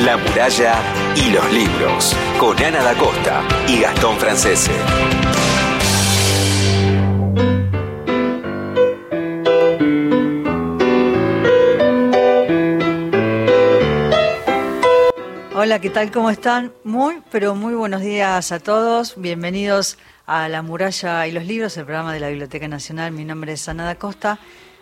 [0.00, 0.76] La muralla
[1.14, 4.72] y los libros, con Ana da Costa y Gastón Francese.
[15.54, 16.10] Hola, ¿qué tal?
[16.10, 16.72] ¿Cómo están?
[16.84, 19.20] Muy, pero muy buenos días a todos.
[19.20, 23.12] Bienvenidos a La Muralla y los Libros, el programa de la Biblioteca Nacional.
[23.12, 24.38] Mi nombre es Ana da Costa.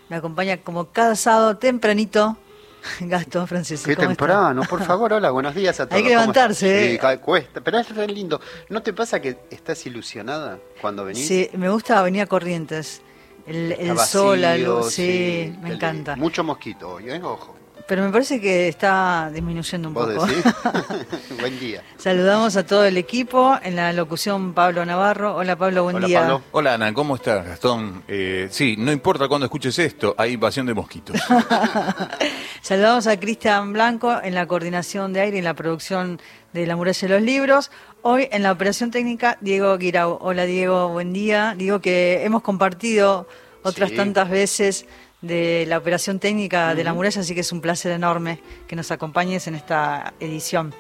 [0.09, 2.39] Me acompaña como cada sábado tempranito
[3.01, 3.89] Gastón Francisco.
[3.89, 5.97] Qué temprano, por favor, hola, buenos días a todos.
[5.97, 6.99] Hay que levantarse.
[6.99, 8.41] Sí, cuesta, pero es re lindo.
[8.69, 11.27] ¿No te pasa que estás ilusionada cuando venís?
[11.27, 13.03] Sí, me gusta venir a Corrientes.
[13.47, 16.15] El, el sol, la luz, sí, me encanta.
[16.17, 17.21] Mucho mosquito hoy, ¿eh?
[17.23, 17.60] Ojo.
[17.91, 20.25] Pero me parece que está disminuyendo un ¿Vos poco.
[20.27, 20.45] decís?
[21.41, 21.83] buen día.
[21.97, 23.59] Saludamos a todo el equipo.
[23.65, 25.35] En la locución, Pablo Navarro.
[25.35, 26.21] Hola, Pablo, buen Hola, día.
[26.21, 26.43] Pablo.
[26.53, 28.05] Hola Ana, ¿cómo estás, Gastón?
[28.07, 31.21] Eh, sí, no importa cuándo escuches esto, hay invasión de mosquitos.
[32.63, 36.21] Saludamos a Cristian Blanco en la coordinación de aire y en la producción
[36.53, 37.71] de La Muralla de los Libros.
[38.03, 40.17] Hoy en la operación técnica, Diego Guirao.
[40.23, 41.55] Hola, Diego, buen día.
[41.57, 43.27] Digo que hemos compartido
[43.65, 43.97] otras Sí.
[43.97, 44.87] tantas veces
[45.21, 48.91] de la operación técnica de La Muralla, así que es un placer enorme que nos
[48.91, 50.75] acompañes en esta edición.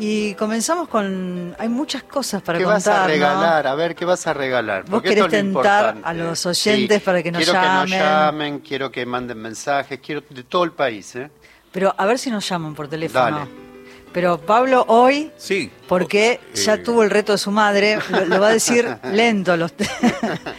[0.00, 1.56] Y comenzamos con...
[1.58, 3.06] Hay muchas cosas para ¿Qué contar, vas a ¿no?
[3.08, 3.66] regalar?
[3.66, 4.82] A ver, ¿qué vas a regalar?
[4.82, 6.08] Vos Porque querés es tentar importante.
[6.08, 7.90] a los oyentes para que nos quiero llamen.
[7.90, 11.30] que nos llamen, quiero que manden mensajes, quiero de todo el país, ¿eh?
[11.72, 13.24] Pero a ver si nos llaman por teléfono.
[13.38, 13.67] Dale.
[14.18, 15.70] Pero Pablo hoy, Sí.
[15.86, 18.84] porque Oh, ya eh, tuvo el reto de su madre, lo, lo va a decir
[19.12, 19.88] lento los, te-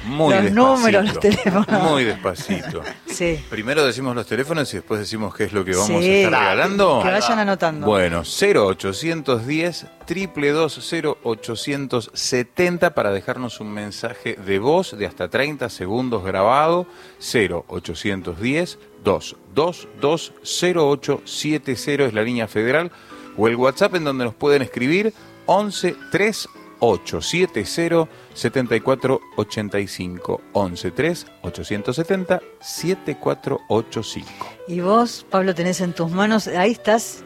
[0.06, 1.68] Muy los números, los teléfonos.
[1.84, 2.82] Muy despacito.
[3.06, 3.38] Sí.
[3.50, 7.02] Primero decimos los teléfonos y después decimos qué es lo que vamos a estar regalando.
[7.04, 7.86] Que vayan anotando.
[7.86, 16.88] Bueno, 0810 222 0870 para dejarnos un mensaje de voz de hasta 30 segundos grabado.
[17.20, 22.90] 0810 222 0870 es la línea federal
[23.38, 25.14] o el WhatsApp en donde nos pueden escribir
[25.46, 34.30] 11 3870 7485 11 3 870 7485
[34.68, 37.24] Y vos, Pablo, tenés en tus manos, ahí estás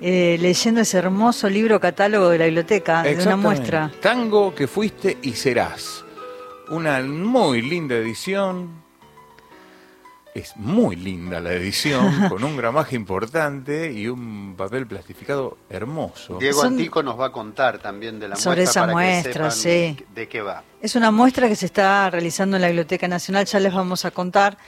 [0.00, 3.90] eh, leyendo ese hermoso libro catálogo de la biblioteca, de una muestra.
[4.00, 6.04] Tango que fuiste y serás.
[6.68, 8.85] Una muy linda edición.
[10.36, 16.36] Es muy linda la edición, con un gramaje importante y un papel plastificado hermoso.
[16.38, 18.94] Diego Son- Antico nos va a contar también de la Sobre muestra esa para que
[19.12, 20.04] muestra, sepan sí.
[20.14, 20.62] de qué va.
[20.82, 24.10] Es una muestra que se está realizando en la Biblioteca Nacional, ya les vamos a
[24.10, 24.58] contar.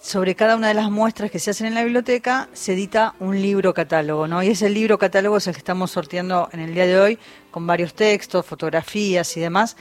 [0.00, 3.40] Sobre cada una de las muestras que se hacen en la biblioteca se edita un
[3.40, 4.42] libro catálogo, ¿no?
[4.42, 7.18] Y ese libro catálogo es el que estamos sorteando en el día de hoy
[7.52, 9.76] con varios textos, fotografías y demás.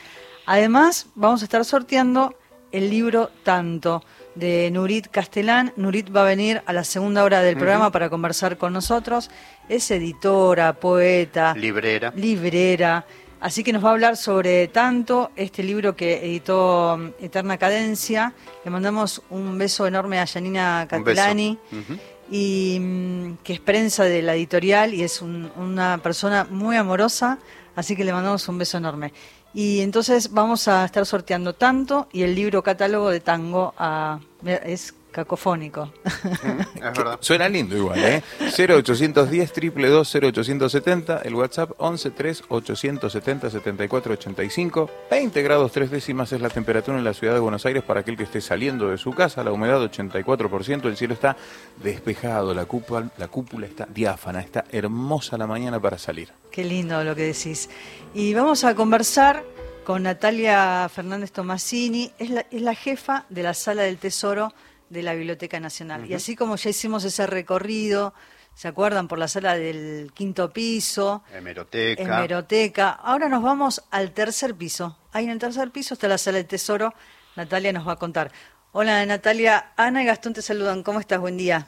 [0.45, 2.35] Además, vamos a estar sorteando
[2.71, 4.03] el libro Tanto
[4.35, 5.73] de Nurit Castellán.
[5.75, 9.29] Nurit va a venir a la segunda hora del programa para conversar con nosotros.
[9.69, 12.13] Es editora, poeta, Librera.
[12.15, 13.05] librera.
[13.39, 18.33] Así que nos va a hablar sobre tanto este libro que editó mm, Eterna Cadencia.
[18.63, 21.03] Le mandamos un beso enorme a Janina beso.
[21.03, 21.99] Catlani, Ujú.
[22.29, 27.39] y mm, que es prensa de la editorial y es un- una persona muy amorosa.
[27.75, 29.11] Así que le mandamos un beso enorme.
[29.53, 33.73] Y entonces vamos a estar sorteando tanto y el libro catálogo de tango.
[33.77, 35.91] A, es cacofónico.
[36.05, 37.17] Es verdad.
[37.19, 38.23] Suena lindo igual, ¿eh?
[38.39, 46.41] 0810 222 0870, el WhatsApp 11 3 870 74 85, 20 grados 3 décimas es
[46.41, 49.11] la temperatura en la ciudad de Buenos Aires para aquel que esté saliendo de su
[49.11, 51.35] casa, la humedad 84%, el cielo está
[51.83, 56.29] despejado, la cúpula, la cúpula está diáfana, está hermosa la mañana para salir.
[56.51, 57.69] Qué lindo lo que decís.
[58.13, 59.43] Y vamos a conversar
[59.83, 64.53] con Natalia Fernández Tomasini, es la, es la jefa de la Sala del Tesoro
[64.91, 66.05] de la Biblioteca Nacional.
[66.09, 68.13] Y así como ya hicimos ese recorrido,
[68.53, 69.07] ¿se acuerdan?
[69.07, 72.03] Por la sala del quinto piso, Hemeroteca.
[72.03, 74.97] hemeroteca, ahora nos vamos al tercer piso.
[75.13, 76.93] Ahí en el tercer piso está la Sala del Tesoro,
[77.37, 78.31] Natalia nos va a contar.
[78.73, 81.19] Hola Natalia, Ana y Gastón te saludan, ¿cómo estás?
[81.19, 81.67] Buen día.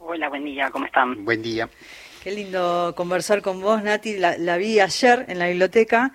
[0.00, 1.24] Hola, buen día, ¿cómo están?
[1.24, 1.70] Buen día.
[2.24, 4.16] Qué lindo conversar con vos, Nati.
[4.16, 6.12] La, la vi ayer en la biblioteca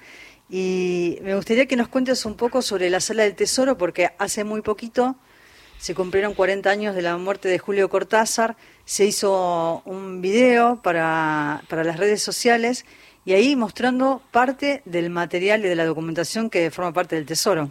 [0.50, 4.44] y me gustaría que nos cuentes un poco sobre la Sala del Tesoro, porque hace
[4.44, 5.16] muy poquito
[5.80, 11.62] se cumplieron 40 años de la muerte de Julio Cortázar, se hizo un video para,
[11.70, 12.86] para las redes sociales
[13.24, 17.70] y ahí mostrando parte del material y de la documentación que forma parte del Tesoro.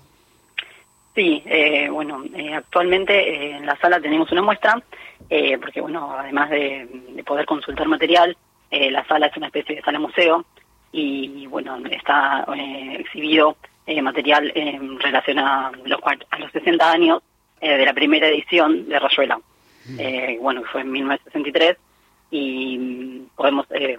[1.15, 4.83] Sí, eh, bueno, eh, actualmente eh, en la sala tenemos una muestra,
[5.29, 8.37] eh, porque bueno, además de, de poder consultar material,
[8.71, 10.45] la sala es una especie de sala museo
[10.93, 12.47] y bueno, está
[12.99, 13.57] exhibido
[14.03, 16.01] material en relación a los,
[16.31, 17.23] a los 60 años
[17.61, 19.41] eh, de la primera edición de Rayuela.
[19.99, 21.77] Eh, bueno, fue en 1963
[22.31, 23.99] y mm, podemos eh,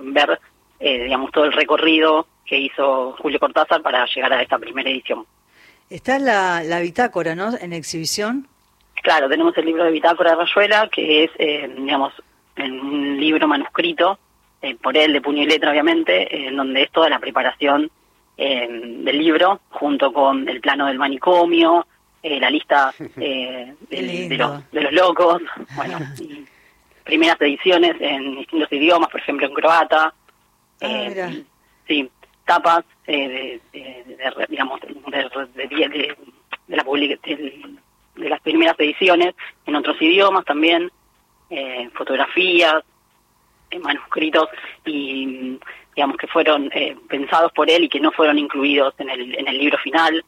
[0.00, 0.38] ver,
[0.80, 5.26] eh, digamos, todo el recorrido que hizo Julio Cortázar para llegar a esta primera edición.
[5.90, 7.50] Está la, la bitácora, ¿no?
[7.58, 8.46] En exhibición.
[9.02, 12.12] Claro, tenemos el libro de Bitácora de Rayuela, que es, eh, digamos,
[12.58, 14.18] un libro manuscrito,
[14.60, 17.90] eh, por él, de puño y letra, obviamente, en donde es toda la preparación
[18.36, 21.88] del libro, junto con el plano del manicomio,
[22.22, 25.42] eh, la lista eh, del- de, los, de los locos,
[25.76, 26.44] bueno, y
[27.04, 30.14] primeras ediciones en distintos idiomas, por ejemplo en croata,
[30.80, 31.44] Ah, eh,
[31.88, 32.08] sí,
[32.44, 36.16] tapas eh, de, de- digamos, de, de, de- de-
[36.68, 37.20] de la public-
[38.14, 39.34] de las primeras ediciones
[39.66, 40.90] en otros idiomas también,
[41.50, 42.84] eh, fotografías,
[43.70, 44.48] eh, manuscritos
[44.84, 45.58] y
[45.96, 49.48] digamos que fueron eh, pensados por él y que no fueron incluidos en el, en
[49.48, 50.24] el libro final.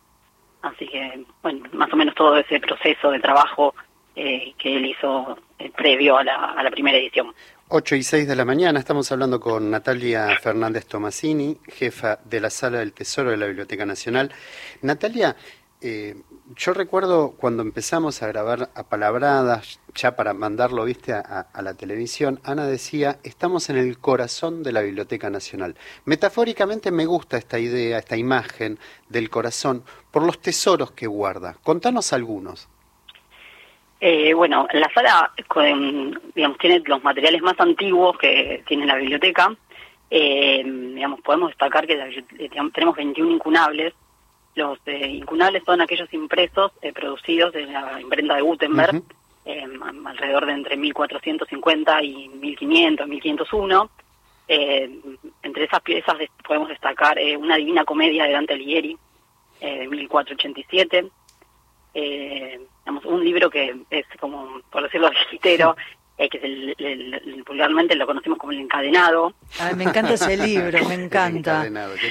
[0.63, 3.75] Así que, bueno, más o menos todo ese proceso de trabajo
[4.17, 7.33] eh, que él hizo eh, previo a la, primera edición.
[7.69, 12.51] 8 y 6 de la mañana estamos hablando con Natalia Fernández Tomasini, jefa de la
[12.51, 14.33] Sala del Tesoro de la Biblioteca Nacional.
[14.83, 15.37] Natalia,
[15.81, 16.17] eh,
[16.57, 21.63] yo recuerdo cuando empezamos a grabar a palabradas, ya para mandarlo, viste, a, a- a
[21.63, 25.77] la televisión, Ana decía, estamos en el corazón de la Biblioteca Nacional.
[26.05, 28.79] Metafóricamente me gusta esta idea, esta imagen
[29.09, 31.57] del corazón, por los tesoros que guarda.
[31.63, 32.69] Contanos algunos.
[34.01, 39.55] Eh, bueno, la sala con- digamos, tiene los materiales más antiguos que tiene la biblioteca.
[40.11, 43.93] Eh, digamos, podemos destacar que eh, digamos, tenemos 21 incunables.
[44.55, 49.03] Los eh, incunables son aquellos impresos producidos en la imprenta de Gutenberg,
[50.07, 53.91] alrededor de entre 1450 y 1500, 1501.
[54.49, 54.91] Eh,
[55.45, 58.97] entre esas piezas podemos destacar eh, una Divina Comedia de Dante Alighieri,
[59.61, 61.09] eh, de 1487
[61.95, 65.77] eh, digamos, un libro que es como, por decirlo ligero,
[66.19, 69.35] eh, que es el, el- el- vulgarmente lo conocemos como el encadenado.
[69.59, 71.67] Ay, me encanta ese libro, me encanta.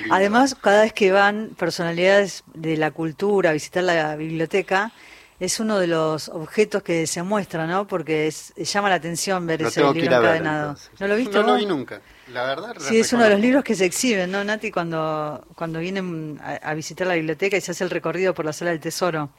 [0.10, 4.92] Además, cada vez que van personalidades de la cultura a visitar la biblioteca,
[5.40, 7.88] es uno de los objetos que se muestra, ¿no?
[7.88, 10.30] Porque es- llama la atención ver ese tengo que libro ir a ver.
[10.38, 10.70] encadenado.
[10.72, 10.92] entonces.
[11.00, 12.02] ¿No lo viste No lo vi nunca.
[12.34, 12.76] La verdad.
[12.80, 14.70] Sí, es uno de los libros que se exhiben, ¿no, Nati?
[14.72, 18.54] Cuando, cuando vienen a, a visitar la biblioteca y se hace el recorrido por la
[18.54, 19.30] sala del tesoro.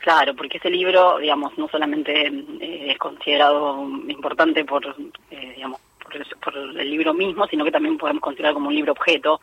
[0.00, 4.84] Claro, porque ese libro, digamos, no solamente eh, es considerado importante por,
[5.30, 8.74] eh, digamos, por el, por el libro mismo, sino que también podemos considerar como un
[8.74, 9.40] libro objeto,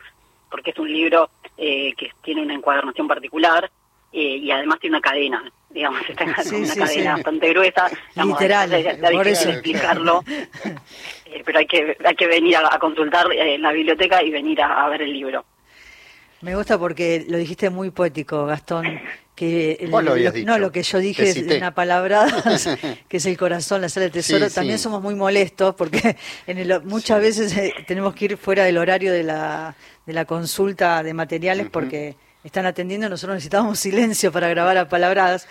[0.48, 3.68] porque es un libro eh, que tiene una encuadernación particular
[4.12, 5.42] eh, y además tiene una cadena,
[5.72, 7.08] digamos, está en Sí, una sí, cadena sí.
[7.22, 7.90] bastante gruesa.
[8.14, 9.50] digamos, Literal, es por eso.
[9.50, 10.24] explicarlo,
[11.26, 14.60] eh, pero hay que hay que venir a, a consultar eh, la biblioteca y venir
[14.60, 15.44] a, a ver el libro.
[16.40, 19.00] Me gusta porque lo dijiste muy poético, Gastón.
[19.34, 20.50] Que el- Vos lo habías lo- dicho.
[20.50, 22.26] No, lo que yo dije es una palabra,
[23.08, 24.46] que es el corazón, la sala del tesoro.
[24.48, 24.82] Sí, También sí.
[24.84, 26.16] somos muy molestos porque
[26.46, 29.74] en el, muchas veces eh, tenemos que ir fuera del horario de la,
[30.04, 33.08] de la consulta de materiales porque están atendiendo.
[33.08, 35.48] Nosotros necesitamos silencio para grabar a palabradas.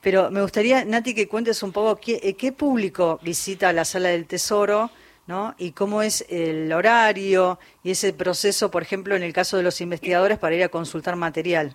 [0.00, 4.10] Pero me gustaría, Nati, que cuentes un poco qué, eh, qué público visita la sala
[4.10, 4.90] del tesoro.
[5.26, 5.54] ¿no?
[5.58, 9.80] Y cómo es el horario y ese proceso, por ejemplo, en el caso de los
[9.80, 11.74] investigadores para ir a consultar material.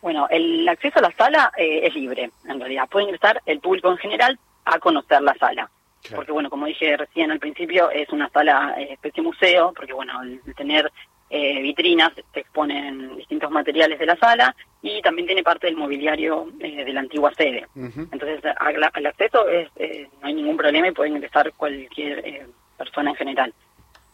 [0.00, 2.88] Bueno, el acceso a la sala eh, es libre, en realidad.
[2.88, 5.70] Puede ingresar el público en general a conocer la sala.
[6.02, 6.16] Claro.
[6.16, 10.18] Porque, bueno, como dije recién al principio, es una sala eh, especie museo, porque, bueno,
[10.18, 10.90] al tener
[11.30, 16.48] eh, vitrinas se exponen distintos materiales de la sala y también tiene parte del mobiliario
[16.60, 17.66] eh, de la antigua sede.
[17.76, 23.10] Entonces, al acceso es, eh, no hay ningún problema y puede ingresar cualquier eh, persona
[23.10, 23.54] en general.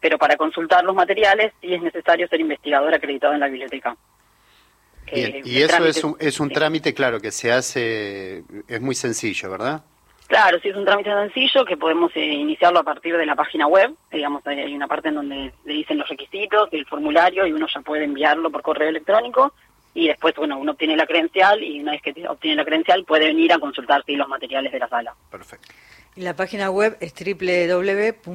[0.00, 3.96] Pero para consultar los materiales sí es necesario ser investigador acreditado en la biblioteca.
[5.12, 6.54] Bien, y eso trámite- es un, es un sí.
[6.54, 9.84] trámite, claro, que se hace, es muy sencillo, ¿verdad?
[10.34, 13.68] Claro, sí es un trámite sencillo que podemos eh, iniciarlo a partir de la página
[13.68, 13.94] web.
[14.10, 17.68] Digamos, hay hay una parte en donde le dicen los requisitos, el formulario y uno
[17.72, 19.54] ya puede enviarlo por correo electrónico
[19.94, 23.26] y después, bueno, uno obtiene la credencial y una vez que obtiene la credencial puede
[23.26, 25.14] venir a consultar sí, los materiales de la sala.
[25.30, 25.68] Perfecto.
[26.16, 28.26] Y la página web es www.bn.gov.ar.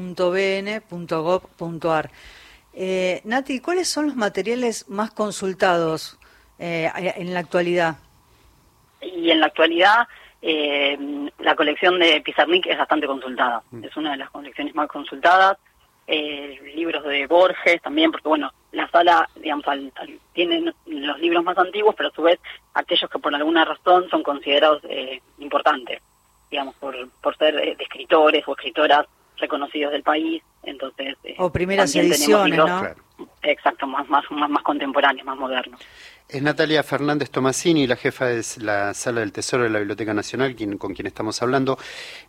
[2.75, 6.17] Eh, Nati, ¿cuáles son los materiales más consultados
[6.59, 7.97] eh, en la actualidad?
[9.01, 10.07] Y en la actualidad
[10.41, 10.97] eh,
[11.39, 13.61] la colección de Pizarnik es bastante consultada.
[13.83, 15.57] Es una de las colecciones más consultadas.
[16.11, 21.43] Eh, libros de Borges también, porque bueno, la sala, digamos, al- al- tiene los libros
[21.43, 22.39] más antiguos, pero a su vez
[22.73, 26.01] aquellos que por alguna razón son considerados eh, importantes,
[26.49, 29.05] digamos, por, por ser eh, de escritores o escritoras
[29.37, 30.41] reconocidos del país.
[30.63, 32.69] Entonces, eh, O primeras ediciones, libros.
[33.43, 35.79] Exacto, más, más, más, más contemporáneos, más modernos.
[36.29, 40.55] Es Natalia Fernández Tomasini, la jefa de la Sala del Tesoro de la Biblioteca Nacional,
[40.55, 41.79] quien, con quien estamos hablando.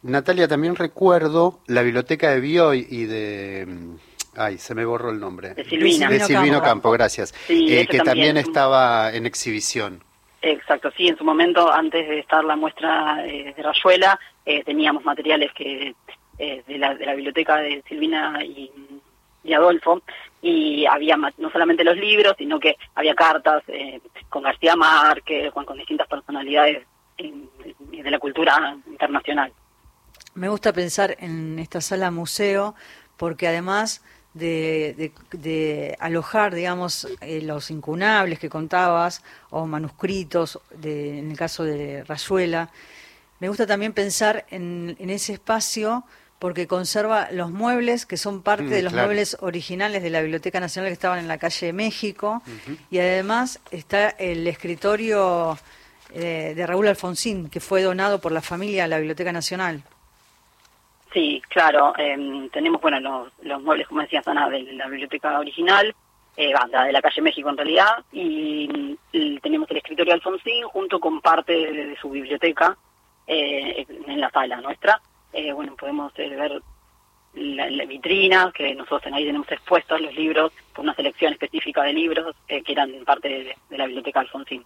[0.03, 3.67] Natalia, también recuerdo la Biblioteca de Bioy y de...
[3.69, 3.97] Mm,
[4.37, 5.53] ay, se me borró el nombre.
[5.53, 6.09] De Silvina.
[6.09, 7.35] De Silvino Campo, gracias.
[7.47, 10.03] Sí, que también, estaba en exhibición.
[10.41, 15.53] Exacto, sí, en su momento, antes de estar la muestra de Rayuela, eh, teníamos materiales
[15.53, 15.95] que
[16.39, 18.71] eh, de, la, de la biblioteca de Silvina y
[19.43, 20.03] y Adolfo,
[20.43, 25.65] y había no solamente los libros, sino que había cartas eh, con García Márquez, con,
[25.65, 26.87] con distintas personalidades
[27.19, 29.53] de la cultura internacional.
[30.35, 32.75] Me gusta pensar en esta sala museo
[33.17, 41.33] porque además de, de, alojar, digamos, eh, los incunables que contabas o manuscritos, de, en
[41.33, 42.71] el caso de Rayuela,
[43.41, 46.05] me gusta también pensar en, en ese espacio
[46.41, 50.59] porque conserva los muebles que son parte mm, de los muebles originales de la Biblioteca
[50.59, 52.43] Nacional que estaban en la calle México.
[52.91, 55.59] Y además está el escritorio
[56.15, 59.83] eh, de Raúl Alfonsín que fue donado por la familia a la Biblioteca Nacional.
[61.13, 65.95] Sí, claro, em, tenemos bueno los, muebles como decía Sana de la biblioteca original,
[66.39, 68.97] eh, de la calle México en realidad, y,
[69.43, 72.77] tenemos el escritorio Alfonsín junto con parte de, su biblioteca
[73.27, 75.01] eh, en la sala nuestra
[75.33, 76.63] eh, bueno, podemos eh, ver
[77.35, 82.35] la, vitrina, que nosotros ahí tenemos expuestos los libros, por una selección específica de libros
[82.49, 84.65] eh, que eran parte de, la Biblioteca Alfonsín.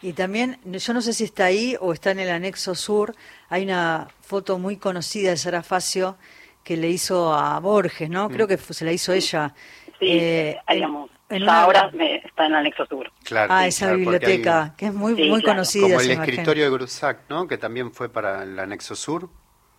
[0.00, 3.14] Y también, yo no sé si está ahí o está en el anexo sur,
[3.48, 6.16] hay una foto muy conocida de Sara Facio
[6.64, 8.28] que le hizo a Borges, ¿no?
[8.28, 9.54] Creo que se la hizo ella.
[10.00, 11.10] Sí, digamos,
[11.48, 11.92] ahora
[12.24, 13.12] está en el anexo sur.
[13.22, 15.86] Claro, ah, esa biblioteca, que es muy, muy conocida.
[15.86, 17.46] Como el escritorio de Grusac, ¿no?
[17.46, 19.28] Que también fue para el anexo sur.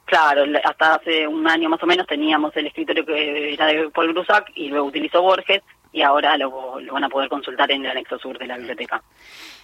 [0.06, 4.14] Claro, hasta hace un año más o menos teníamos el escritorio que era de Paul
[4.14, 5.62] Grusac y luego utilizó Borges
[5.94, 9.02] y ahora lo, van a poder consultar en el anexo sur de la biblioteca.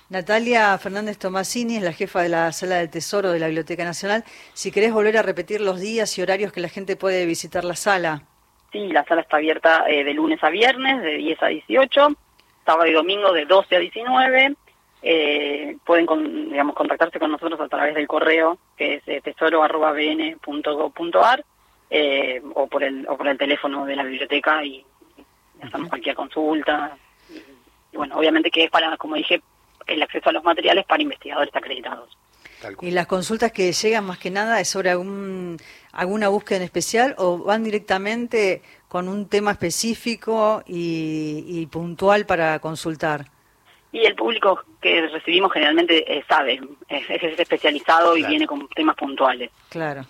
[0.10, 4.24] Natalia Fernández Tomasini es la jefa de la Sala del Tesoro de la Biblioteca Nacional.
[4.54, 7.76] Si querés volver a repetir los días y horarios que la gente puede visitar la
[7.76, 8.24] sala.
[8.72, 12.08] Sí, la sala está abierta eh, de lunes a viernes, de 10 a 18,
[12.66, 14.56] sábado y domingo de 12 a 19
[15.02, 16.06] eh, pueden
[16.50, 21.46] digamos contactarse con nosotros a través del correo que es eh, tesoro.bn.gov.ar
[21.90, 24.86] eh, o por el o por el teléfono de la biblioteca y,
[25.62, 26.98] hacemos cualquier consulta.
[27.30, 27.42] Y,
[27.98, 29.42] bueno obviamente que es para como dije
[29.88, 32.18] el acceso a los materiales para investigadores acreditados.
[32.82, 35.56] Y las consultas que llegan más que nada es sobre algún
[35.94, 43.28] alguna búsqueda en especial o van directamente con un tema específico y puntual para consultar
[43.92, 49.50] y el público que recibimos generalmente eh, sabe, es, especializado y viene con temas puntuales.
[49.70, 50.06] Claro.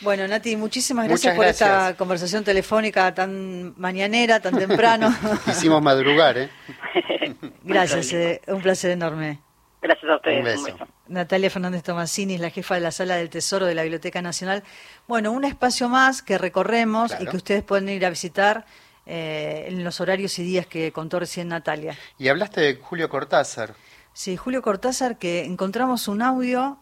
[0.00, 5.12] Bueno, Nati, muchísimas gracias por esta conversación telefónica tan mañanera, tan temprano.
[5.46, 6.50] Hicimos madrugar, ¿eh?
[7.64, 9.40] gracias, eh, un placer enorme.
[9.82, 10.58] Gracias a ustedes.
[10.60, 14.22] Un, Natalia Fernández Tomasini es la jefa de la Sala del Tesoro de la Biblioteca
[14.22, 14.62] Nacional.
[15.06, 18.66] Bueno, un espacio más que recorremos y que ustedes pueden ir a visitar
[19.08, 21.96] eh, en los horarios y días que contó recién Natalia.
[22.18, 23.74] Y hablaste de Julio Cortázar.
[24.12, 26.78] Sí, Julio Cortázar, que encontramos un audio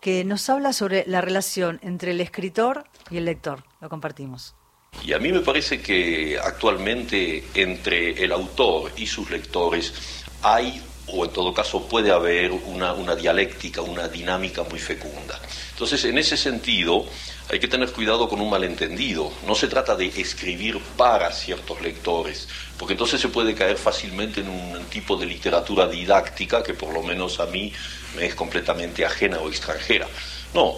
[0.00, 3.64] que nos habla sobre la relación entre el escritor y el lector.
[3.80, 4.54] Lo compartimos.
[5.02, 11.24] Y a mí me parece que actualmente entre el autor y sus lectores hay, o
[11.24, 15.40] en todo caso puede haber, una, una dialéctica, una dinámica muy fecunda.
[15.72, 17.06] Entonces, en ese sentido,
[17.50, 19.32] hay que tener cuidado con un malentendido.
[19.46, 24.48] No se trata de escribir para ciertos lectores, porque entonces se puede caer fácilmente en
[24.48, 27.72] un tipo de literatura didáctica que por lo menos a mí
[28.16, 30.06] me es completamente ajena o extranjera.
[30.54, 30.76] No,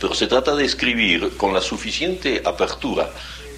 [0.00, 3.10] pero se trata de escribir con la suficiente apertura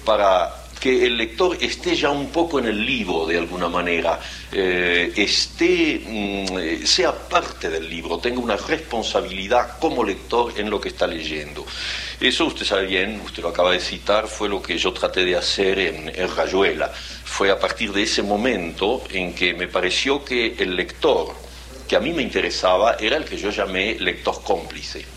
[0.03, 4.19] para que el lector esté ya un poco en el libro de alguna manera,
[4.51, 10.89] eh, esté, mm, sea parte del libro, tenga una responsabilidad como lector en lo que
[10.89, 11.65] está leyendo.
[12.19, 15.35] Eso usted sabe bien, usted lo acaba de citar, fue lo que yo traté de
[15.35, 16.91] hacer en, en Rayuela.
[17.23, 21.33] Fue a partir de ese momento en que me pareció que el lector
[21.87, 25.14] que a mí me interesaba era el que yo llamé lector cómplice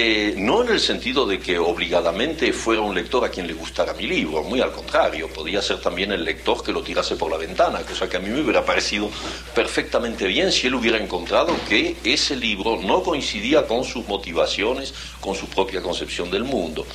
[0.00, 3.94] eh, no en el sentido de que obligadamente fuera un lector a quien le gustara
[3.94, 7.36] mi libro, muy al contrario, podía ser también el lector que lo tirase por la
[7.36, 9.10] ventana, cosa que a mí me hubiera parecido
[9.56, 15.34] perfectamente bien si él hubiera encontrado que ese libro no coincidía con sus motivaciones, con
[15.34, 16.86] su propia concepción del mundo.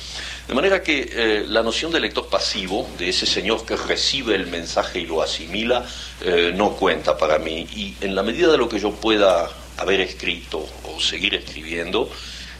[0.48, 4.46] De manera que eh, la noción de lector pasivo, de ese señor que recibe el
[4.46, 5.84] mensaje y lo asimila,
[6.22, 7.66] eh, no cuenta para mí.
[7.76, 12.08] Y en la medida de lo que yo pueda haber escrito o seguir escribiendo,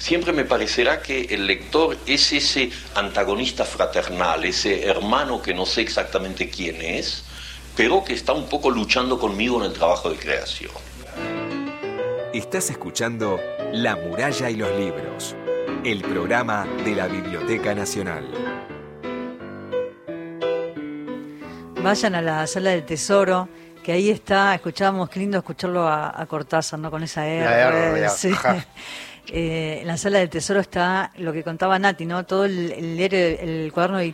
[0.05, 5.81] siempre me parecerá que el lector es ese antagonista fraternal, ese hermano que no sé
[5.81, 7.25] exactamente quién es,
[7.75, 10.73] pero que está un poco luchando conmigo en el trabajo de creación.
[12.35, 13.41] Estás escuchando
[13.73, 15.35] La muralla y los libros,
[15.85, 18.29] el programa de la Biblioteca Nacional.
[21.83, 23.49] Vayan a la sala del tesoro,
[23.83, 26.91] que ahí está, escuchábamos, qué lindo escucharlo a, a Cortázar, ¿no?
[26.91, 27.45] Con esa R.
[27.45, 28.31] La R, sí.
[29.29, 32.27] Eh, en la sala del tesoro está lo que contaba Nati, ¿no?
[32.27, 34.05] Todo el, el, el, cuaderno de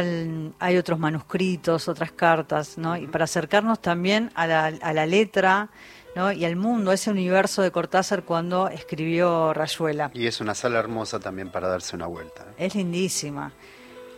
[0.00, 2.96] el- hay otros manuscritos, otras cartas, ¿no?
[2.96, 5.68] Y para acercarnos también a la, a la letra,
[6.16, 6.32] ¿no?
[6.32, 10.10] Y al mundo, a ese universo de Cortázar cuando escribió Rayuela.
[10.12, 12.46] Y es una sala hermosa también para darse una vuelta.
[12.58, 12.66] ¿eh?
[12.66, 13.52] Es lindísima.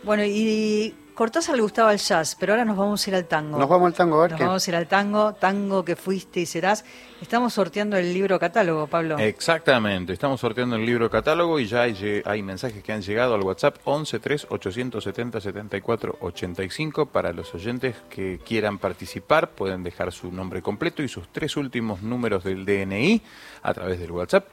[0.03, 3.57] Bueno, y Cortázar le gustaba el jazz, pero ahora nos vamos a ir al tango.
[3.57, 4.45] Nos vamos al tango a ver Nos qué.
[4.45, 6.85] vamos a ir al tango, tango que fuiste y serás.
[7.21, 9.17] Estamos sorteando el libro catálogo, Pablo.
[9.19, 13.41] Exactamente, estamos sorteando el libro catálogo y ya hay, hay mensajes que han llegado al
[13.41, 20.31] WhatsApp 11 3 870 74 85 para los oyentes que quieran participar, pueden dejar su
[20.31, 23.21] nombre completo y sus tres últimos números del DNI
[23.63, 24.47] a través del WhatsApp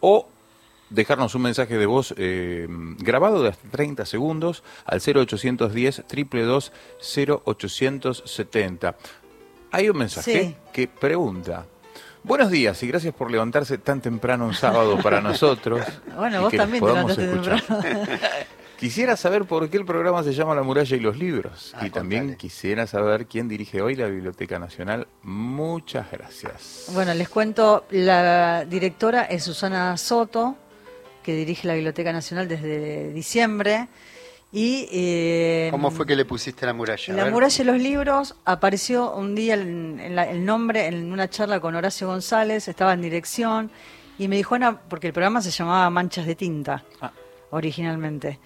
[0.00, 0.26] o
[0.90, 2.66] dejarnos un mensaje de voz eh,
[2.98, 8.96] grabado de hasta 30 segundos al 0810 222 0870.
[9.70, 10.56] Hay un mensaje Sí.
[10.72, 11.66] que pregunta.
[12.24, 15.80] Buenos días y gracias por levantarse tan temprano un sábado para nosotros.
[16.16, 17.60] Bueno, vos también te escuchar.
[17.62, 18.06] temprano.
[18.78, 21.74] Quisiera saber por qué el programa se llama La muralla y los libros.
[21.76, 22.36] Ah, y también contale.
[22.38, 25.08] quisiera saber quién dirige hoy la Biblioteca Nacional.
[25.22, 26.86] Muchas gracias.
[26.94, 30.56] Bueno, les cuento, la directora es Susana Soto,
[31.22, 33.88] que dirige la Biblioteca Nacional desde diciembre.
[34.50, 37.12] Y, eh, ¿Cómo fue que le pusiste la muralla?
[37.14, 41.28] La muralla y los libros apareció un día en, en la- el nombre en una
[41.28, 43.70] charla con Horacio González, estaba en dirección
[44.18, 47.12] y me dijo, Ana, porque el programa se llamaba Manchas de Tinta Ah.
[47.50, 48.38] originalmente.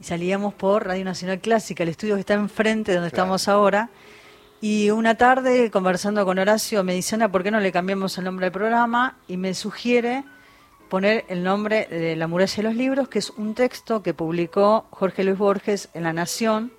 [0.00, 3.24] Y salíamos por Radio Nacional Clásica, el estudio que está enfrente de donde Claro.
[3.24, 3.90] estamos ahora.
[4.62, 8.24] Y una tarde, conversando con Horacio, me dice, Ana, ¿por qué no le cambiamos el
[8.24, 9.18] nombre del programa?
[9.28, 10.24] Y me sugiere
[10.90, 14.86] poner el nombre de La muralla y los libros, que es un texto que publicó
[14.90, 16.72] Jorge Luis Borges en La Nación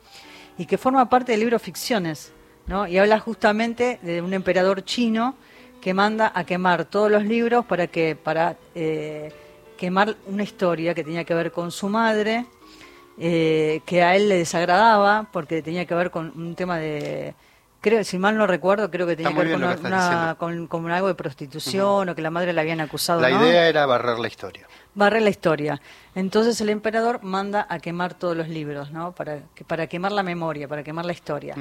[0.57, 2.31] y que forma parte del libro Ficciones,
[2.67, 2.85] ¿no?
[2.87, 5.35] Y habla justamente de un emperador chino
[5.79, 9.31] que manda a quemar todos los libros para que para eh,
[9.77, 12.45] quemar una historia que tenía que ver con su madre,
[13.17, 17.33] eh, que a él le desagradaba porque tenía que ver con un tema de
[17.81, 20.91] creo si mal no recuerdo creo que tenía que ver con, que una- con, con
[20.91, 23.45] algo de prostitución o que la madre la habían acusado La ¿no?
[23.45, 24.67] idea era barrer la historia.
[24.95, 25.81] barre la historia.
[26.15, 29.13] Entonces el emperador manda a quemar todos los libros, ¿no?
[29.13, 31.55] Para, para quemar la memoria, para quemar la historia.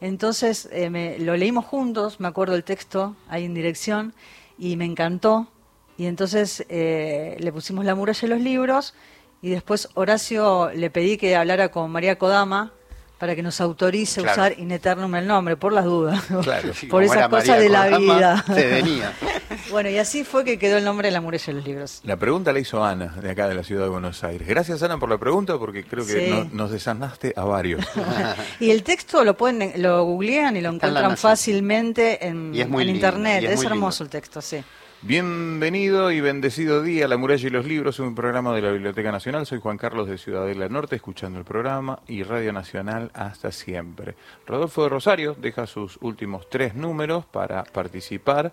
[0.00, 4.14] Entonces eh, me- lo leímos juntos, me acuerdo el texto ahí en dirección,
[4.58, 5.48] y me encantó.
[5.96, 8.94] Y entonces eh, le pusimos la muralla y los libros,
[9.42, 12.72] y después Horacio le pedí que hablara con María Kodama
[13.18, 14.40] para que nos autorice Claro.
[14.42, 16.22] usar in eternum el nombre, por las dudas.
[16.42, 16.72] Claro.
[16.72, 18.44] Sí, por esas cosas María de la vida.
[18.46, 19.12] Se venía.
[19.70, 22.00] bueno, y así fue que quedó el nombre de la muralla y los libros.
[22.04, 24.46] La pregunta la hizo Ana, de acá de la ciudad de Buenos Aires.
[24.46, 26.30] Gracias, Ana, por la pregunta, porque creo que Sí.
[26.30, 27.84] no- nos desanaste a varios.
[28.60, 32.68] Y el texto lo pueden, lo googlean y lo en encuentran fácilmente en, Y es
[32.68, 33.42] muy en lindo, internet.
[33.42, 34.16] y es Es, muy hermoso lindo.
[34.16, 34.58] el texto, sí.
[35.02, 39.12] Bienvenido y bendecido día a La Muralla y los Libros, un programa de la Biblioteca
[39.12, 39.46] Nacional.
[39.46, 44.16] Soy Juan Carlos de Ciudadela Norte, escuchando el programa y Radio Nacional hasta siempre.
[44.44, 48.52] Rodolfo de Rosario deja sus últimos tres números para participar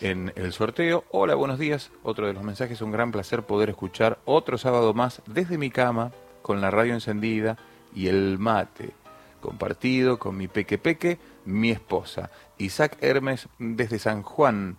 [0.00, 1.04] en el sorteo.
[1.12, 1.92] Hola, buenos días.
[2.02, 6.10] Otro de los mensajes, un gran placer poder escuchar otro sábado más desde mi cama,
[6.42, 7.56] con la radio encendida
[7.94, 8.90] y el mate
[9.40, 12.30] compartido con mi peque peque, mi esposa.
[12.58, 14.78] Isaac Hermes desde San Juan.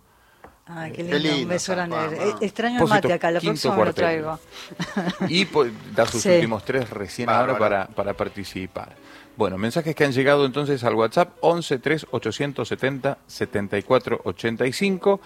[0.68, 2.16] Ay, qué Qué lindo, lindo, un beso San grande.
[2.18, 4.40] Juan, Eh, Extraño el Pósito mate acá, la quinto próxima me lo traigo.
[5.30, 6.30] Y pues, da sus Sí.
[6.30, 7.60] últimos tres recién ahora Bárbaro.
[7.60, 8.96] para, para participar.
[9.38, 15.20] Bueno, mensajes que han llegado entonces al WhatsApp 11 3 870 74 85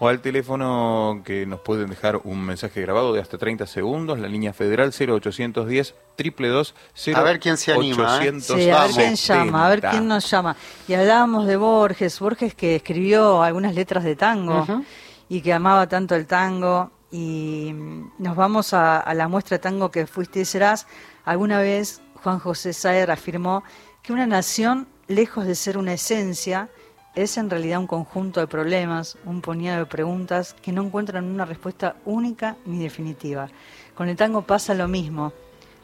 [0.00, 4.28] o al teléfono que nos pueden dejar un mensaje grabado de hasta 30 segundos, la
[4.28, 6.74] línea federal 0810 222
[7.14, 8.40] A ver quién se anima, ¿eh?
[8.40, 10.56] Sí, a ver quién llama, a ver quién nos llama.
[10.86, 14.66] Y hablábamos de Borges, Borges que escribió algunas letras de tango
[15.28, 16.90] y que amaba tanto el tango.
[17.10, 17.72] Y
[18.18, 20.86] nos vamos a, a la muestra de tango que fuiste y serás.
[21.24, 23.64] Alguna vez Juan José Saer afirmó
[24.02, 26.68] que una nación, lejos de ser una esencia,
[27.14, 31.44] es en realidad un conjunto de problemas, un puñado de preguntas que no encuentran una
[31.44, 33.48] respuesta única ni definitiva.
[33.94, 35.32] Con el tango pasa lo mismo.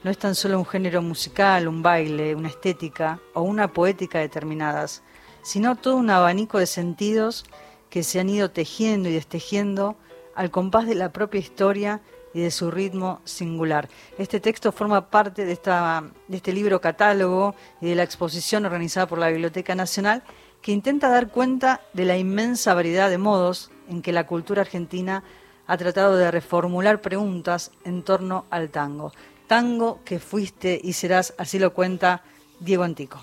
[0.04, 5.02] No es tan solo un género musical, un baile, una estética o una poética determinadas,
[5.42, 7.44] sino todo un abanico de sentidos
[7.88, 9.96] que se han ido tejiendo y destejiendo
[10.34, 12.00] al compás de la propia historia
[12.34, 13.88] y de su ritmo singular.
[14.18, 19.06] Este texto forma parte de, esta, de este libro catálogo y de la exposición organizada
[19.06, 20.22] por la Biblioteca Nacional
[20.64, 25.22] que intenta dar cuenta de la inmensa variedad de modos en que la cultura argentina
[25.66, 29.12] ha tratado de reformular preguntas en torno al tango.
[29.46, 32.22] Tango que fuiste y serás, así lo cuenta
[32.60, 33.22] Diego Antico.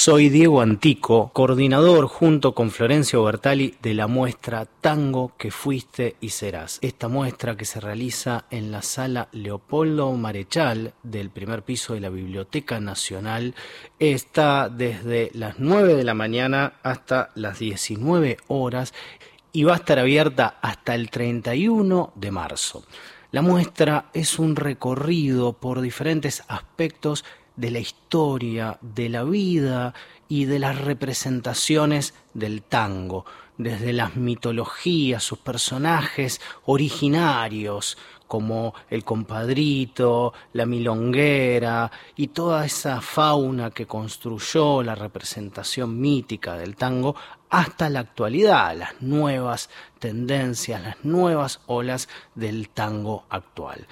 [0.00, 6.28] Soy Diego Antico, coordinador junto con Florencio Bertali de la muestra Tango que fuiste y
[6.28, 6.78] serás.
[6.82, 12.10] Esta muestra que se realiza en la sala Leopoldo Marechal del primer piso de la
[12.10, 13.56] Biblioteca Nacional
[13.98, 18.94] está desde las 9 de la mañana hasta las 19 horas
[19.52, 22.84] y va a estar abierta hasta el 31 de marzo.
[23.32, 27.24] La muestra es un recorrido por diferentes aspectos
[27.58, 29.92] de la historia, de la vida
[30.28, 33.24] y de las representaciones del tango,
[33.56, 43.70] desde las mitologías, sus personajes originarios, como el compadrito, la milonguera y toda esa fauna
[43.72, 47.16] que construyó la representación mítica del tango
[47.50, 53.88] hasta la actualidad, las nuevas tendencias, las nuevas olas del tango actual.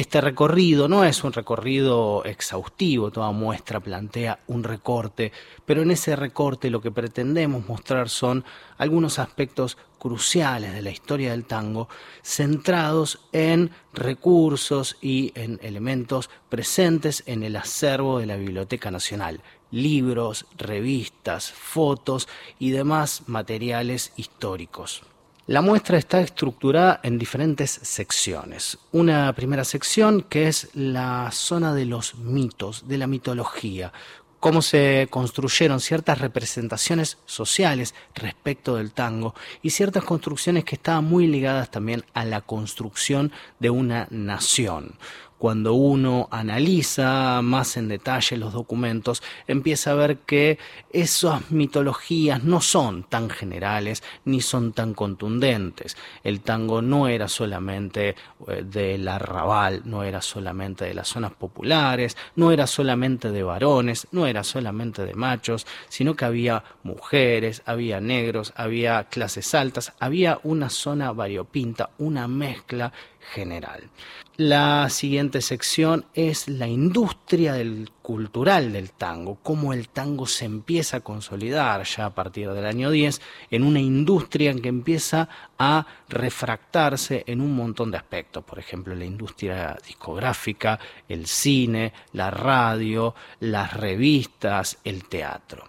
[0.00, 5.30] Este recorrido no es un recorrido exhaustivo, toda muestra plantea un recorte,
[5.66, 8.42] pero en ese recorte lo que pretendemos mostrar son
[8.78, 11.90] algunos aspectos cruciales de la historia del tango,
[12.22, 20.46] centrados en recursos y en elementos presentes en el acervo de la Biblioteca Nacional, libros,
[20.56, 22.26] revistas, fotos
[22.58, 25.02] y demás materiales históricos.
[25.50, 28.78] La muestra está estructurada en diferentes secciones.
[28.92, 33.92] Una primera sección que es la zona de los mitos, de la mitología,
[34.38, 41.26] cómo se construyeron ciertas representaciones sociales respecto del tango y ciertas construcciones que estaban muy
[41.26, 44.94] ligadas también a la construcción de una nación
[45.40, 50.58] cuando uno analiza más en detalle los documentos, empieza a ver que
[50.92, 55.96] esas mitologías no son tan generales ni son tan contundentes.
[56.24, 58.16] El tango no era solamente
[58.48, 64.08] eh, del arrabal, no era solamente de las zonas populares, no era solamente de varones,
[64.12, 70.38] no era solamente de machos, sino que había mujeres, había negros, había clases altas, había
[70.42, 73.90] una zona variopinta, una mezcla general.
[74.36, 80.96] La siguiente sección es la industria del cultural del tango, cómo el tango se empieza
[80.96, 85.28] a consolidar ya a partir del año 10 en una industria que empieza
[85.58, 92.30] a refractarse en un montón de aspectos, por ejemplo, la industria discográfica, el cine, la
[92.30, 95.68] radio, las revistas, el teatro.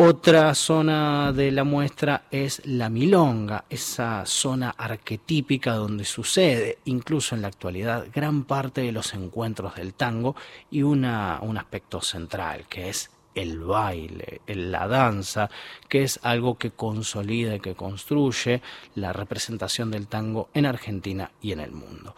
[0.00, 7.42] Otra zona de la muestra es la milonga, esa zona arquetípica donde sucede, incluso en
[7.42, 10.36] la actualidad, gran parte de los encuentros del tango
[10.70, 15.50] y una, un aspecto central que es el baile, la danza,
[15.88, 18.62] que es algo que consolida y que construye
[18.94, 22.14] la representación del tango en Argentina y en el mundo.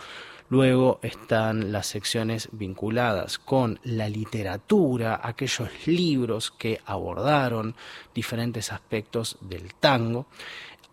[0.51, 7.77] Luego están las secciones vinculadas con la literatura, aquellos libros que abordaron
[8.13, 10.27] diferentes aspectos del tango.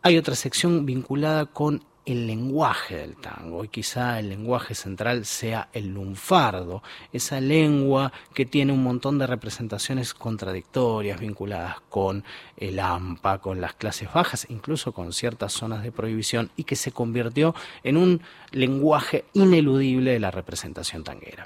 [0.04, 5.68] Hay otra sección vinculada con el lenguaje del tango y quizá el lenguaje central sea
[5.74, 12.24] el lunfardo, esa lengua que tiene un montón de representaciones contradictorias vinculadas con
[12.56, 16.94] el AMPA, con las clases bajas, incluso con ciertas zonas de prohibición y que se
[16.94, 21.46] convirtió en un lenguaje ineludible de la representación tanguera.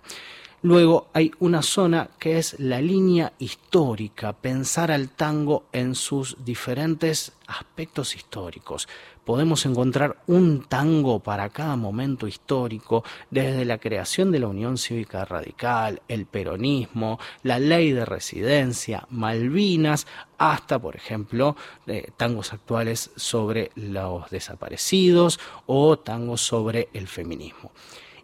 [0.63, 7.31] Luego hay una zona que es la línea histórica, pensar al tango en sus diferentes
[7.47, 8.87] aspectos históricos.
[9.25, 15.25] Podemos encontrar un tango para cada momento histórico, desde la creación de la Unión Cívica
[15.25, 20.05] Radical, el peronismo, la ley de residencia, Malvinas,
[20.37, 21.55] hasta, por ejemplo,
[21.87, 27.71] eh, tangos actuales sobre los desaparecidos o tangos sobre el feminismo.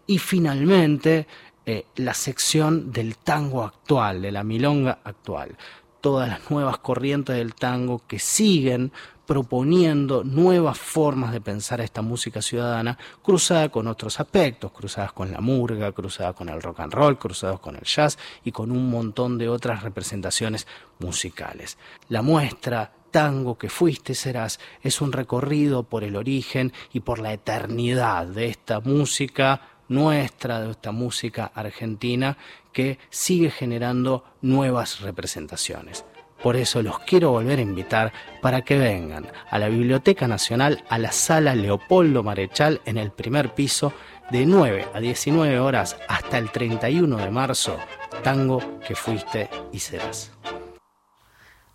[0.10, 1.28] Y finalmente,
[1.70, 5.58] eh, la sección del tango actual, de la milonga actual.
[6.00, 8.94] Todas las nuevas corrientes del tango que siguen
[9.26, 15.42] proponiendo nuevas formas de pensar esta música ciudadana, cruzada con otros aspectos, cruzadas con la
[15.42, 19.38] murga, cruzada con el rock and roll, cruzados con el jazz y con un montón
[19.38, 20.68] de otras representaciones
[21.00, 21.78] musicales.
[22.08, 27.34] La muestra tango que fuiste serás es un recorrido por el origen y por la
[27.34, 32.38] eternidad de esta música nuestra, de esta música argentina
[32.74, 36.06] que sigue generando nuevas representaciones.
[36.44, 41.00] Por eso los quiero volver a invitar para que vengan a la Biblioteca Nacional, a
[41.00, 43.92] la sala Leopoldo Marechal en el primer piso,
[44.30, 47.78] de 9 a 19 horas hasta el 31 de marzo.
[48.24, 50.32] Tango que fuiste y serás.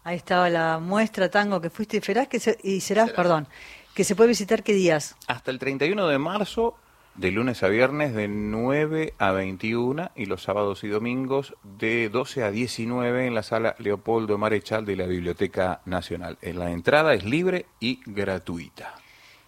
[0.04, 3.48] Ahí estaba la muestra tango que fuiste y serás, que se- y serás, perdón,
[3.94, 5.16] que se puede visitar qué días.
[5.28, 6.76] Hasta el 31 de marzo,
[7.14, 12.44] de lunes a viernes, de 9 a 21 y los sábados y domingos de 12
[12.44, 16.38] a 19 en la sala Leopoldo Marechal de la Biblioteca Nacional.
[16.40, 18.94] En La entrada es libre y gratuita.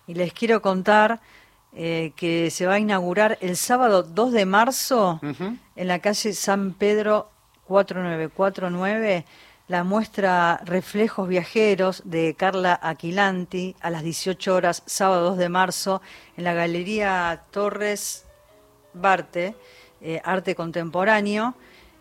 [0.07, 1.21] Y les quiero contar
[1.75, 6.75] eh, que se va a inaugurar el sábado 2 de marzo en la calle San
[6.75, 7.31] Pedro
[7.67, 9.25] 4949
[9.67, 16.03] la muestra Reflejos Viajeros de Carla Aquilanti a las 18 horas, sábado 2 de marzo,
[16.37, 18.27] en la Galería Torres
[18.93, 19.55] Barte,
[20.01, 21.55] eh, Arte Contemporáneo.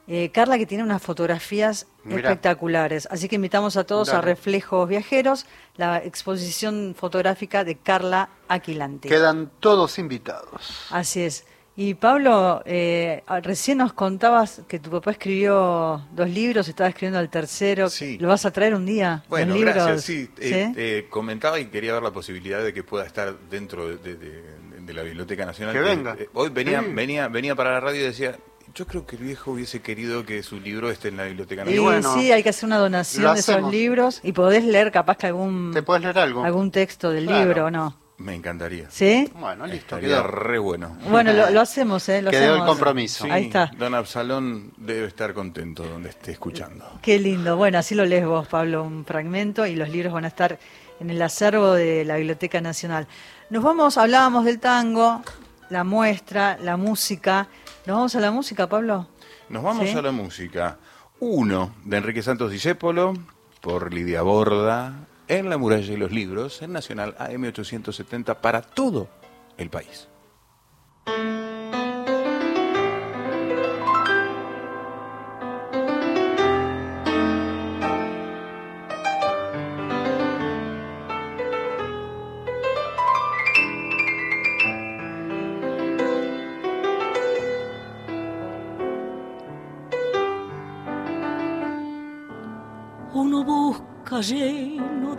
[0.06, 2.20] Eh, Carla que tiene unas fotografías Mirá.
[2.20, 4.20] espectaculares, así que invitamos a todos a.
[4.20, 5.46] Reflejos Viajeros,
[5.78, 9.08] la exposición fotográfica de Carla Aquilanti.
[9.08, 10.88] Quedan todos invitados.
[10.92, 11.46] Así es.
[11.76, 17.30] Y Pablo, eh, recién nos contabas que tu papá escribió dos libros, estaba escribiendo el
[17.30, 17.90] tercero.
[17.90, 18.18] Sí.
[18.20, 19.24] ¿Lo vas a traer un día?
[19.28, 19.74] Bueno, los libros?
[19.76, 20.04] gracias.
[20.04, 20.80] Sí, eh, ¿Sí?
[20.80, 24.64] eh, comentaba y quería ver la posibilidad de que pueda estar dentro de, de- de-
[24.84, 25.74] de la Biblioteca Nacional.
[25.74, 26.16] Que venga.
[26.20, 26.88] Eh, hoy venía, Sí.
[26.94, 28.38] venía, venía para la radio y decía,
[28.76, 31.66] yo creo que el viejo hubiese querido que su libro esté en la Biblioteca Y
[31.66, 31.84] Nacional.
[32.02, 35.28] bueno, sí, hay que hacer una donación de esos libros y podés leer capaz que
[35.28, 36.44] algún, ¿Te puedes leer algo?
[36.44, 37.46] algún texto del Claro.
[37.46, 37.98] libro o no.
[38.18, 38.90] Me encantaría.
[38.92, 39.30] ¿Sí?
[39.36, 39.96] Bueno, listo.
[39.98, 40.98] Estaría Quedó, re bueno.
[41.10, 42.22] Bueno, lo, lo hacemos, ¿eh?
[42.22, 43.26] Lo quedó el compromiso.
[43.26, 43.72] Sí, Ahí está.
[43.78, 47.00] Don Absalón debe estar contento donde esté escuchando.
[47.02, 47.58] Qué lindo.
[47.58, 50.60] Bueno, así lo lees vos, Pablo, un fragmento y los libros van a estar
[51.00, 53.08] en el acervo de la Biblioteca Nacional.
[53.50, 55.22] Nos vamos, hablábamos del tango,
[55.70, 57.48] la muestra, la música.
[57.88, 59.08] ¿Nos vamos a la música, Pablo?
[59.50, 59.98] Nos vamos Sí.
[59.98, 60.78] a la música.
[61.20, 63.14] Uno, de Enrique Santos Discépolo,
[63.60, 64.94] por Lidia Borda,
[65.28, 69.08] en La muralla y los libros, en Nacional AM870 para todo
[69.58, 70.08] el país.
[93.16, 94.22] Uno busca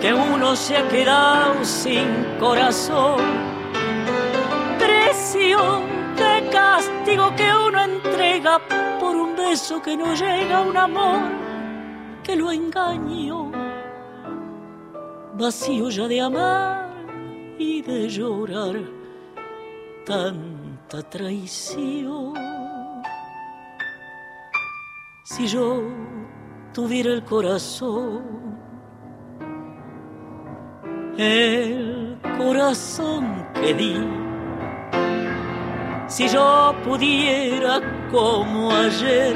[0.00, 2.06] que uno se ha quedado sin
[2.38, 3.20] corazón.
[4.78, 5.58] Precio
[6.16, 8.60] de castigo que uno entrega
[9.00, 11.20] por un beso que no llega un amor
[12.22, 13.50] que lo engañó.
[15.34, 16.90] Vacío ya de amar
[17.58, 18.76] y de llorar
[20.04, 22.34] tanta traición.
[25.24, 25.82] Si yo
[26.72, 28.47] tuviera el corazón,
[31.18, 33.96] el corazón que di,
[36.06, 37.80] si yo pudiera
[38.12, 39.34] como ayer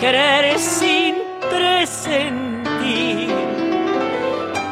[0.00, 1.16] querer sin
[1.50, 3.30] presentir,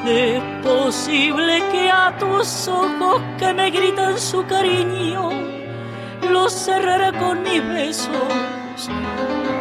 [0.07, 5.29] es posible que a tus ojos que me gritan su cariño
[6.31, 8.91] los cerrara con mis besos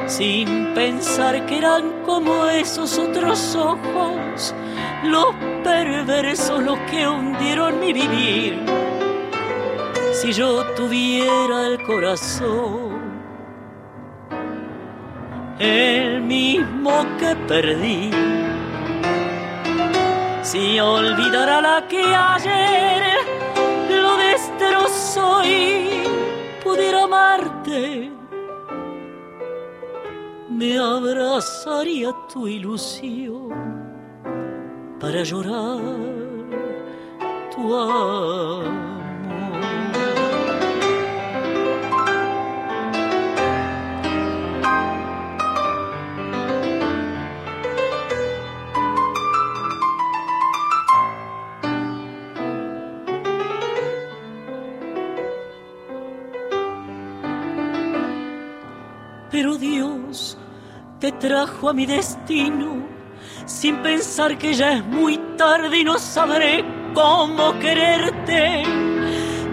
[0.07, 4.53] sin pensar que eran como esos otros ojos,
[5.03, 8.59] los perversos los que hundieron mi vivir.
[10.13, 13.01] Si yo tuviera el corazón,
[15.59, 18.11] el mismo que perdí,
[20.41, 23.03] si olvidara la que ayer
[23.89, 26.03] lo destrozó y
[26.63, 28.11] pudiera amarte
[30.49, 33.82] me abrazaría tu ilusión
[35.03, 35.81] para llorar
[37.53, 38.63] tu amor.
[59.29, 60.37] Pero Dios
[61.01, 62.92] te trajo a mi destino,
[63.45, 68.63] sin pensar que ya es muy tarde y no sabré cómo quererte.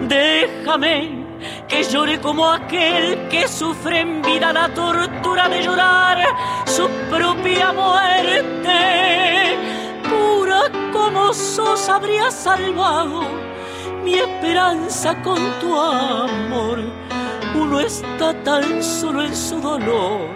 [0.07, 1.25] Déjame
[1.67, 6.19] que llore como aquel que sufre en vida la tortura de llorar
[6.65, 9.57] su propia muerte.
[10.09, 13.23] Pura como sos habría salvado
[14.03, 16.79] mi esperanza con tu amor.
[17.55, 20.29] Uno está tan solo en su dolor.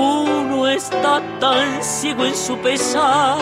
[0.00, 3.36] Uno está tan ciego en su pesar.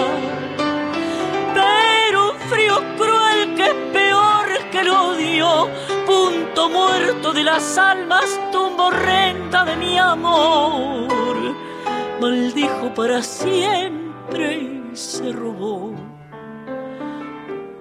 [1.55, 5.69] Pero un frío cruel que es peor que el odio,
[6.05, 11.37] punto muerto de las almas, tumba horrenda de mi amor.
[12.21, 15.95] Maldijo para siempre y se robó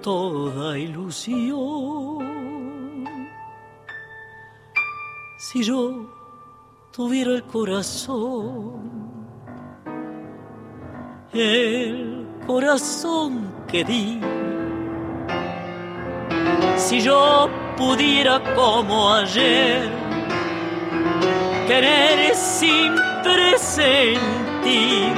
[0.03, 2.19] toda ilusión.
[5.39, 6.16] Si yo
[6.97, 8.81] tuviera el corazón,
[11.31, 14.19] el corazón que di,
[16.75, 19.87] si yo pudiera como ayer
[21.67, 25.13] querer sin presentir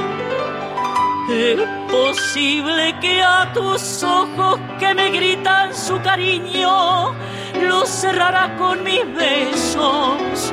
[1.30, 7.14] es posible que a tus ojos que me gritan su cariño
[7.62, 10.52] los cerrara con mis besos,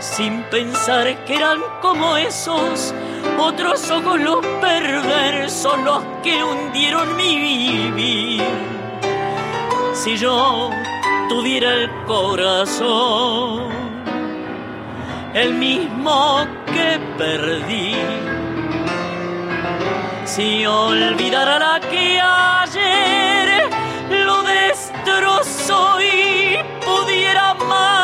[0.00, 2.94] sin pensar que eran como esos
[3.38, 8.42] otros ojos los perversos, los que hundieron mi vivir.
[9.92, 10.70] Si yo
[11.28, 13.68] tuviera el corazón,
[15.34, 17.94] el mismo que perdí
[20.24, 23.68] si olvidara la que ayer
[24.10, 28.03] lo destrozó y pudiera amarte,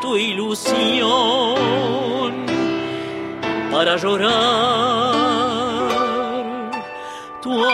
[0.00, 0.70] tu ilusión
[3.72, 5.10] para llorar
[7.40, 7.64] tu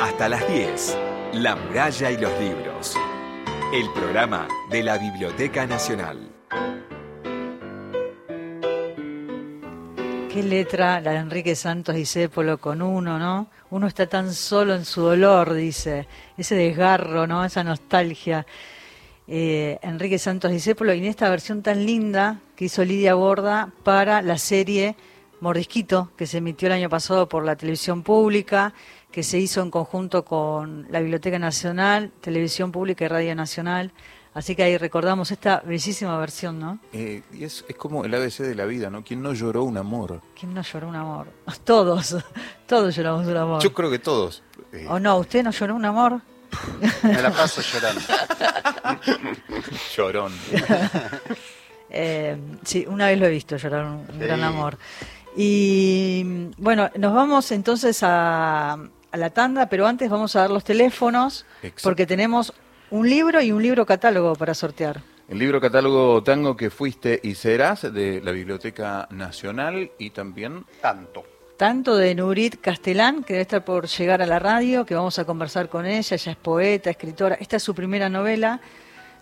[0.00, 0.98] Hasta las 10,
[1.34, 2.96] La muralla y los libros.
[3.72, 6.37] El programa de la Biblioteca Nacional.
[10.38, 13.48] Qué letra la de Enrique Santos Discépolo con uno, ¿no?
[13.70, 16.06] Uno está tan solo en su dolor, dice.
[16.36, 17.44] Ese desgarro, ¿no?
[17.44, 18.46] Esa nostalgia.
[19.26, 24.22] Eh, Enrique Santos Discépolo y en esta versión tan linda que hizo Lidia Borda para
[24.22, 24.94] la serie
[25.40, 28.74] Mordisquito, que se emitió el año pasado por la televisión pública,
[29.10, 33.90] que se hizo en conjunto con la Biblioteca Nacional, Televisión Pública y Radio Nacional.
[34.38, 36.78] Así que ahí recordamos esta bellísima versión, ¿no?
[36.92, 39.02] Eh, y es, es como el ABC de la vida, ¿no?
[39.02, 40.20] ¿Quién no lloró un amor?
[40.38, 41.26] ¿Quién no lloró un amor?
[41.64, 42.14] Todos,
[42.68, 43.60] todos lloramos un amor.
[43.60, 44.44] Yo creo que todos.
[44.72, 45.18] Eh, ¿O no?
[45.18, 46.20] ¿Usted no lloró un amor?
[47.02, 48.00] Me la paso llorando.
[49.96, 50.32] Llorón.
[51.90, 54.18] Eh, sí, una vez lo he visto llorar un, Sí.
[54.18, 54.78] gran amor.
[55.36, 56.22] Y
[56.58, 61.44] bueno, nos vamos entonces a, a la tanda, pero antes vamos a dar los teléfonos,
[61.62, 61.82] Exacto.
[61.82, 62.52] porque tenemos
[62.90, 65.00] un libro y un libro catálogo para sortear.
[65.28, 71.24] El libro catálogo Tango que fuiste y serás de la Biblioteca Nacional y también Tanto.
[71.58, 75.24] Tanto de Nurit Castellán, que debe estar por llegar a la radio, que vamos a
[75.24, 78.60] conversar con ella, ella es poeta, escritora, esta es su primera novela,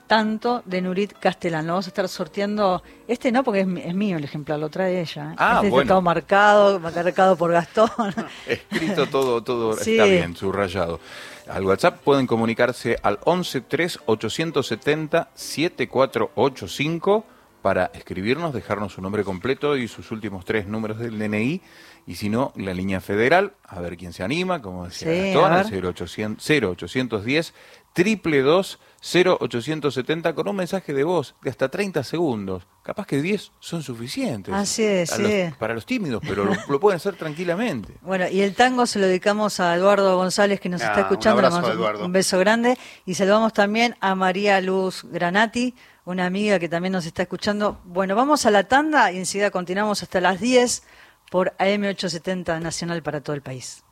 [0.07, 1.67] tanto de Nurit Castellán.
[1.67, 5.01] Lo vamos a estar sorteando, este no porque es, es mío el ejemplar, lo trae
[5.01, 5.33] ella.
[5.33, 5.35] ¿eh?
[5.39, 5.83] Ah, este bueno.
[5.83, 7.91] está todo marcado, marcado por Gastón.
[8.47, 9.93] escrito todo, todo Sí.
[9.93, 11.01] está bien, subrayado.
[11.49, 17.25] Al WhatsApp pueden comunicarse al 11 3 870 7485
[17.63, 21.63] para escribirnos, dejarnos su nombre completo y sus últimos tres números del DNI.
[22.07, 25.53] Y si no, la línea federal, a ver quién se anima, como decía Sí, Gastón,
[25.53, 25.85] a al ver.
[25.87, 27.53] 0800, 0810
[27.97, 32.67] 222 0870 con un mensaje de voz de hasta 30 segundos.
[32.83, 34.55] Capaz que 10 son suficientes.
[34.55, 35.23] Así es, sí.
[35.23, 37.95] los- para los tímidos, pero lo, lo pueden hacer tranquilamente.
[38.03, 41.39] Bueno, y el tango se lo dedicamos a Eduardo González que nos Ah, está escuchando.
[41.41, 42.79] un abrazo, un beso grande.
[43.05, 47.81] Y saludamos también a María Luz Granati, una amiga que también nos está escuchando.
[47.85, 50.85] Bueno, vamos a la tanda y enseguida continuamos hasta las 10
[51.31, 53.83] por AM870 Nacional para todo el país.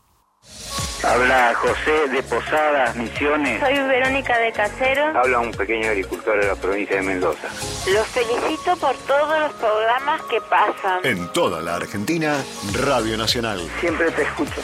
[1.02, 3.60] Habla José de Posadas, Misiones.
[3.60, 5.06] Soy Verónica de Casero.
[5.18, 7.48] Habla un pequeño agricultor de la provincia de Mendoza.
[7.92, 11.00] Los felicito por todos los programas que pasan.
[11.04, 12.36] En toda la Argentina,
[12.72, 13.60] Radio Nacional.
[13.80, 14.60] Siempre te escucho.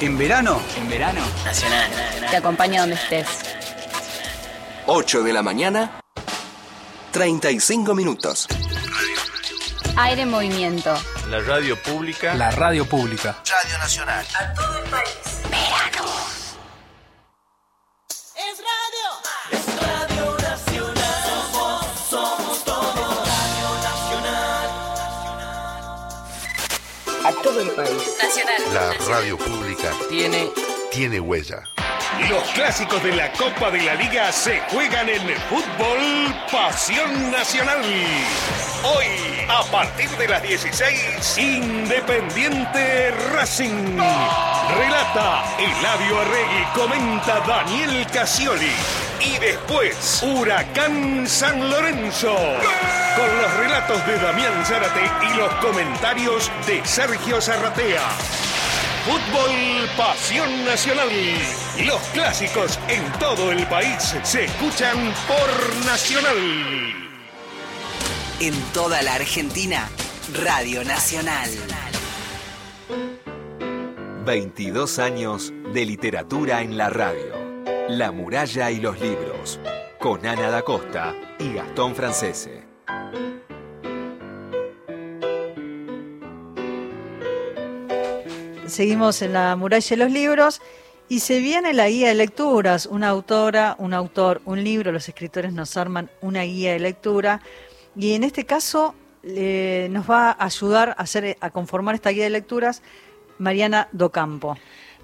[0.00, 0.60] En verano.
[0.76, 1.20] En verano.
[2.30, 3.26] Te acompaña donde estés.
[4.86, 6.00] 8 de la mañana.
[7.12, 8.46] 35 minutos.
[9.96, 10.94] Aire en movimiento.
[11.28, 12.34] La radio pública.
[12.34, 13.42] La radio pública.
[13.44, 14.24] Radio Nacional.
[14.38, 15.10] A todo el país.
[15.50, 16.08] Verano.
[18.36, 19.08] Es radio.
[19.50, 21.24] Es Radio Nacional.
[21.26, 23.24] Somos, somos todo.
[23.24, 24.68] Radio Nacional.
[27.24, 28.16] A todo el país.
[28.22, 28.62] Nacional.
[28.72, 30.50] La radio pública Tiene
[30.90, 31.62] tiene huella.
[32.28, 37.82] Los clásicos de la Copa de la Liga se juegan en Fútbol Pasión Nacional.
[38.84, 39.06] Hoy,
[39.48, 43.96] a partir de las 16, Independiente Racing.
[43.96, 48.72] Relata Eladio Arregui, comenta Daniel Casioli.
[49.20, 52.34] Y después, Huracán San Lorenzo.
[53.16, 58.02] Con los relatos de Damián Zárate y los comentarios de Sergio Zarratea.
[59.04, 61.08] Fútbol Pasión Nacional.
[61.86, 64.96] Los clásicos en todo el país se escuchan
[65.26, 66.36] por Nacional.
[68.40, 69.88] En toda la Argentina,
[70.34, 71.48] Radio Nacional.
[74.26, 77.64] 22 años de literatura en la radio.
[77.88, 79.60] La muralla y los libros.
[79.98, 82.64] Con Ana da Costa y Gastón Francese.
[88.70, 90.62] Seguimos en la muralla de los libros
[91.08, 92.86] y se viene la guía de lecturas.
[92.86, 97.40] Una autora, un autor, un libro, los escritores nos arman una guía de lectura
[97.96, 98.94] y en este caso
[99.24, 102.82] nos va a ayudar a, hacer, a conformar esta guía de lecturas
[103.38, 104.56] Mariana Docampo.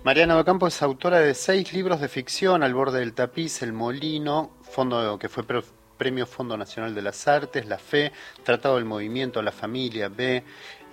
[0.05, 4.53] Mariana Docampo es autora de seis libros de ficción, Al borde del tapiz, El molino,
[4.63, 5.63] fondo que fue pre-
[5.97, 8.13] Premio Fondo Nacional de las Artes, La Fe,
[8.45, 10.45] Tratado del Movimiento, La Familia, B,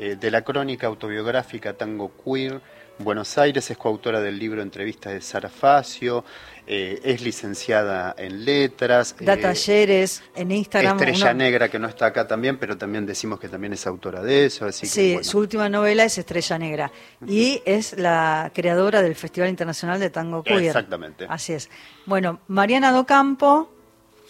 [0.04, 2.60] eh, de la crónica autobiográfica Tango Queer,
[3.00, 6.24] Buenos Aires, es coautora del libro Entrevistas de Sara Facio,
[6.68, 9.16] eh, es licenciada en letras.
[9.20, 10.98] Da eh, talleres en Instagram.
[10.98, 14.22] Estrella uno- Negra, que no está acá también, pero también decimos que también es autora
[14.22, 14.66] de eso.
[14.66, 15.24] Así que, Sí, bueno.
[15.24, 16.92] su última novela es Estrella Negra
[17.26, 20.64] y es la creadora del Festival Internacional de Tango Queer.
[20.66, 21.26] Exactamente.
[21.30, 21.70] Así es.
[22.06, 23.72] Bueno, Mariana Docampo,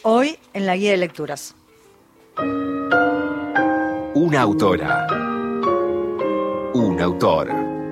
[0.04, 1.54] hoy en la guía de lecturas.
[4.16, 5.33] Una autora.
[6.76, 7.52] Un autor.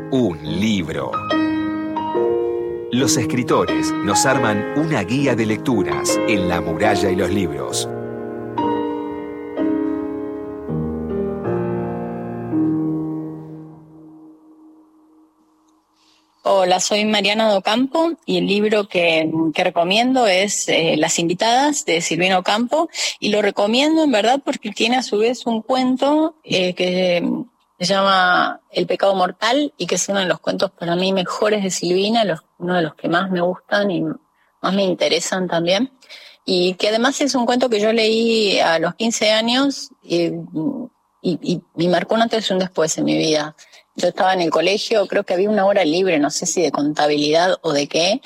[0.09, 1.11] Un libro.
[2.91, 7.87] Los escritores nos arman una guía de lecturas en la muralla y los libros.
[16.41, 22.39] Hola, soy Mariana Docampo y el libro que, recomiendo es eh, Las invitadas de Silvino
[22.39, 27.23] Ocampo y lo recomiendo en verdad porque tiene a su vez un cuento eh, que
[27.85, 31.63] se llama El pecado mortal y que es uno de los cuentos para mí mejores
[31.63, 32.23] de Silvina,
[32.59, 35.91] uno de los que más me gustan y más me interesan también.
[36.45, 40.31] Y que además es un cuento que yo leí a los 15 años y,
[41.21, 43.55] y marcó un antes después en mi vida.
[43.95, 46.71] Yo estaba en el colegio, creo que había una hora libre, no sé si de
[46.71, 48.21] contabilidad o de qué,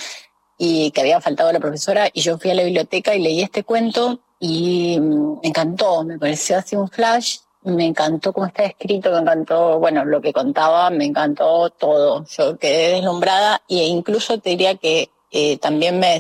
[0.58, 3.64] y que había faltado la profesora, y yo fui a la biblioteca y leí este
[3.64, 9.12] cuento y mm, me encantó, me pareció así un flash, me encantó cómo está escrito,
[9.12, 12.26] me encantó, bueno, lo que contaba, me encantó todo.
[12.26, 16.20] Yo quedé deslumbrada e incluso te diría que eh, también me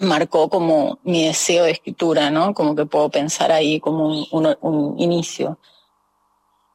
[0.00, 2.52] marcó como mi deseo de escritura, ¿no?
[2.54, 5.58] Como que puedo pensar ahí como un, inicio.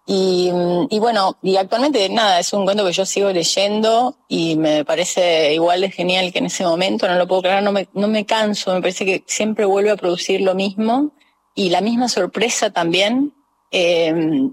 [0.07, 4.55] Y, mm, y bueno, y actualmente nada, es un cuento que yo sigo leyendo y
[4.55, 7.89] me parece igual de genial que en ese momento, no lo puedo creer, no me,
[7.93, 11.11] no me canso, me parece que siempre vuelve a producir lo mismo
[11.55, 13.33] y la misma sorpresa también.
[13.71, 14.49] Eh,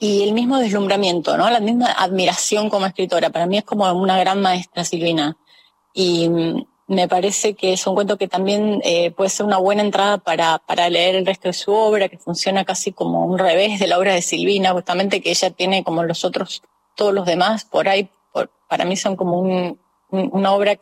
[0.00, 1.50] y el mismo deslumbramiento, ¿no?
[1.50, 3.30] La misma admiración como escritora.
[3.30, 5.36] Para mí es como una gran maestra Silvina.
[5.92, 9.82] Y mm, me parece que es un cuento que también eh, puede ser una buena
[9.82, 13.80] entrada para, para leer el resto de su obra, que funciona casi como un revés
[13.80, 16.62] de la obra de Silvina, justamente que ella tiene como los otros,
[16.94, 19.80] todos los demás, por ahí, por- para mí son como un-
[20.10, 20.78] un- una obra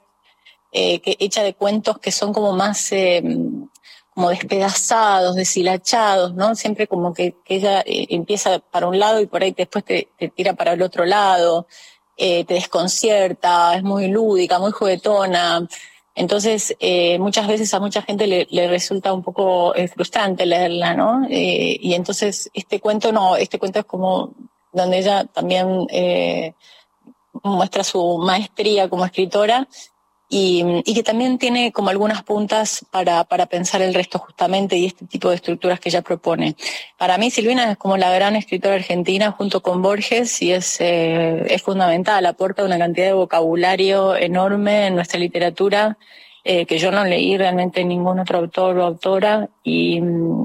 [0.72, 3.22] eh, que, hecha de cuentos que son como más eh,
[4.16, 6.54] como despedazados, deshilachados, ¿no?
[6.54, 10.54] Siempre como que, ella eh, empieza para un lado y por ahí después te, tira
[10.54, 11.66] para el otro lado,
[12.16, 15.68] eh, te desconcierta, es muy lúdica, muy juguetona.
[16.14, 21.26] Entonces, eh, muchas veces a mucha gente le, resulta un poco frustrante leerla, ¿no?
[21.28, 24.32] Y entonces este cuento no, este cuento es como
[24.72, 25.86] donde ella también
[27.42, 29.68] muestra su maestría como escritora
[30.28, 34.86] y, y que también tiene como algunas puntas para, para pensar el resto justamente y
[34.86, 36.56] este tipo de estructuras que ella propone.
[36.98, 41.46] Para mí Silvina es como la gran escritora argentina junto con Borges y es, eh,
[41.48, 45.96] es fundamental, aporta una cantidad de vocabulario enorme en nuestra literatura
[46.48, 50.00] eh, que yo no leí realmente ningún otro autor o autora, y,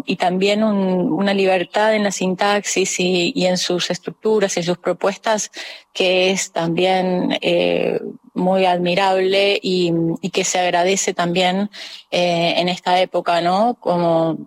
[0.08, 4.80] y también un- una libertad en la sintaxis y, y en sus estructuras y sus
[4.80, 5.52] propuestas
[5.94, 8.00] que es también eh,
[8.34, 11.70] muy admirable y, y que se agradece también
[12.12, 13.76] eh, en esta época, ¿no?
[13.80, 14.38] Como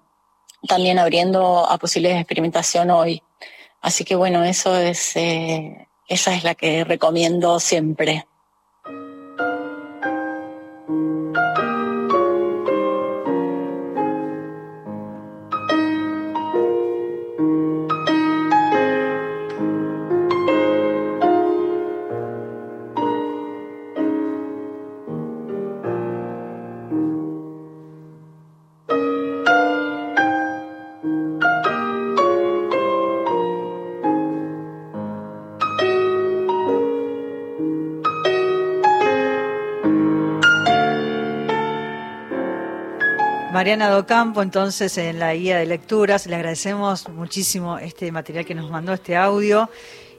[0.66, 3.22] también abriendo a posibilidades de experimentación hoy.
[3.80, 8.26] Así que bueno, eso es, eh, esa es la que recomiendo siempre.
[43.64, 46.26] Mariana Docampo, entonces, en la guía de lecturas.
[46.26, 49.70] Le agradecemos muchísimo este material que nos mandó, este audio.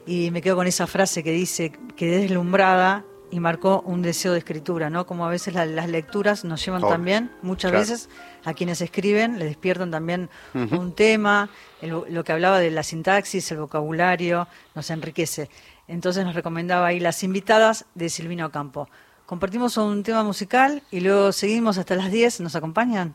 [0.04, 4.40] Y me quedo con esa frase que dice que deslumbrada y marcó un deseo de
[4.40, 5.06] escritura, ¿no?
[5.06, 7.86] Como a veces la- las lecturas nos llevan también, muchas Claro.
[7.86, 8.08] veces,
[8.44, 11.48] a quienes escriben, le despiertan también un tema,
[11.80, 15.48] el- lo que hablaba de la sintaxis, el vocabulario, nos enriquece.
[15.86, 18.88] Entonces nos recomendaba ahí las invitadas de Silvina Ocampo.
[19.24, 22.40] Compartimos un tema musical y luego seguimos hasta las 10.
[22.40, 23.14] ¿Nos acompañan?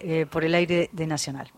[0.00, 1.52] Eh, por el aire de Nacional.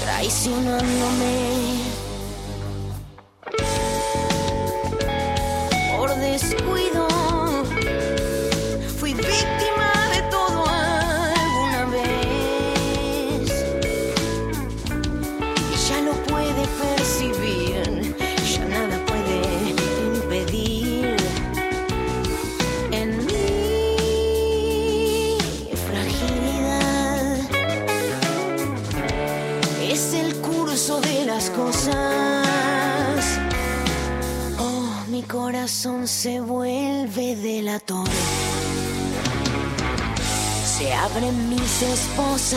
[0.00, 1.91] Traicionándome.
[42.18, 42.54] Mis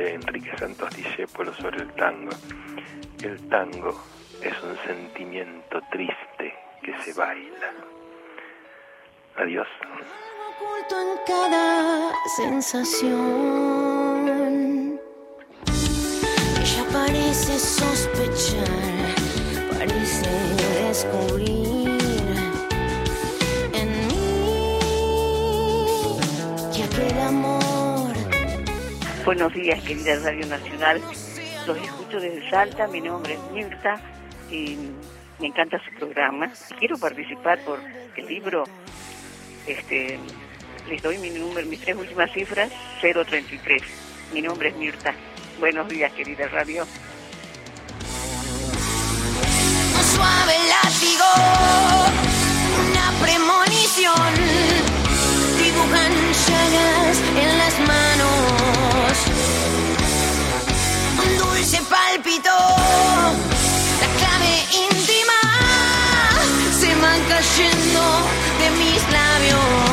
[0.00, 2.30] de Enrique Santos Discépolo sobre el tango.
[3.22, 4.02] El tango
[4.40, 7.74] es un sentimiento triste que se baila.
[9.36, 9.68] Adiós.
[10.48, 13.10] oculto en cada sensación.
[16.60, 18.68] Ella parece sospechar,
[19.76, 20.30] parece
[20.88, 21.98] descubrir
[23.74, 24.78] en mí
[26.72, 27.59] que aquel amor
[29.24, 31.00] Buenos días, querida Radio Nacional.
[31.66, 32.86] Los escucho desde Salta.
[32.86, 34.00] Mi nombre es Mirta
[34.50, 34.76] y
[35.38, 36.50] me encanta su programa.
[36.78, 37.78] Quiero participar por
[38.16, 38.64] el libro.
[39.66, 40.18] Este,
[40.88, 43.82] les doy mi número, mis tres últimas cifras, 033.
[44.32, 45.14] Mi nombre es Mirta.
[45.58, 46.86] Buenos días, querida Radio.
[50.00, 51.28] un suave látigo,
[52.88, 54.34] una premonición.
[55.58, 56.12] Dibujan
[56.46, 58.39] llagas en las manos
[61.24, 62.50] un dulce pálpito.
[64.00, 64.52] La clave
[64.88, 65.38] íntima
[66.78, 68.02] se va cayendo
[68.60, 69.89] de mis labios.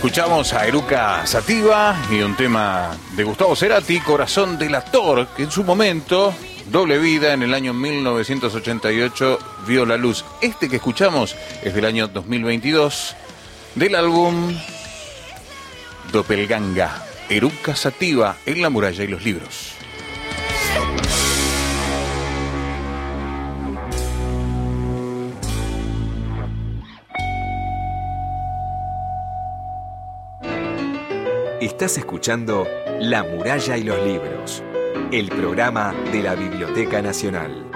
[0.00, 5.50] Escuchamos a Eruca Sativa y un tema de Gustavo Cerati, Corazón del Actor, que en
[5.50, 6.32] su momento,
[6.70, 10.24] doble vida, en el año 1988 vio la luz.
[10.40, 13.14] Este que escuchamos es del año 2022,
[13.74, 14.56] del álbum
[16.10, 19.79] Doppelganga, Eruca Sativa en la muralla y los libros.
[31.60, 32.66] Estás escuchando
[33.00, 34.62] La muralla y los libros,
[35.12, 37.70] el programa de la Biblioteca Nacional.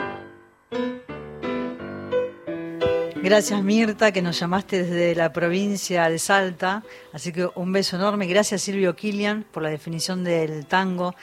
[3.16, 6.82] Gracias Mirta, que nos llamaste desde la provincia de Salta.
[7.12, 8.26] Así que un beso enorme.
[8.26, 11.14] Gracias Silvio Kilian por la definición del tango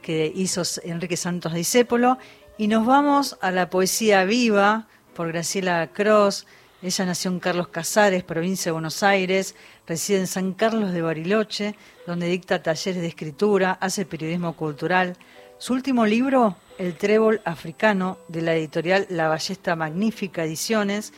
[0.00, 2.18] que hizo Enrique Santos Discépolo.
[2.56, 6.46] Y nos vamos a la poesía viva por Graciela Cross.
[6.82, 9.54] Ella nació en Carlos Casares, provincia de Buenos Aires,
[9.86, 11.74] reside en San Carlos de Bariloche,
[12.06, 15.16] donde dicta talleres de escritura, hace periodismo cultural.
[15.58, 21.12] Su último libro, El Trébol Africano, de la editorial La Ballesta Magnífica Ediciones,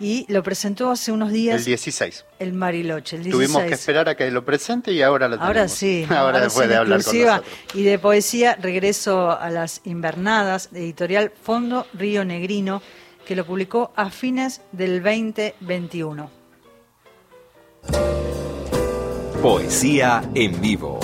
[0.00, 2.24] y lo presentó hace unos días El 16.
[2.38, 3.16] el Mariloche.
[3.16, 3.32] El 16.
[3.32, 5.48] Tuvimos que esperar a que lo presente y ahora lo tenemos.
[5.56, 7.52] Ahora sí, Ahora, después sí, de hablar con nosotros.
[7.74, 12.82] Y de poesía, regreso a las invernadas, de editorial Fondo Río Negrino,
[13.26, 16.30] que lo publicó a fines del 2021.
[19.42, 21.00] Poesía en vivo.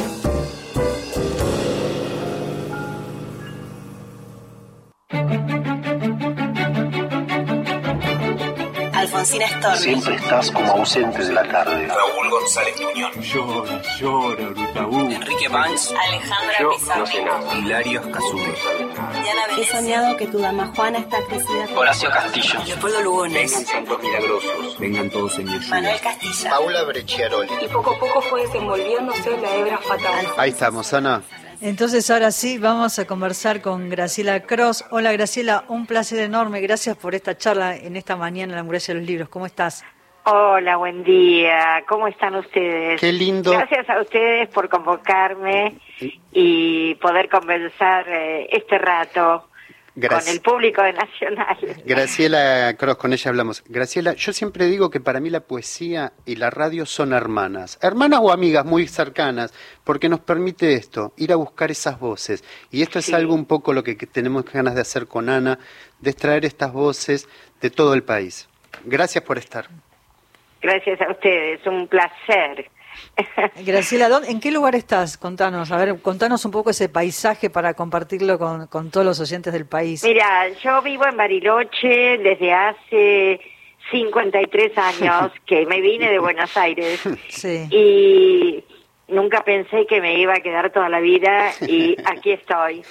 [9.12, 9.78] Alfonsina Storni.
[9.78, 11.86] Siempre estás como ausente de la tarde.
[11.86, 13.12] Raúl González Tuñón.
[13.20, 15.10] Llora, llora, Brutaú.
[15.10, 15.92] Enrique Banks.
[16.08, 17.00] Alejandra Yo Pizarro.
[17.00, 17.54] no sé nada.
[17.58, 18.40] Hilario Escazú.
[19.58, 21.66] He soñado que tu dama Juana está crecida.
[21.76, 22.58] Horacio Castillo.
[22.66, 23.52] Leopoldo Lugones.
[23.52, 24.78] Vengan santos milagrosos.
[24.78, 25.68] Vengan todos en ayuda.
[25.68, 26.50] Manuel Castilla.
[26.50, 27.50] Paula Brecciaroli.
[27.60, 30.26] Y poco a poco fue desenvolviéndose la hebra fatal.
[30.38, 31.22] Ahí estamos, Ana.
[31.64, 34.84] Entonces ahora sí vamos a conversar con Graciela Cross.
[34.90, 36.60] Hola Graciela, un placer enorme.
[36.60, 39.28] Gracias por esta charla en esta mañana en la muralla de los libros.
[39.28, 39.84] ¿Cómo estás?
[40.24, 41.84] Hola, buen día.
[41.88, 43.00] ¿Cómo están ustedes?
[43.00, 43.52] Qué lindo.
[43.52, 45.76] Gracias a ustedes por convocarme
[46.32, 49.48] y poder conversar eh, este rato
[49.94, 50.24] Gracias.
[50.24, 51.56] con el público de Nacional.
[51.84, 53.62] Graciela Cross, con ella hablamos.
[53.66, 58.20] Graciela, yo siempre digo que para mí la poesía y la radio son hermanas, hermanas
[58.22, 59.52] o amigas muy cercanas,
[59.84, 62.42] porque nos permite esto, ir a buscar esas voces.
[62.70, 65.58] Y esto es algo un poco lo que que tenemos ganas de hacer con Ana,
[66.00, 67.28] de extraer estas voces
[67.60, 68.48] de todo el país.
[68.84, 69.66] Gracias por estar.
[70.60, 72.68] Gracias a ustedes, un placer.
[73.66, 75.16] Graciela, ¿dónde- ¿en qué lugar estás?
[75.18, 79.52] Contanos, a ver, contanos un poco ese paisaje para compartirlo con, con todos los oyentes
[79.52, 80.02] del país.
[80.04, 83.40] Mira, yo vivo en Bariloche desde hace
[83.90, 87.66] 53 años que me vine de Buenos Aires Sí.
[87.70, 88.64] y
[89.08, 92.82] nunca pensé que me iba a quedar toda la vida y aquí estoy.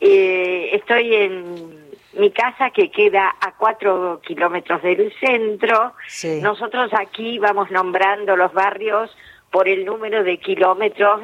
[0.00, 1.82] Eh, estoy en
[2.14, 5.94] mi casa que queda a cuatro kilómetros del centro.
[6.08, 6.40] Sí.
[6.42, 9.10] Nosotros aquí vamos nombrando los barrios
[9.52, 11.20] por el número de kilómetros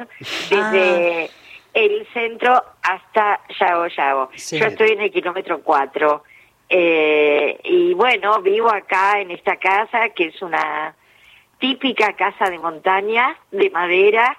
[0.49, 1.29] desde
[1.73, 4.29] el centro hasta Yago Yago.
[4.35, 4.57] Sí.
[4.59, 6.23] Yo estoy en el kilómetro 4.
[6.69, 10.95] Eh, y bueno, vivo acá en esta casa que es una
[11.59, 14.37] típica casa de montaña, de madera,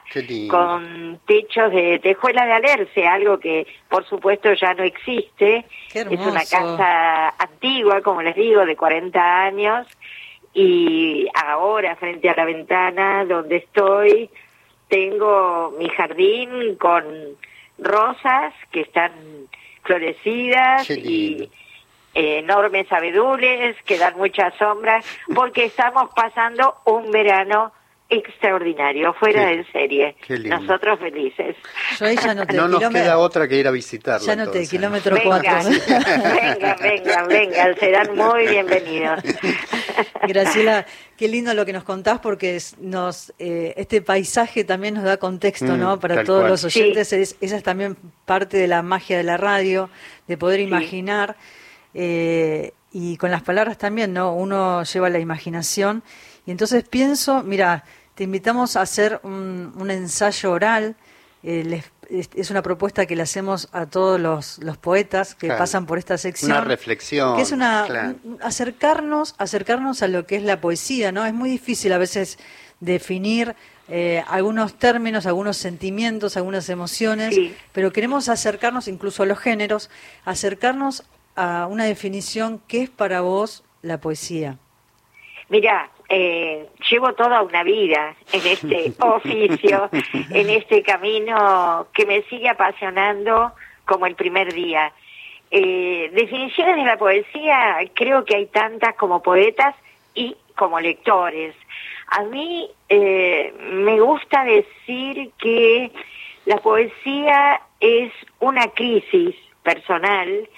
[0.48, 5.66] con techos de tejuela de alerce, algo que por supuesto ya no existe.
[5.92, 9.86] Es una casa antigua, como les digo, de 40 años.
[10.52, 14.30] Y ahora, frente a la ventana donde estoy,
[14.88, 17.04] tengo mi jardín con
[17.78, 19.12] rosas que están
[19.84, 21.50] florecidas y
[22.14, 25.00] enormes abedules que dan mucha sombra,
[25.34, 27.72] porque estamos pasando un verano
[28.10, 30.16] extraordinario, fuera Qué- de serie.
[30.26, 30.58] qué lindo.
[30.60, 31.56] Nosotros felices.
[31.98, 34.26] Yo ahí ya noté No nos kilómetro- queda otra que ir a visitarla.
[34.26, 34.70] Ya noté, entonces.
[34.70, 35.70] kilómetro Vengan, 4.
[36.34, 39.20] vengan, vengan, vengan, serán muy bienvenidos.
[40.28, 40.86] Graciela,
[41.16, 45.16] qué lindo lo que nos contás porque es- nos eh, este paisaje también nos da
[45.16, 46.00] contexto, Mm, ¿no?
[46.00, 46.50] Para tal todos cual.
[46.52, 47.96] los oyentes, es- esa es también
[48.26, 49.90] parte de la magia de la radio,
[50.26, 51.36] de poder imaginar
[51.94, 54.34] eh, y con las palabras también, ¿no?
[54.34, 56.02] Uno lleva la imaginación
[56.46, 57.84] y entonces pienso, mira,
[58.20, 60.94] te invitamos a hacer un, un ensayo oral.
[61.42, 61.90] eh, les-
[62.36, 65.60] es, una propuesta que le hacemos a todos los, los poetas que Claro.
[65.60, 66.50] pasan por esta sección.
[66.50, 67.34] Una reflexión.
[67.34, 68.16] Que es una claro.
[68.42, 71.24] acercarnos, acercarnos a lo que es la poesía, ¿no?
[71.24, 72.38] Es muy difícil a veces
[72.80, 73.56] definir
[73.88, 77.56] eh, algunos términos, algunos sentimientos, algunas emociones, Sí.
[77.72, 79.88] pero queremos acercarnos incluso a los géneros,
[80.26, 81.04] acercarnos
[81.36, 84.58] a una definición que es para vos la poesía.
[85.48, 92.48] Mira, eh, llevo toda una vida en este oficio, en este camino que me sigue
[92.48, 93.52] apasionando
[93.84, 94.92] como el primer día.
[95.52, 99.76] Eh, definiciones de la poesía, creo que hay tantas como poetas
[100.14, 101.54] y como lectores.
[102.08, 105.92] A mí eh, me gusta decir que
[106.44, 110.48] la poesía es una crisis personal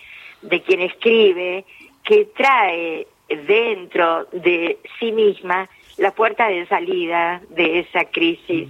[0.41, 1.67] de quien escribe
[2.05, 8.69] que trae dentro de sí misma la puerta de salida de esa crisis.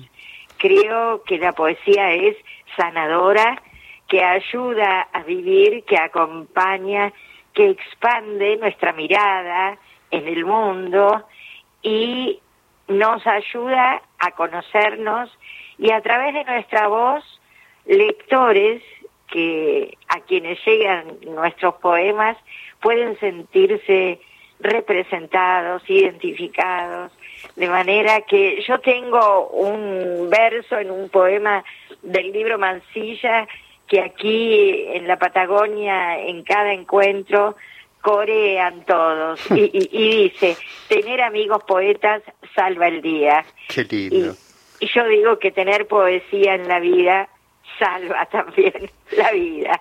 [0.59, 2.37] Creo que la poesía es
[2.77, 3.61] sanadora,
[4.09, 7.13] que ayuda a vivir, que acompaña,
[7.55, 9.79] que expande nuestra mirada
[10.11, 11.27] en el mundo
[11.83, 12.41] y
[12.89, 15.31] nos ayuda a conocernos
[15.79, 17.25] y a través de nuestra voz,
[17.87, 18.83] lectores
[19.29, 22.37] que a quienes llegan nuestros poemas
[22.81, 24.21] pueden sentirse
[24.63, 27.13] representados, identificados,
[27.57, 31.65] de manera que yo tengo un verso en un poema
[32.03, 33.47] del libro Mansilla
[33.87, 37.57] que aquí en la Patagonia, en cada encuentro,
[38.01, 40.57] corean todos y, y- y dice,
[40.89, 42.23] tener amigos poetas
[42.55, 43.45] salva el día.
[43.69, 44.35] Qué lindo.
[44.81, 47.29] Y yo digo que tener poesía en la vida
[47.79, 49.81] salva también la vida.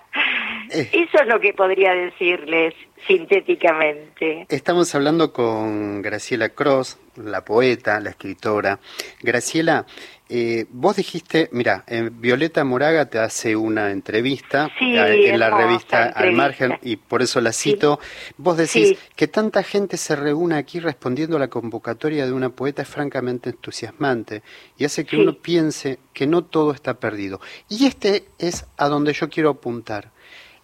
[0.71, 2.73] Eso es lo que podría decirles
[3.07, 4.45] sintéticamente.
[4.49, 8.79] Estamos hablando con Graciela Cross, la poeta, la escritora.
[9.21, 9.85] Graciela,
[10.29, 16.05] eh, vos dijiste, mira, Violeta Moraga te hace una entrevista Sí, eh, en la revista
[16.05, 16.31] Al.
[16.33, 17.99] Margen y por eso la cito.
[18.37, 18.97] Vos decís Sí.
[19.15, 23.49] que tanta gente se reúne aquí respondiendo a la convocatoria de una poeta es francamente
[23.49, 24.41] entusiasmante
[24.77, 27.41] y hace que uno piense que no todo está perdido.
[27.67, 30.11] Y este es a donde yo quiero apuntar.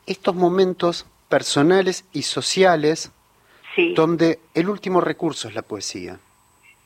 [0.07, 3.11] Estos momentos personales y sociales
[3.95, 6.17] donde el último recurso es la poesía.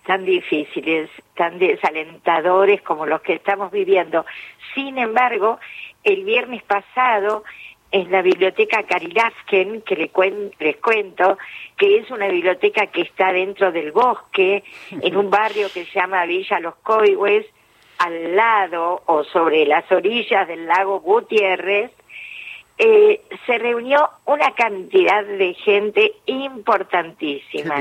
[0.06, 4.26] tan difíciles, tan desalentadores como los que estamos viviendo.
[4.74, 5.60] Sin embargo,
[6.04, 7.44] el viernes pasado
[7.92, 11.38] en la biblioteca Karilafken, que le cuen- les cuento,
[11.78, 16.26] que es una biblioteca que está dentro del bosque, en un barrio que se llama
[16.26, 17.46] Villa Los Coihues,
[18.00, 21.92] al lado o sobre las orillas del lago Gutiérrez,
[22.84, 27.76] eh, se reunió una cantidad de gente importantísima.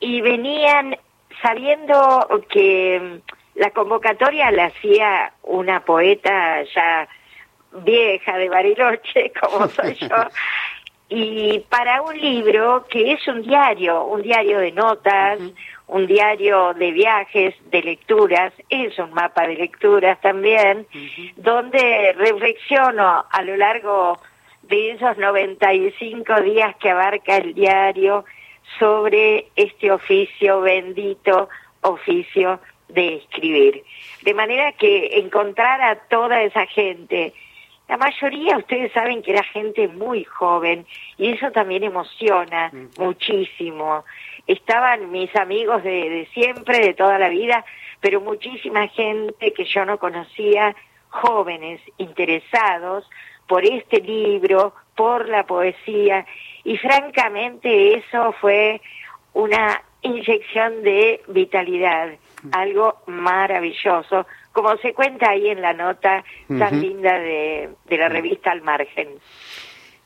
[0.00, 0.96] y venían
[1.40, 7.08] sabiendo que mm, la convocatoria la hacía una poeta ya
[7.84, 10.08] vieja de Bariloche, como soy yo,
[11.08, 15.38] y para un libro que es un diario, un diario de notas,
[15.86, 20.86] un diario de viajes, de lecturas, es un mapa de lecturas también,
[21.36, 24.20] donde reflexiono a lo largo
[24.62, 28.26] de esos 95 días que abarca el diario
[28.78, 31.48] sobre este oficio bendito,
[31.80, 33.82] oficio de escribir.
[34.22, 37.32] De manera que encontrar a toda esa gente,
[37.88, 40.86] la mayoría ustedes saben que era gente muy joven
[41.16, 44.04] y eso también emociona muchísimo.
[44.46, 47.64] Estaban mis amigos de, de siempre, de toda la vida,
[48.00, 50.76] pero muchísima gente que yo no conocía,
[51.08, 53.08] jóvenes interesados
[53.46, 56.26] por este libro, por la poesía
[56.64, 58.80] y francamente eso fue
[59.32, 62.10] una inyección de vitalidad,
[62.52, 64.26] algo maravilloso,
[64.62, 66.24] como se cuenta ahí en la nota
[66.58, 69.08] tan linda de, de la revista Al Margen.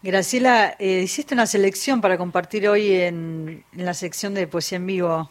[0.03, 4.87] Graciela, eh, hiciste una selección para compartir hoy en, en la sección de Poesía en
[4.87, 5.31] Vivo.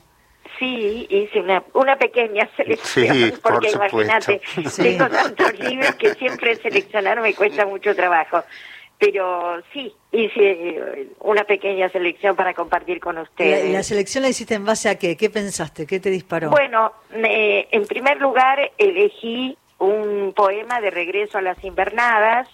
[0.57, 4.01] Sí, hice una, una pequeña selección, Sí, por porque supuesto.
[4.01, 4.83] imagínate, Sí.
[4.83, 8.43] tengo tantos libros que siempre seleccionar me cuesta mucho trabajo.
[9.01, 13.73] Pero sí, hice eh, una pequeña selección para compartir con ustedes.
[13.73, 15.17] la selección la hiciste en base a qué?
[15.17, 15.87] ¿Qué pensaste?
[15.87, 16.51] ¿Qué te disparó?
[16.51, 22.47] Bueno, me- en primer lugar elegí un poema de Regreso a las Invernadas,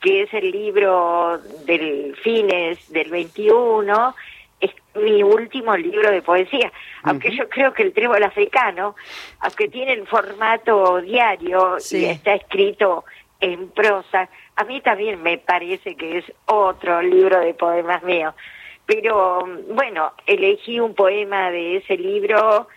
[0.00, 4.14] que es el libro del fines del 21,
[4.60, 6.72] es mi último libro de poesía,
[7.02, 8.96] aunque yo creo que el trébol africano,
[9.40, 13.04] aunque tiene el formato diario y está escrito
[13.40, 14.30] en prosa,
[14.62, 18.32] a mí también me parece que es otro libro de poemas mío.
[18.86, 22.68] Pero bueno, elegí un poema de ese libro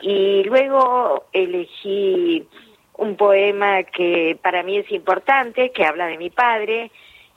[0.00, 2.46] y luego elegí
[2.94, 6.90] un poema que para mí es importante, que habla de mi padre,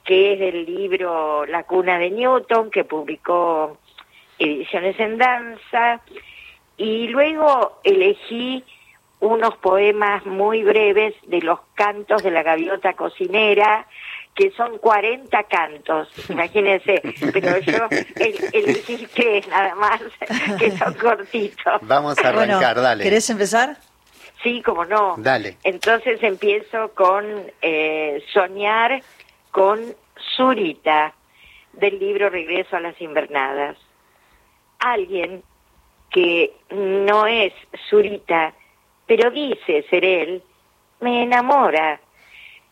[0.04, 3.78] que es del libro La cuna de Newton, que publicó
[4.38, 6.02] Ediciones en Danza,
[6.76, 8.62] y luego elegí
[9.24, 13.86] unos poemas muy breves de los cantos de la gaviota cocinera,
[14.34, 17.00] que son 40 cantos, imagínense,
[17.32, 20.00] pero yo el, elegí tres nada más,
[20.58, 21.80] que son cortitos.
[21.82, 23.04] Vamos a Bueno, arrancar, dale.
[23.04, 23.76] ¿Querés empezar?
[24.42, 25.14] Sí, como no.
[25.16, 25.56] Dale.
[25.64, 27.24] Entonces empiezo con
[27.62, 29.00] eh, Soñar
[29.50, 29.80] con
[30.36, 31.14] Zurita,
[31.72, 33.76] del libro Regreso a las Invernadas.
[34.80, 35.42] Alguien
[36.10, 37.52] que no es
[37.88, 38.52] Zurita,
[39.06, 40.42] pero dice ser él,
[41.00, 42.00] me enamora.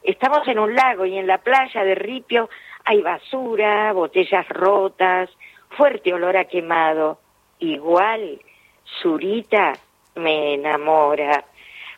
[0.03, 2.49] Estamos en un lago y en la playa de Ripio
[2.85, 5.31] hay basura, botellas rotas,
[5.71, 7.19] fuerte olor a quemado.
[7.59, 8.41] Igual,
[9.01, 9.75] Zurita
[10.17, 11.45] me enamora.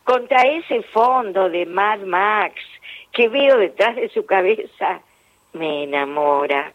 [0.03, 2.61] Contra ese fondo de Mad Max
[3.11, 5.01] que veo detrás de su cabeza,
[5.53, 6.73] me enamora.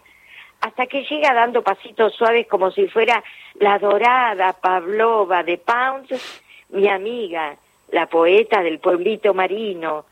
[0.61, 3.23] Hasta que llega dando pasitos suaves como si fuera
[3.55, 7.57] la dorada Pavlova de Pounds, mi amiga,
[7.91, 10.05] la poeta del pueblito marino,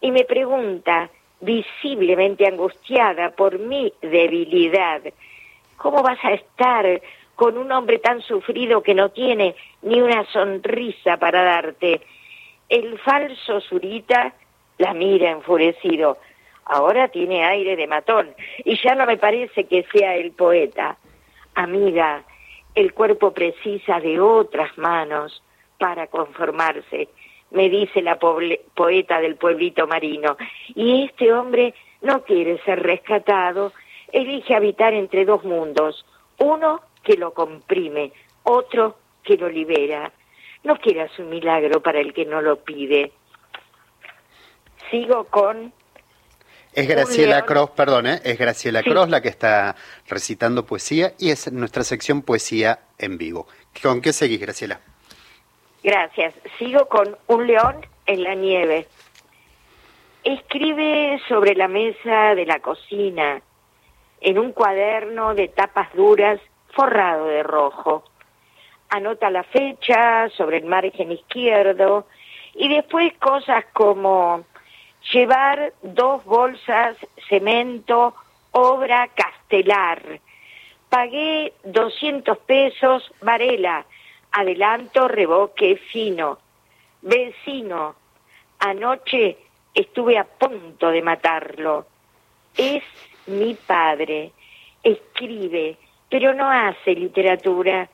[0.00, 1.10] y me pregunta,
[1.40, 5.02] visiblemente angustiada por mi debilidad,
[5.76, 7.00] ¿cómo vas a estar
[7.34, 12.00] con un hombre tan sufrido que no tiene ni una sonrisa para darte?
[12.68, 14.32] El falso Zurita
[14.78, 16.18] la mira enfurecido.
[16.64, 18.34] Ahora tiene aire de matón
[18.64, 20.96] y ya no me parece que sea el poeta.
[21.54, 22.22] Amiga,
[22.74, 25.42] el cuerpo precisa de otras manos
[25.82, 27.08] para conformarse,
[27.50, 30.36] me dice la poeta del pueblito marino.
[30.76, 33.72] Y este hombre no quiere ser rescatado,
[34.12, 36.06] elige habitar entre dos mundos,
[36.38, 38.12] uno que lo comprime,
[38.44, 40.12] otro que lo libera.
[40.62, 43.10] No quieras un milagro para el que no lo pide.
[44.88, 45.72] Sigo con
[46.74, 47.44] Es Graciela.
[47.44, 48.20] Cross, perdón, ¿eh?
[48.22, 48.90] es Graciela Sí.
[48.90, 49.74] Cross la que está
[50.08, 53.48] recitando poesía y es nuestra sección Poesía en Vivo.
[53.82, 54.80] ¿Con qué seguís, Graciela?
[55.82, 56.34] Gracias.
[56.58, 57.76] Sigo con Un león
[58.06, 58.86] en la nieve.
[60.22, 63.42] Escribe sobre la mesa de la cocina,
[64.20, 68.04] en un cuaderno de tapas duras forrado de rojo.
[68.88, 72.06] Anota la fecha sobre el margen izquierdo
[72.54, 74.44] y después cosas como
[75.12, 76.96] llevar dos bolsas
[77.28, 78.14] cemento,
[78.52, 80.20] obra castelar.
[80.88, 83.86] Pagué 200 pesos, Varela,
[84.32, 86.38] adelanto, reboque fino.
[87.00, 87.94] Vecino,
[88.58, 89.36] anoche
[89.74, 91.86] estuve a punto de matarlo.
[92.56, 92.82] Es
[93.26, 94.32] mi padre,
[94.82, 95.76] escribe,
[96.08, 97.88] pero no hace literatura.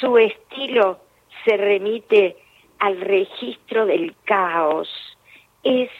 [0.00, 1.00] Su estilo
[1.44, 2.36] se remite
[2.78, 4.88] al registro del caos.
[5.62, 5.90] Es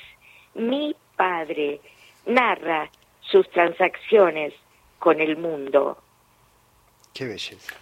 [0.55, 1.81] mi padre,
[2.27, 2.91] narra
[3.21, 4.53] sus transacciones
[4.99, 5.99] con el mundo.
[7.13, 7.75] Qué belleza.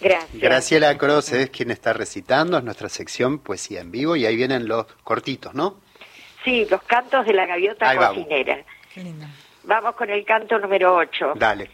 [0.00, 0.40] Gracias.
[0.40, 4.68] Graciela Cross es quien está recitando, es nuestra sección Poesía en Vivo y ahí vienen
[4.68, 5.80] los cortitos, ¿no?
[6.44, 8.18] Sí, los cantos de la gaviota Ahí vamos.
[8.18, 8.58] cocinera.
[9.64, 11.34] Vamos con el canto número 8.
[11.36, 11.70] Dale.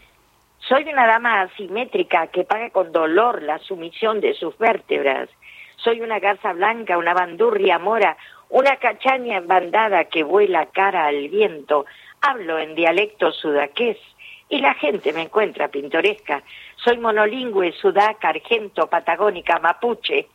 [0.67, 5.29] Soy una dama asimétrica que paga con dolor la sumisión de sus vértebras.
[5.77, 8.17] Soy una garza blanca, una bandurria mora,
[8.49, 11.85] una cachaña embandada que vuela cara al viento.
[12.21, 13.97] Hablo en dialecto sudaqués
[14.49, 16.43] y la gente me encuentra pintoresca.
[16.75, 20.27] Soy monolingüe, sudaca, argento, patagónica, mapuche.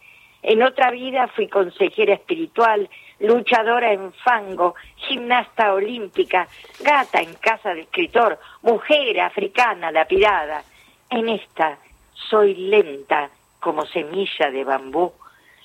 [0.42, 2.88] En otra vida fui consejera espiritual,
[3.20, 6.48] luchadora en fango, gimnasta olímpica,
[6.80, 10.64] gata en casa de escritor, mujer africana lapidada.
[11.10, 11.78] En esta
[12.14, 13.30] soy lenta
[13.60, 15.12] como semilla de bambú.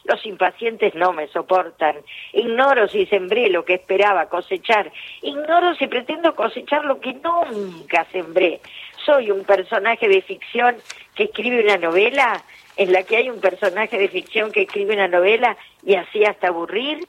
[0.06, 1.98] Los impacientes no me soportan.
[2.34, 4.92] Ignoro si sembré lo que esperaba cosechar.
[5.22, 8.62] Ignoro si pretendo cosechar lo que nunca sembré.
[9.04, 10.78] Soy un personaje de ficción
[11.16, 12.44] que escribe una novela
[12.78, 16.48] en la que hay un personaje de ficción que escribe una novela y así hasta
[16.48, 17.08] aburrir.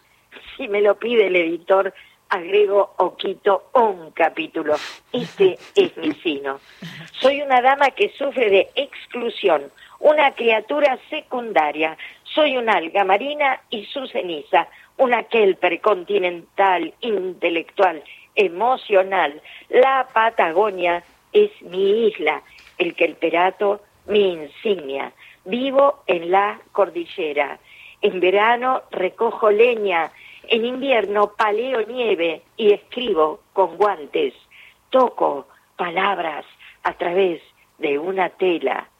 [0.57, 1.92] Si me lo pide el editor,
[2.28, 4.74] agrego o quito un capítulo.
[5.12, 6.61] Este es mi sino.
[7.20, 9.70] Soy una dama que sufre de exclusión,
[10.01, 11.97] una criatura secundaria.
[12.37, 14.68] Soy una alga marina y su ceniza,
[14.99, 19.41] una kelper continental, intelectual, emocional.
[19.70, 22.43] La Patagonia es mi isla,
[22.76, 25.14] el Kelperato mi insignia.
[25.47, 27.59] Vivo en la cordillera.
[28.03, 30.12] En verano recojo leña,
[30.49, 34.34] en invierno paleo nieve y escribo con guantes.
[34.91, 36.45] Toco palabras
[36.82, 37.41] a través
[37.78, 38.91] de una tela.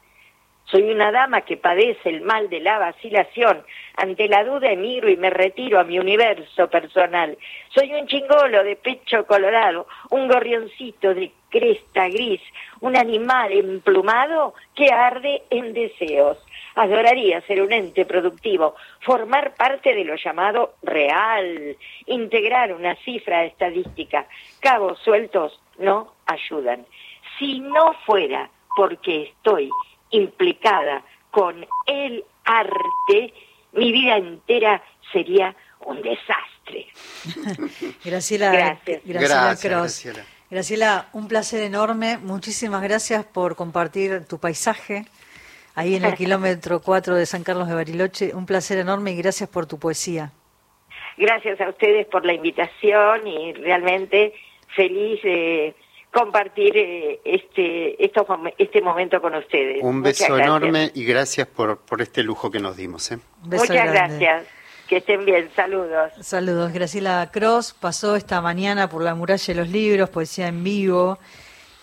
[0.69, 3.65] Soy una dama que padece el mal de la vacilación.
[3.97, 7.39] Ante la duda emigro y me retiro a mi universo personal.
[7.69, 12.41] Soy un chingolo de pecho colorado, un gorrioncito de cresta gris,
[12.81, 16.37] un animal emplumado que arde en deseos.
[16.75, 24.27] Adoraría ser un ente productivo, formar parte de lo llamado real, integrar una cifra estadística.
[24.61, 26.85] Cabos sueltos no ayudan.
[27.39, 29.71] Si no fuera porque estoy
[30.17, 33.33] implicada con el arte,
[33.73, 36.87] mi vida entera sería un desastre.
[38.05, 39.03] Graciela, Gracias.
[39.05, 40.05] Graciela Gracias, Cross.
[40.05, 40.25] Graciela.
[40.51, 42.19] Graciela, un placer enorme.
[42.19, 45.05] Muchísimas gracias por compartir tu paisaje
[45.75, 48.35] ahí en el kilómetro 4 de San Carlos de Bariloche.
[48.35, 50.33] Un placer enorme y gracias por tu poesía.
[51.17, 54.35] Gracias a ustedes por la invitación y realmente
[54.75, 55.75] feliz de
[56.17, 59.83] compartir eh, este, estos este momento con ustedes.
[59.83, 60.47] Un Muchas beso gracias.
[60.47, 63.13] enorme y gracias por, por este lujo que nos dimos.
[63.13, 63.19] ¿eh?
[63.43, 63.93] Muchas grande.
[63.93, 64.47] gracias.
[64.89, 65.51] Que estén bien.
[65.55, 66.13] Saludos.
[66.23, 66.73] Saludos.
[66.73, 71.19] Graciela Cross pasó esta mañana por la muralla de los libros, poesía en vivo.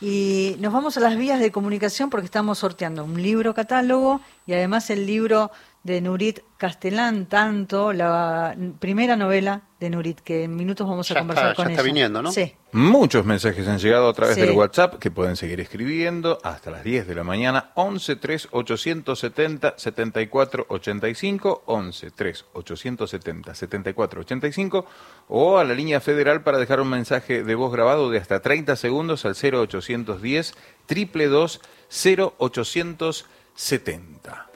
[0.01, 4.53] Y nos vamos a las vías de comunicación porque estamos sorteando un libro catálogo y
[4.53, 5.51] además el libro
[5.83, 11.19] de Nurit Castellán, tanto la primera novela de Nurit, que en minutos vamos a Ya
[11.19, 11.85] conversar está- con ya está ella.
[11.93, 12.31] viniendo, ¿no?
[12.31, 12.53] Sí.
[12.71, 14.41] Muchos mensajes han llegado a través Sí.
[14.41, 17.71] del WhatsApp que pueden seguir escribiendo hasta las 10 de la mañana.
[17.75, 24.85] 11 3 870 74 85, 11 3 870 74 85
[25.27, 28.77] o a la línea federal para dejar un mensaje de voz grabado de hasta 30
[28.77, 30.53] segundos al 0810
[30.87, 31.59] 222
[31.89, 34.47] 0870.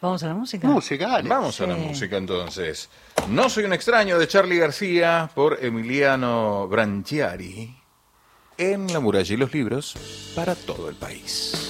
[0.00, 0.68] Vamos a la música.
[0.68, 2.88] Música, Vamos a la música entonces.
[3.28, 7.74] No soy un extraño de Charlie García por Emiliano Branchiari
[8.56, 9.94] en La muralla y los libros
[10.36, 11.64] para todo el país.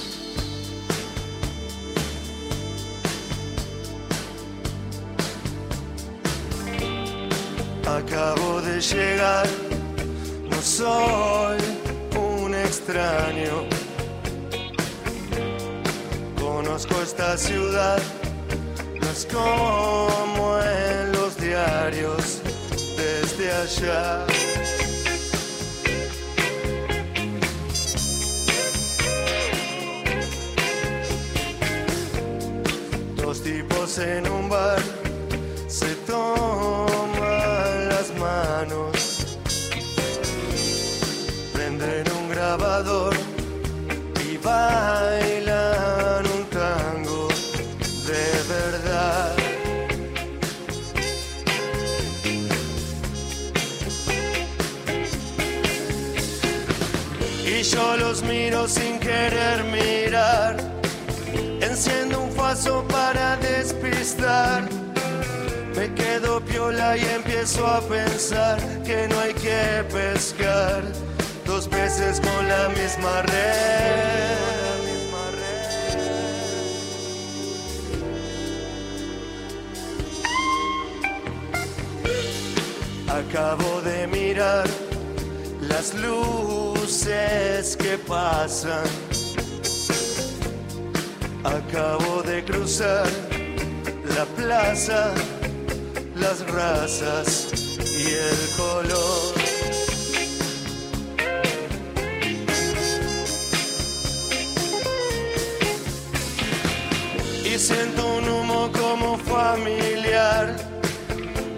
[7.86, 9.46] Acabo de llegar,
[10.50, 11.58] no soy
[12.14, 13.87] un extraño.
[16.54, 18.00] Conozco esta ciudad,
[19.00, 22.40] no es como en los diarios
[22.96, 24.26] desde allá.
[33.16, 34.80] Dos tipos en un bar
[35.68, 39.36] se toman las manos,
[41.52, 43.14] prenden un grabador
[44.28, 45.27] y bailan
[57.78, 60.56] yo los miro sin querer mirar.
[61.60, 64.62] Enciendo un faso para despistar.
[65.76, 70.82] Me quedo piola y empiezo a pensar que no hay que pescar
[71.46, 74.48] dos veces con la misma red.
[83.20, 84.87] Acabo de mirar
[85.68, 88.84] las luces que pasan.
[91.44, 93.06] Acabo de cruzar
[94.16, 95.12] la plaza,
[96.16, 97.48] las razas
[97.78, 99.34] y el color.
[107.44, 110.56] Y siento un humo como familiar.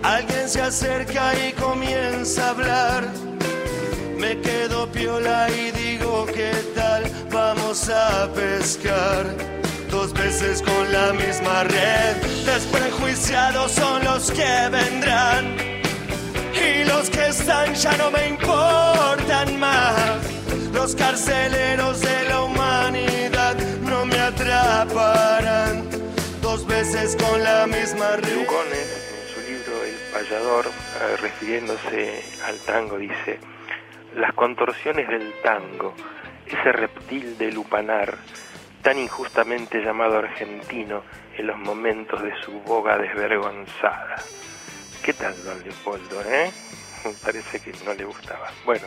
[0.02, 3.29] Alguien se acerca y comienza a hablar.
[4.20, 7.10] Me quedo piola y digo, ¿qué tal?
[7.32, 9.24] Vamos a pescar
[9.90, 12.16] dos veces con la misma red.
[12.44, 15.56] Desprejuiciados son los que vendrán.
[16.52, 20.18] Y los que están ya no me importan más.
[20.74, 23.56] Los carceleros de la humanidad
[23.88, 25.88] no me atraparán.
[26.42, 28.34] Dos veces con la misma red.
[28.34, 33.40] Lugones, en su libro El payador, eh, refiriéndose al tango, dice,
[34.14, 35.94] las contorsiones del tango,
[36.46, 38.16] ese reptil de lupanar,
[38.82, 41.02] tan injustamente llamado argentino
[41.36, 44.16] en los momentos de su boga desvergonzada.
[45.02, 46.50] ¿Qué tal, don Leopoldo, eh?
[47.24, 48.50] Parece que no le gustaba.
[48.64, 48.86] Bueno,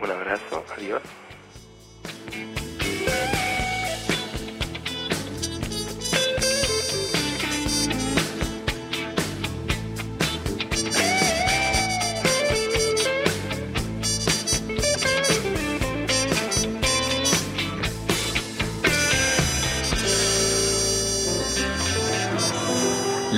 [0.00, 1.02] un abrazo, adiós.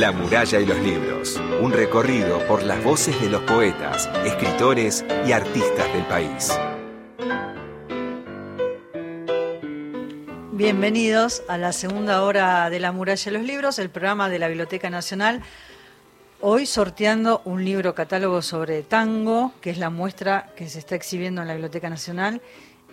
[0.01, 1.38] La muralla y los libros.
[1.61, 6.59] Un recorrido por las voces de los poetas, escritores y artistas del país.
[10.53, 14.48] Bienvenidos a la segunda hora de La muralla y los libros, el programa de la
[14.48, 15.42] Biblioteca Nacional.
[16.40, 21.42] Hoy sorteando un libro catálogo sobre tango, que es la muestra que se está exhibiendo
[21.42, 22.40] en la Biblioteca Nacional,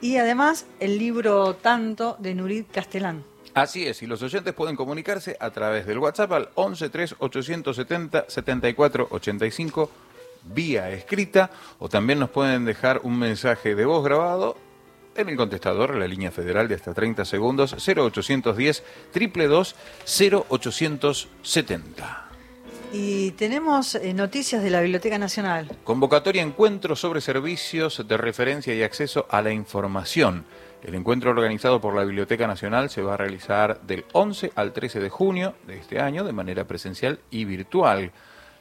[0.01, 3.24] y además el libro Tanto de Nurit Castellán.
[3.58, 9.08] Así es, y los oyentes pueden comunicarse a través del WhatsApp al 11 870 74
[9.10, 9.89] 85
[10.43, 11.49] vía escrita
[11.80, 14.55] o también nos pueden dejar un mensaje de voz grabado
[15.16, 22.28] en el contestador, la línea federal de hasta 30 segundos, 0810 222 0870.
[22.93, 25.76] Y tenemos eh, noticias de la Biblioteca Nacional.
[25.84, 30.45] Convocatoria encuentro sobre servicios de referencia y acceso a la información.
[30.84, 35.00] El encuentro organizado por la Biblioteca Nacional se va a realizar del 11 al 13
[35.00, 38.12] de junio de este año de manera presencial y virtual.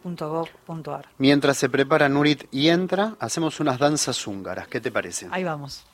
[1.18, 4.68] Mientras se prepara Nurit y entra, hacemos unas danzas húngaras.
[4.68, 5.28] ¿Qué te parece?
[5.32, 5.86] Ahí vamos.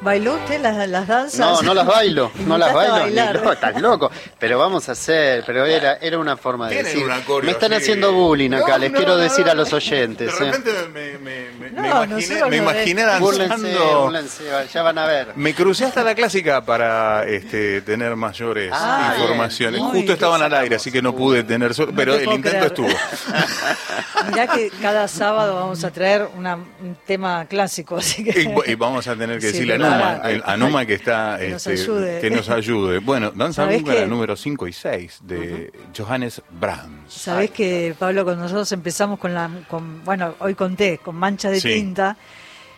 [0.00, 1.40] ¿Bailó usted las, las danzas?
[1.40, 4.10] No, no las bailo, no las bailo, ni loco, estás loco.
[4.38, 7.04] Pero vamos a hacer, pero era, era una forma de decir.
[7.42, 10.38] me están haciendo bullying acá, no, les no, quiero no, decir a los oyentes.
[10.38, 10.87] De repente Me,
[12.06, 13.18] No, me imaginé, nosotros me no, imaginé.
[13.20, 14.02] Búrlense, danzando.
[14.02, 15.28] búrlense, ya van a ver.
[15.36, 19.80] Me crucé hasta la clásica para este, tener mayores Ah, informaciones.
[19.80, 19.92] bien.
[19.92, 22.64] Justo estaban al aire, así que no pude tener suerte, pero el intento creer.
[22.66, 22.88] estuvo.
[24.30, 28.42] Mirá que cada sábado vamos a traer una- un tema clásico, así que...
[28.42, 31.36] Y, y vamos a tener que Sí, decirle a Numa, el- a Numa que está
[31.38, 32.20] Que nos este, ayude.
[32.20, 32.98] que nos ayude.
[32.98, 34.06] Bueno, danza ¿Sabés húngara qué?
[34.06, 37.12] número 5 y 6 de Johannes Brahms.
[37.12, 41.60] Sabés que, Pablo, cuando nosotros empezamos con la, con, bueno, hoy conté, con mancha de
[41.60, 41.68] Sí.
[41.74, 41.87] tinta,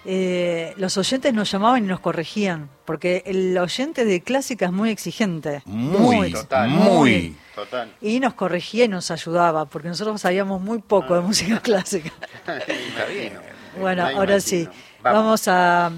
[0.05, 4.91] eh, los oyentes nos llamaban y nos corregían, porque el oyente de clásica es muy
[4.91, 5.63] exigente.
[5.67, 6.71] Muy, Total.
[6.71, 7.37] muy.
[7.55, 7.93] Total.
[8.01, 12.13] Y nos corregía y nos ayudaba, porque nosotros sabíamos muy poco de música clásica.
[13.79, 14.41] Bueno, ahora imagino.
[14.41, 14.69] sí,
[15.03, 15.19] Vamos.
[15.19, 15.93] vamos a,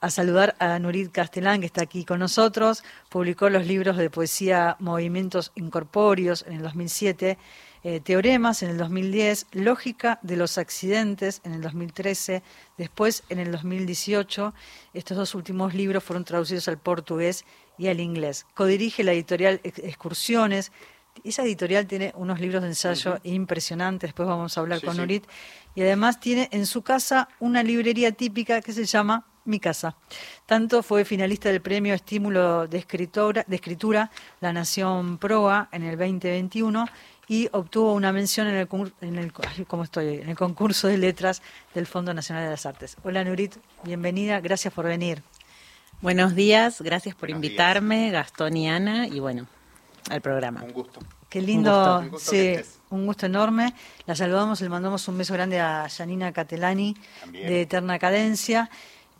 [0.00, 2.82] a saludar a Nurit Castellán, que está aquí con nosotros.
[3.08, 7.38] Publicó los libros de poesía Movimientos Incorpóreos en el 2007,
[7.84, 12.42] eh, Teoremas en el 2010, Lógica de los Accidentes en el 2013,
[12.78, 14.54] después en el 2018.
[14.94, 17.44] Estos dos últimos libros fueron traducidos al portugués
[17.78, 18.46] y al inglés.
[18.54, 20.72] Codirige la editorial Ex- Excursiones.
[21.22, 25.00] Esa editorial tiene unos libros de ensayo impresionantes, después vamos a hablar Sí, con sí.
[25.00, 25.24] Nurit.
[25.76, 29.96] Y además tiene en su casa una librería típica que se llama Mi Casa.
[30.46, 35.96] Tanto fue finalista del premio Estímulo de Escritora, de Escritura La Nación Proa en el
[35.98, 36.86] 2021
[37.28, 38.68] y obtuvo una mención en el,
[39.00, 39.32] en el,
[39.66, 40.16] ¿cómo estoy?
[40.16, 41.42] en el concurso de letras
[41.74, 42.96] del Fondo Nacional de las Artes.
[43.02, 45.22] Hola Nurit, bienvenida, gracias por venir.
[46.00, 49.46] Buenos días, gracias por invitarme, Gastón y Ana, y bueno,
[50.10, 50.62] al programa.
[50.62, 51.00] Un gusto.
[51.30, 52.30] Qué lindo, Un gusto.
[52.30, 52.56] sí,
[52.90, 53.74] un gusto enorme.
[54.06, 56.94] La saludamos, le mandamos un beso grande a Janina Catelani
[57.32, 58.70] de Eterna Cadencia,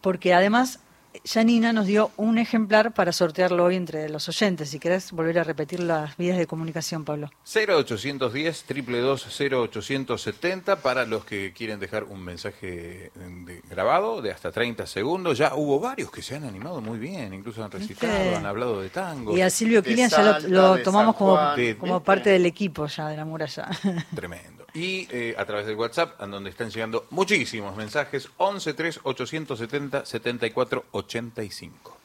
[0.01, 0.81] porque además
[1.25, 4.71] Janina nos dio un ejemplar para sortearlo hoy entre los oyentes.
[4.71, 7.31] Si querés volver a repetir las vías de comunicación, Pablo.
[7.45, 14.87] 0810 222 0870 para los que quieren dejar un mensaje de- grabado de hasta 30
[14.87, 15.39] segundos.
[15.39, 18.37] Ya hubo varios que se han animado muy bien, incluso han recitado, ¿Viste?
[18.37, 19.37] han hablado de tango.
[19.37, 23.69] Y a Silvio Kilian ya lo, tomamos como, parte del equipo ya de la muralla.
[24.15, 24.64] Tremendo.
[24.75, 30.05] Y eh, a través del WhatsApp, en donde están llegando muchísimos mensajes, 11 3 870
[30.05, 31.97] 74 85.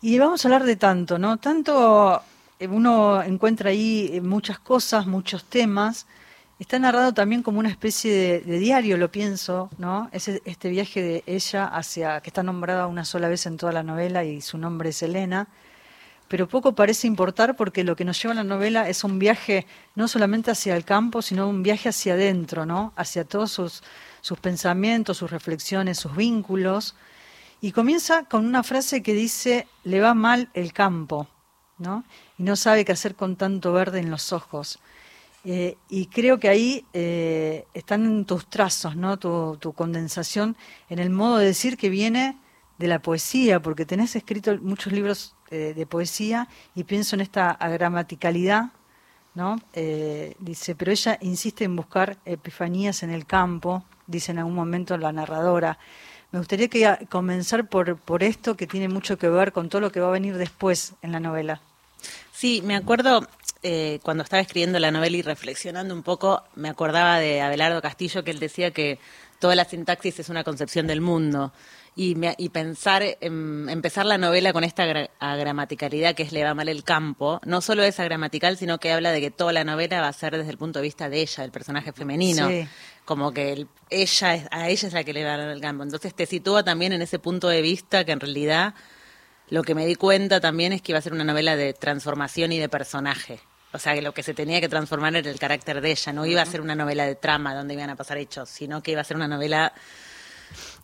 [0.00, 1.38] Y vamos a hablar de tanto, ¿no?
[1.38, 2.22] Tanto
[2.60, 6.06] eh, uno encuentra ahí eh, muchas cosas, muchos temas.
[6.60, 10.08] Está narrado también como una especie de, de diario, lo pienso, ¿no?
[10.12, 13.82] Es este viaje de ella hacia, que está nombrada una sola vez en toda la
[13.82, 15.48] novela y su nombre es Elena.
[16.34, 19.68] Pero poco parece importar porque lo que nos lleva a la novela es un viaje
[19.94, 22.92] no solamente hacia el campo, sino un viaje hacia adentro, ¿no?
[22.96, 23.84] Hacia todos sus,
[24.20, 26.96] sus pensamientos, sus reflexiones, sus vínculos.
[27.60, 31.28] Y comienza con una frase que dice, le va mal el campo,
[31.78, 32.02] ¿no?
[32.36, 34.80] Y no sabe qué hacer con tanto verde en los ojos.
[35.44, 39.20] Eh, y creo que ahí eh, están tus trazos, ¿no?
[39.20, 40.56] Tu, tu condensación
[40.88, 42.36] en el modo de decir que viene
[42.78, 47.50] de la poesía, porque tenés escrito muchos libros eh, de poesía y pienso en esta
[47.50, 48.70] agramaticalidad,
[49.34, 49.60] ¿no?
[49.72, 54.96] Eh, dice, pero ella insiste en buscar epifanías en el campo, dice en algún momento
[54.96, 55.78] la narradora.
[56.32, 59.92] Me gustaría que comenzar por, por esto que tiene mucho que ver con todo lo
[59.92, 61.60] que va a venir después en la novela.
[62.32, 63.26] Sí, me acuerdo
[63.62, 68.24] eh, cuando estaba escribiendo la novela y reflexionando un poco, me acordaba de Abelardo Castillo
[68.24, 68.98] que él decía que
[69.38, 71.52] toda la sintaxis es una concepción del mundo.
[71.96, 76.42] Y, me- y pensar, en, empezar la novela con esta gra- agramaticalidad que es le
[76.42, 79.62] va mal el campo, no solo es agramatical, sino que habla de que toda la
[79.62, 82.48] novela va a ser desde el punto de vista de ella, del personaje femenino.
[82.48, 82.66] Sí.
[83.04, 85.84] Como que el- ella es, a ella es la que le va mal el campo.
[85.84, 88.74] Entonces te sitúa también en ese punto de vista que en realidad
[89.50, 92.50] lo que me di cuenta también es que iba a ser una novela de transformación
[92.50, 93.38] y de personaje.
[93.72, 96.12] O sea, que lo que se tenía que transformar era el carácter de ella.
[96.12, 98.92] No iba a ser una novela de trama donde iban a pasar hechos, sino que
[98.92, 99.72] iba a ser una novela,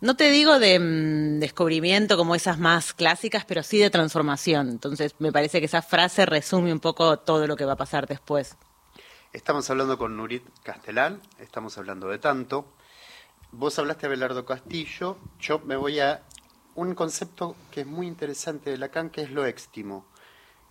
[0.01, 4.69] no te digo de mm, descubrimiento como esas más clásicas, pero sí de transformación.
[4.69, 8.07] Entonces, me parece que esa frase resume un poco todo lo que va a pasar
[8.07, 8.57] después.
[9.31, 12.65] Estamos hablando con Nurit Castelán, estamos hablando de tanto.
[13.51, 16.23] Vos hablaste de Abelardo Castillo, yo me voy a
[16.75, 20.05] un concepto que es muy interesante de Lacan, que es lo éxtimo.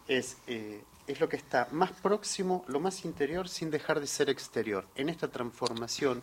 [0.09, 4.29] Es, eh, es lo que está más próximo, lo más interior, sin dejar de ser
[4.29, 4.87] exterior.
[4.95, 6.23] En esta transformación,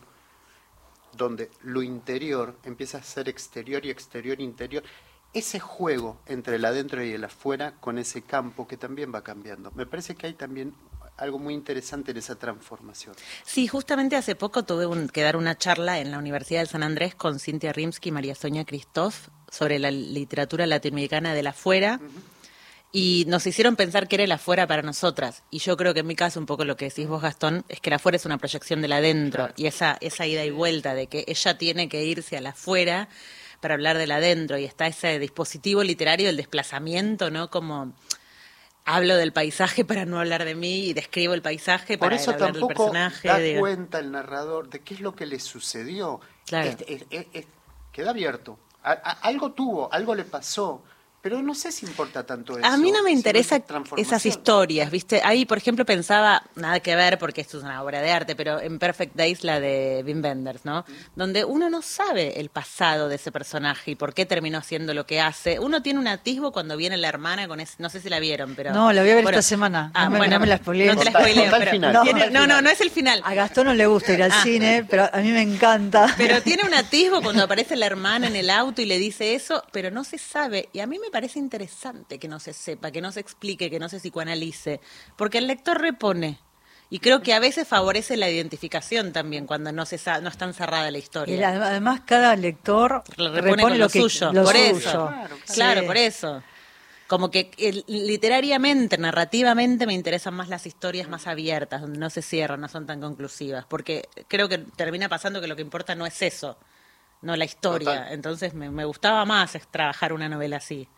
[1.16, 4.82] donde lo interior empieza a ser exterior y exterior interior,
[5.34, 9.70] ese juego entre el adentro y el afuera con ese campo que también va cambiando.
[9.72, 10.74] Me parece que hay también
[11.18, 13.14] algo muy interesante en esa transformación.
[13.44, 16.82] Sí, justamente hace poco tuve un- que dar una charla en la Universidad de San
[16.82, 22.00] Andrés con Cintia Rimsky y María Sonia Christoph sobre la literatura latinoamericana del afuera.
[22.90, 25.42] Y nos hicieron pensar que era el afuera para nosotras.
[25.50, 27.80] Y yo creo que en mi caso, un poco lo que decís vos, Gastón, es
[27.80, 31.06] que el afuera es una proyección del adentro y esa, esa ida y vuelta de
[31.06, 33.08] que ella tiene que irse al afuera
[33.60, 37.50] para hablar del adentro y está ese dispositivo literario del desplazamiento, ¿no?
[37.50, 37.92] Como
[38.84, 42.30] hablo del paisaje para no hablar de mí y describo el paisaje Por para eso
[42.30, 43.28] hablar del personaje.
[43.28, 43.60] da digo.
[43.60, 46.20] cuenta el narrador de qué es lo que le sucedió.
[46.46, 46.70] Claro.
[46.70, 47.46] Es- es- es- es-
[47.92, 48.58] queda abierto.
[48.82, 50.82] A- a- algo tuvo, algo le pasó,
[51.28, 52.66] pero no sé si importa tanto eso.
[52.66, 53.60] A mí no me interesa
[53.98, 55.20] esas historias, ¿viste?
[55.22, 58.60] Ahí, por ejemplo, pensaba, nada que ver porque esto es una obra de arte, pero
[58.62, 60.86] en Perfect Days, la de Wim Wenders, ¿no?
[61.16, 65.04] Donde uno no sabe el pasado de ese personaje y por qué terminó haciendo lo
[65.04, 65.58] que hace.
[65.58, 68.54] Uno tiene un atisbo cuando viene la hermana con ese, no sé si la vieron,
[68.54, 68.72] pero...
[68.72, 69.90] No, la voy a ver Bueno, esta semana.
[69.92, 70.56] Ah, no, me, bueno, no me la.
[70.56, 70.62] No
[70.96, 73.20] te la spoileo, pero No, tiene- no, no, no es el final.
[73.24, 74.40] A Gastón no le gusta ir al Ah.
[74.42, 76.14] cine, pero a mí me encanta.
[76.16, 79.62] Pero tiene un atisbo cuando aparece la hermana en el auto y le dice eso,
[79.72, 80.68] pero no se sabe.
[80.72, 83.78] Y a mí me parece interesante que no se sepa, que no se explique, que
[83.78, 84.80] no se psicoanalice,
[85.16, 86.38] porque el lector repone.
[86.90, 90.46] Y creo que a veces favorece la identificación también cuando no se sa- no está
[90.46, 91.38] encerrada la Y historia.
[91.50, 94.78] la- además, cada lector Lo repone, repone con lo, lo, que, suyo, lo por suyo.
[94.78, 95.14] eso.
[95.52, 95.86] Claro, Sí.
[95.86, 96.42] por eso.
[97.06, 102.22] Como que eh, literariamente, narrativamente, me interesan más las historias más abiertas, donde no se
[102.22, 106.04] cierran, no son tan conclusivas, porque creo que termina pasando que lo que importa no
[106.06, 106.58] es eso,
[107.22, 107.92] no la historia.
[107.96, 108.12] Total.
[108.12, 110.88] Entonces me, me gustaba más es trabajar una novela así.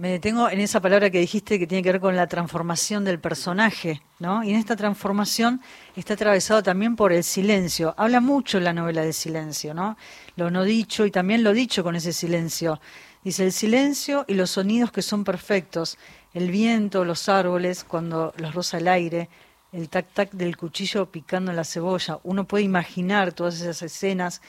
[0.00, 3.20] Me detengo en esa palabra que dijiste que tiene que ver con la transformación del
[3.20, 4.42] personaje, ¿no?
[4.42, 5.60] Y en esta transformación
[5.94, 7.92] está atravesado también por el silencio.
[7.98, 9.98] Habla mucho la novela de silencio, ¿no?
[10.36, 12.80] Lo no dicho y también lo dicho con ese silencio.
[13.22, 15.98] Dice el silencio y los sonidos que son perfectos,
[16.32, 19.28] el viento, los árboles, cuando los roza el aire,
[19.70, 22.20] el tac tac del cuchillo picando la cebolla.
[22.22, 24.40] Uno puede imaginar todas esas escenas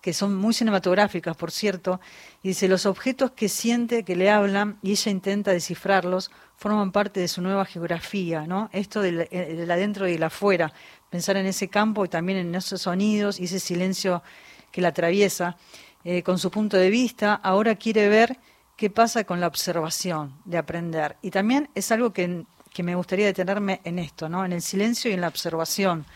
[0.00, 2.00] que son muy cinematográficas, por cierto,
[2.42, 7.20] y dice, los objetos que siente que le hablan y ella intenta descifrarlos forman parte
[7.20, 8.70] de su nueva geografía, ¿no?
[8.72, 10.72] Esto del, eh, del adentro y el afuera,
[11.10, 14.22] pensar en ese campo y también en esos sonidos y ese silencio
[14.70, 15.56] que la atraviesa,
[16.04, 18.38] eh, con su punto de vista, ahora quiere ver
[18.76, 21.16] qué pasa con la observación, de aprender.
[21.20, 24.44] Y también es algo que, que me gustaría detenerme en esto, ¿no?
[24.44, 26.06] En el silencio y en la observación.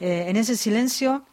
[0.00, 1.24] Eh, en ese silencio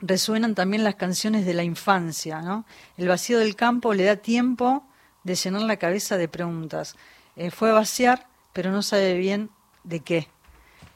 [0.00, 2.64] resuenan también las canciones de la infancia, ¿no?
[2.96, 4.84] El vacío del campo le da tiempo
[5.24, 6.96] de llenar la cabeza de preguntas.
[7.36, 9.50] Eh, fue a vaciar, pero no sabe bien
[9.84, 10.28] de qué,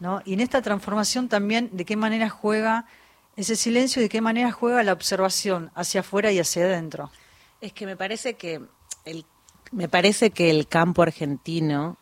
[0.00, 0.22] ¿no?
[0.24, 2.86] Y en esta transformación también de qué manera juega
[3.36, 7.10] ese silencio y de qué manera juega la observación hacia afuera y hacia adentro.
[7.60, 8.60] Es que me parece que
[9.04, 9.24] el,
[9.70, 11.96] me parece que el campo argentino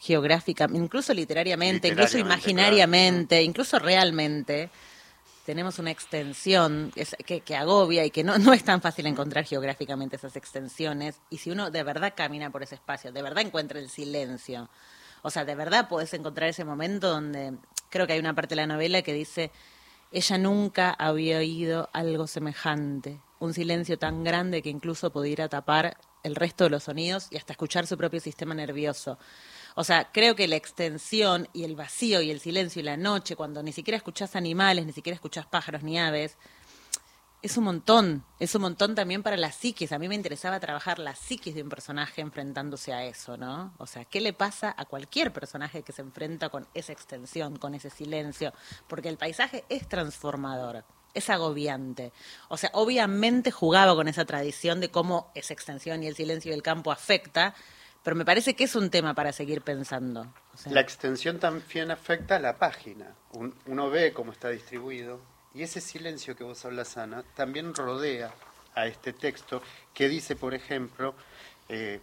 [0.00, 4.70] geográfica, incluso literariamente, incluso imaginariamente, incluso realmente,
[5.46, 6.92] tenemos una extensión
[7.24, 11.20] que, que agobia y que no, no es tan fácil encontrar geográficamente esas extensiones.
[11.30, 14.68] Y si uno de verdad camina por ese espacio, de verdad encuentra el silencio,
[15.22, 17.54] o sea, de verdad podés encontrar ese momento donde
[17.88, 19.52] creo que hay una parte de la novela que dice,
[20.10, 26.34] ella nunca había oído algo semejante, un silencio tan grande que incluso pudiera tapar el
[26.34, 29.18] resto de los sonidos y hasta escuchar su propio sistema nervioso.
[29.78, 33.36] O sea, creo que la extensión y el vacío y el silencio y la noche,
[33.36, 36.38] cuando ni siquiera escuchás animales, ni siquiera escuchás pájaros ni aves,
[37.42, 39.92] es un montón, es un montón también para la psiquis.
[39.92, 43.74] A mí me interesaba trabajar la psiquis de un personaje enfrentándose a eso, ¿no?
[43.76, 47.74] O sea, ¿qué le pasa a cualquier personaje que se enfrenta con esa extensión, con
[47.74, 48.54] ese silencio?
[48.88, 52.14] Porque el paisaje es transformador, es agobiante.
[52.48, 56.62] O sea, obviamente jugaba con esa tradición de cómo esa extensión y el silencio del
[56.62, 57.54] campo afecta,
[58.06, 60.32] pero me parece que es un tema para seguir pensando.
[60.66, 63.12] La extensión también afecta a la página.
[63.32, 65.18] Un- uno ve cómo está distribuido
[65.52, 68.32] y ese silencio que vos hablas, Ana, también rodea
[68.76, 69.60] a este texto
[69.92, 71.16] que dice, por ejemplo,
[71.68, 72.00] eh,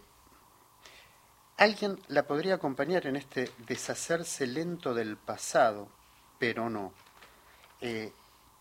[1.55, 5.87] alguien la podría acompañar en este deshacerse lento del pasado,
[6.37, 6.91] pero no.
[7.79, 8.11] Eh,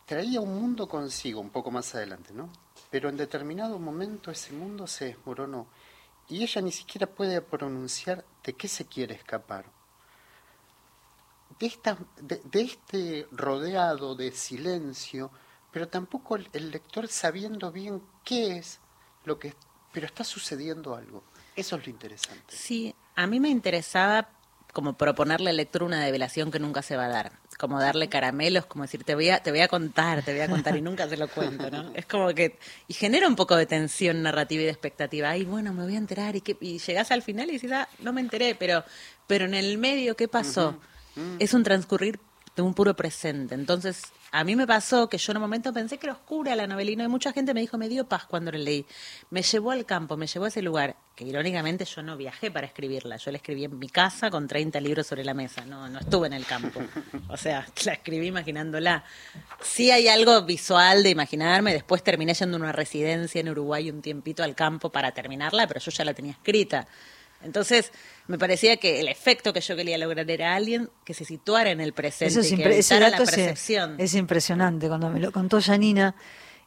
[0.06, 2.50] traía un mundo consigo un poco más adelante, ¿no?
[2.88, 5.66] Pero en determinado momento ese mundo se desmoronó
[6.28, 9.66] y ella ni siquiera puede pronunciar de qué se quiere escapar.
[11.58, 15.30] De, esta, de, este rodeado de silencio,
[15.70, 18.80] pero tampoco el, el lector sabiendo bien qué es
[19.24, 19.54] lo que...
[19.92, 21.22] Pero está sucediendo algo.
[21.54, 22.56] Eso es lo interesante.
[22.56, 24.30] Sí, a mí me interesaba
[24.72, 28.66] como proponerle al lector una develación que nunca se va a dar, como darle caramelos,
[28.66, 31.08] como decir, te voy a, te voy a contar, te voy a contar y nunca
[31.08, 31.92] se lo cuento, ¿no?
[31.94, 32.58] Es como que,
[32.88, 35.98] y genera un poco de tensión narrativa y de expectativa, ay, bueno, me voy a
[35.98, 38.82] enterar y, que, y llegás al final y dices, ah, no me enteré, pero,
[39.28, 40.80] pero en el medio, ¿qué pasó?
[41.38, 42.18] Es un transcurrir
[42.56, 43.54] de un puro presente.
[43.54, 46.66] Entonces, a mí me pasó que yo en un momento pensé que era oscura la
[46.66, 48.86] novelina y mucha gente me dijo, me dio paz cuando la leí.
[49.30, 52.66] Me llevó al campo, me llevó a ese lugar, que irónicamente yo no viajé para
[52.66, 55.98] escribirla, yo la escribí en mi casa con 30 libros sobre la mesa, no, no
[55.98, 56.80] estuve en el campo.
[57.28, 59.04] O sea, la escribí imaginándola.
[59.62, 64.02] Sí hay algo visual de imaginarme, después terminé yendo a una residencia en Uruguay un
[64.02, 66.86] tiempito al campo para terminarla, pero yo ya la tenía escrita.
[67.44, 67.92] Entonces,
[68.26, 71.80] me parecía que el efecto que yo quería lograr era alguien que se situara en
[71.80, 73.96] el presente Eso es y que ese dato la percepción.
[73.98, 74.88] es, impresionante.
[74.88, 76.14] Cuando me lo contó Janina,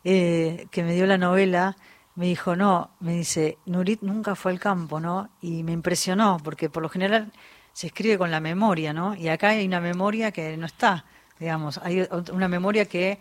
[0.04, 1.78] eh, que me dio la novela,
[2.16, 5.30] me dijo, no, me dice, Nurit nunca fue al campo, ¿no?
[5.42, 7.32] Y me impresionó, porque por lo general
[7.74, 9.16] se escribe con la memoria, ¿no?
[9.16, 11.06] Y acá hay una memoria que no está,
[11.40, 13.20] digamos, hay una memoria que,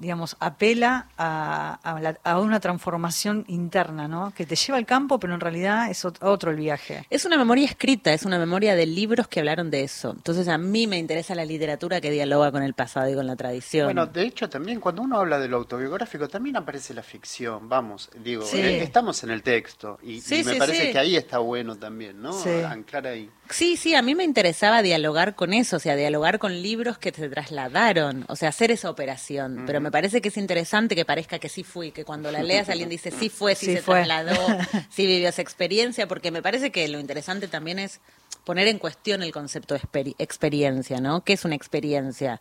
[0.00, 4.32] digamos, apela a, a la- a una transformación interna, ¿no?
[4.34, 7.04] Que te lleva al campo, pero en realidad es ot- otro el viaje.
[7.10, 10.10] Es una memoria escrita, es una memoria de libros que hablaron de eso.
[10.10, 13.36] Entonces a mí me interesa la literatura que dialoga con el pasado y con la
[13.36, 13.84] tradición.
[13.86, 18.10] Bueno, de hecho también cuando uno habla de lo autobiográfico también aparece la ficción, vamos,
[18.24, 18.58] digo, Sí.
[18.58, 20.92] eh, estamos en el texto y, Sí, y me sí, parece sí.
[20.92, 22.32] que ahí está bueno también, ¿no?
[22.32, 22.48] Sí.
[22.66, 23.30] Anclar ahí.
[23.50, 27.10] Sí, sí, a mí me interesaba dialogar con eso, o sea, dialogar con libros que
[27.10, 29.64] se trasladaron, o sea, hacer esa operación.
[29.66, 32.68] Pero me parece que es interesante que parezca que sí fui, que cuando la leas
[32.68, 33.96] alguien dice sí fue, sí, Sí se fue.
[34.04, 34.34] trasladó,
[34.90, 38.00] sí vivió esa experiencia, porque me parece que lo interesante también es
[38.44, 41.22] poner en cuestión el concepto de experi- experiencia, ¿no?
[41.24, 42.40] ¿Qué es una experiencia?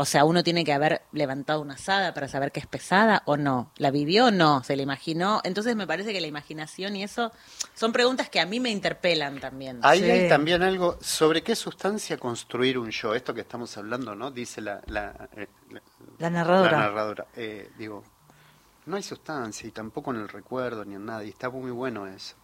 [0.00, 3.36] O sea, uno tiene que haber levantado una asada para saber que es pesada o
[3.36, 3.72] no.
[3.78, 4.62] ¿La vivió o no?
[4.62, 5.40] ¿Se la imaginó?
[5.42, 7.32] Entonces me parece que la imaginación y eso
[7.74, 9.80] son preguntas que a mí me interpelan también.
[9.82, 14.30] Ahí hay también algo sobre qué sustancia construir un yo, esto que estamos hablando, ¿no?
[14.30, 15.82] Dice la, la, eh, la-
[16.18, 16.70] La narradora.
[16.70, 17.26] la narradora.
[17.34, 18.04] Eh, digo,
[18.86, 22.06] no hay sustancia y tampoco en el recuerdo ni en nada, y está muy bueno
[22.06, 22.36] eso.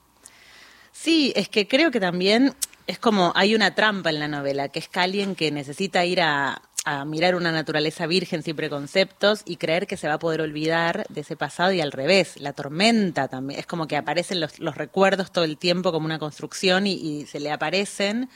[0.90, 2.52] Sí, es que creo que también
[2.88, 6.20] es como hay una trampa en la novela, que es que alguien que necesita ir
[6.20, 10.40] a, a mirar una naturaleza virgen sin preconceptos y creer que se va a poder
[10.40, 14.58] olvidar de ese pasado y al revés, la tormenta también, es como que aparecen los,
[14.58, 18.28] los recuerdos todo el tiempo como una construcción y, y se le aparecen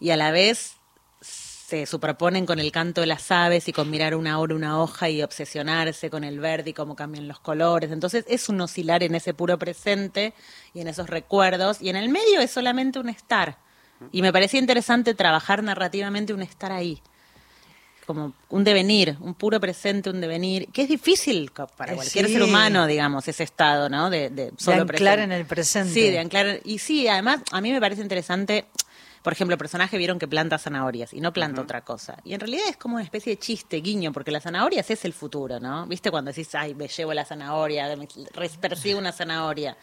[0.00, 0.76] y a la vez
[1.72, 5.08] se superponen con el canto de las aves y con mirar una hora una hoja
[5.08, 7.90] y obsesionarse con el verde y cómo cambian los colores.
[7.90, 10.34] Entonces es un oscilar en ese puro presente
[10.74, 13.56] y en esos recuerdos y en el medio es solamente un estar.
[14.10, 17.00] Y me parecía interesante trabajar narrativamente un estar ahí.
[18.06, 22.32] Como un devenir, un puro presente, un devenir, que es difícil para Eh, cualquier sí.
[22.32, 24.10] ser humano, digamos, ese estado, ¿no?
[24.10, 25.22] De, de De solo anclar presente.
[25.22, 25.92] en el presente.
[25.94, 26.60] Sí, de anclar.
[26.64, 28.64] Y sí, además, a mí me parece interesante,
[29.22, 32.16] por ejemplo, el personaje vieron que planta zanahorias y no planta otra cosa.
[32.24, 35.12] Y en realidad es como una especie de chiste, guiño, porque las zanahorias es el
[35.12, 35.86] futuro, ¿no?
[35.86, 37.86] ¿Viste cuando decís, ay, me llevo la zanahoria,
[38.60, 39.76] persigo una zanahoria?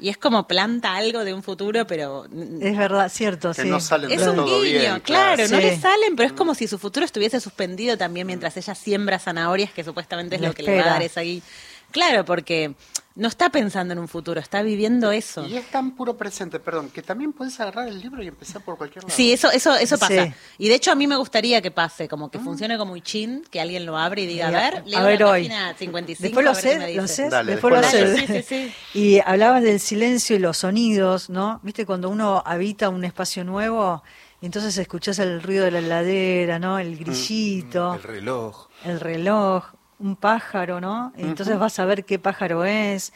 [0.00, 2.24] Y es como planta algo de un futuro, pero...
[2.60, 3.68] Es verdad, cierto, Que sí.
[3.68, 5.62] no salen Es un todo guiño, bien, claro, no Sí.
[5.62, 9.72] le salen, pero es como si su futuro estuviese suspendido también mientras ella siembra zanahorias,
[9.72, 11.42] que supuestamente es lo que le va a dar esa guía.
[11.90, 12.74] Claro, porque
[13.20, 15.46] no está pensando en un futuro, está viviendo eso.
[15.46, 18.78] Y es tan puro presente, perdón, que también puedes agarrar el libro y empezar por
[18.78, 19.14] cualquier lado.
[19.14, 20.26] Sí, eso, eso, eso pasa.
[20.26, 20.32] Sí.
[20.58, 23.44] Y de hecho a mí me gustaría que pase, como que funcione como un chin,
[23.50, 25.40] que alguien lo abre y diga, a ver, leo a ver la hoy.
[25.48, 28.16] página 55, Después lo sé, lo después lo sé.
[28.16, 28.72] Sí, sí, sí.
[28.98, 31.60] Y hablabas del silencio y los sonidos, ¿no?
[31.62, 34.02] ¿Viste cuando uno habita un espacio nuevo
[34.40, 36.78] y entonces escuchás el ruido de la heladera, ¿no?
[36.78, 38.68] El grillito, El reloj.
[38.84, 39.64] el reloj,
[40.00, 41.12] un pájaro, ¿no?
[41.16, 43.12] Entonces vas a ver qué pájaro es.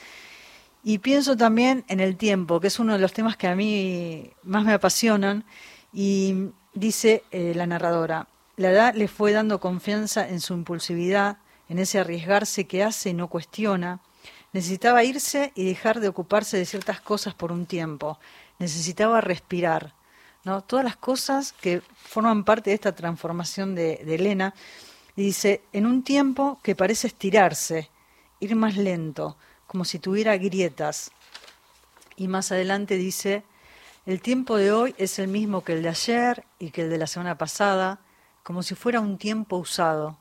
[0.83, 4.31] Y pienso también en el tiempo, que es uno de los temas que a mí
[4.43, 5.45] más me apasionan.
[5.93, 11.39] Y dice eh, la narradora, la edad le fue dando confianza en su impulsividad,
[11.69, 14.01] en ese arriesgarse que hace y no cuestiona.
[14.53, 18.19] Necesitaba irse y dejar de ocuparse de ciertas cosas por un tiempo.
[18.59, 19.95] Necesitaba respirar.
[20.45, 20.63] ¿no?
[20.63, 24.55] Todas las cosas que forman parte de esta transformación de, de Elena.
[25.17, 27.91] Dice, en un tiempo que parece estirarse,
[28.41, 29.37] ir más lento,
[29.67, 31.13] como si tuviera grietas.
[32.17, 33.45] Y más adelante dice,
[34.07, 36.99] el tiempo de hoy es el mismo que el de ayer y que el de
[36.99, 38.01] la semana pasada,
[38.43, 40.19] como si fuera un tiempo usado.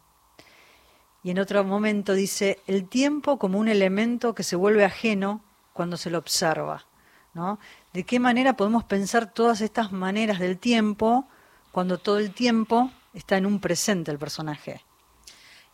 [1.24, 5.42] Y en otro momento dice, el tiempo como un elemento que se vuelve ajeno
[5.74, 6.86] cuando se lo observa.
[7.34, 7.60] ¿no?
[7.94, 11.28] ¿De qué manera podemos pensar todas estas maneras del tiempo
[11.72, 14.82] cuando todo el tiempo está en un presente el personaje?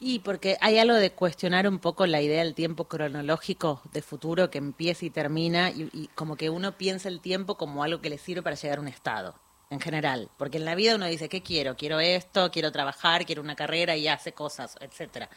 [0.02, 4.49] Y porque hay algo de cuestionar un poco la idea del tiempo cronológico de futuro
[4.49, 8.10] que empieza y termina y, y como que uno piensa el tiempo como algo que
[8.10, 9.36] le sirve para llegar a un estado,
[9.70, 10.30] en general.
[10.38, 11.76] Porque en la vida uno dice, ¿qué quiero?
[11.76, 15.30] Quiero esto, quiero trabajar, quiero una carrera y hace cosas, etcétera.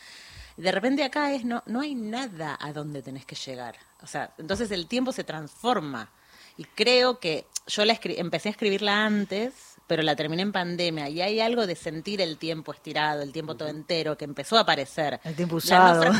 [0.57, 3.77] De repente acá es, no, no hay nada a donde tenés que llegar.
[4.01, 6.13] O sea, entonces el tiempo se transforma.
[6.57, 11.21] Y creo que yo la empecé a escribirla antes, pero la terminé en pandemia y
[11.21, 15.21] hay algo de sentir el tiempo estirado, el tiempo todo entero que empezó a aparecer.
[15.23, 16.13] El tiempo La no usado.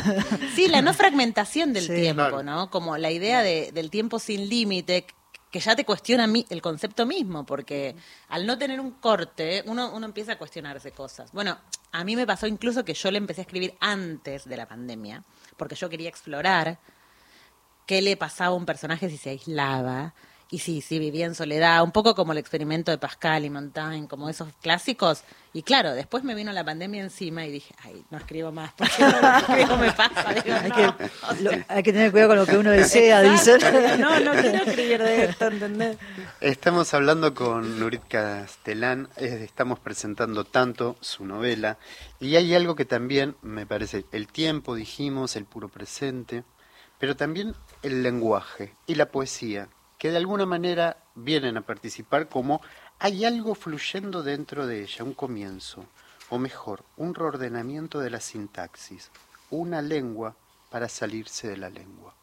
[0.55, 1.95] sí, la no fragmentación del Sí.
[1.95, 2.43] tiempo, Claro.
[2.43, 2.69] ¿no?
[2.69, 5.07] Como la idea de- del tiempo sin límite
[5.49, 7.95] que ya te cuestiona mi- el concepto mismo, porque
[8.29, 11.31] al no tener un corte, uno, uno empieza a cuestionarse cosas.
[11.31, 11.57] Bueno,
[11.91, 15.23] a mí me pasó incluso que yo le empecé a escribir antes de la pandemia,
[15.57, 16.77] porque yo quería explorar
[17.87, 20.13] qué le pasaba a un personaje si se aislaba
[20.53, 24.07] y si, si vivía en soledad, un poco como el experimento de Pascal y Montaigne,
[24.07, 25.23] como esos clásicos.
[25.51, 28.93] Y claro, después me vino la pandemia encima y dije, ay, no escribo más, porque
[28.99, 30.31] no escribo, me pasa.
[30.33, 33.55] Digo, Hay no, que, lo- hay que tener cuidado con lo que uno desea, dicen.
[33.55, 35.97] Exacto, No, no quiero escribir de esto, ¿entendés?
[36.39, 41.77] Estamos hablando con Nurit Castelán, eh, estamos presentando tanto su novela,
[42.19, 46.43] y hay algo que también me parece, el tiempo, dijimos, el puro presente,
[46.99, 49.67] pero también el lenguaje y la poesía,
[50.03, 52.61] que de alguna manera vienen a participar como
[52.99, 55.85] hay algo fluyendo dentro de ella, un comienzo,
[56.29, 59.11] o mejor, un reordenamiento de la sintaxis,
[59.49, 60.35] una lengua
[60.69, 62.13] para salirse de la lengua.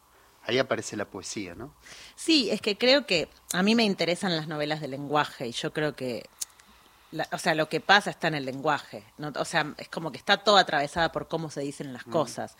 [0.43, 1.73] Ahí aparece la poesía, ¿no?
[2.15, 5.73] Sí, es que creo que a mí me interesan las novelas de lenguaje y yo
[5.73, 6.29] creo que,
[7.11, 9.03] la- o sea, lo que pasa está en el lenguaje.
[9.17, 9.31] ¿no?
[9.37, 12.55] O sea, es como que está todo atravesada por cómo se dicen las cosas.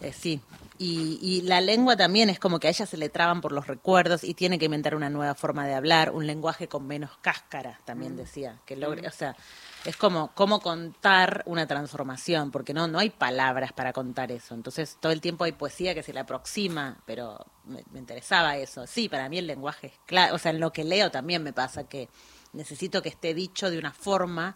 [0.00, 0.40] Eh, sí,
[0.78, 3.66] y, y la lengua también es como que a ella se le traban por los
[3.66, 7.80] recuerdos y tiene que inventar una nueva forma de hablar, un lenguaje con menos cáscara,
[7.84, 8.16] también Mm.
[8.16, 9.06] decía, que logre, Mm.
[9.06, 9.36] o sea,
[9.84, 14.54] es como cómo contar una transformación, porque no, no hay palabras para contar eso.
[14.54, 18.86] Entonces, todo el tiempo hay poesía que se le aproxima, pero me, me interesaba eso.
[18.86, 21.52] Sí, para mí el lenguaje es claro, o sea, en lo que leo también me
[21.52, 22.08] pasa que
[22.52, 24.54] necesito que esté dicho de una forma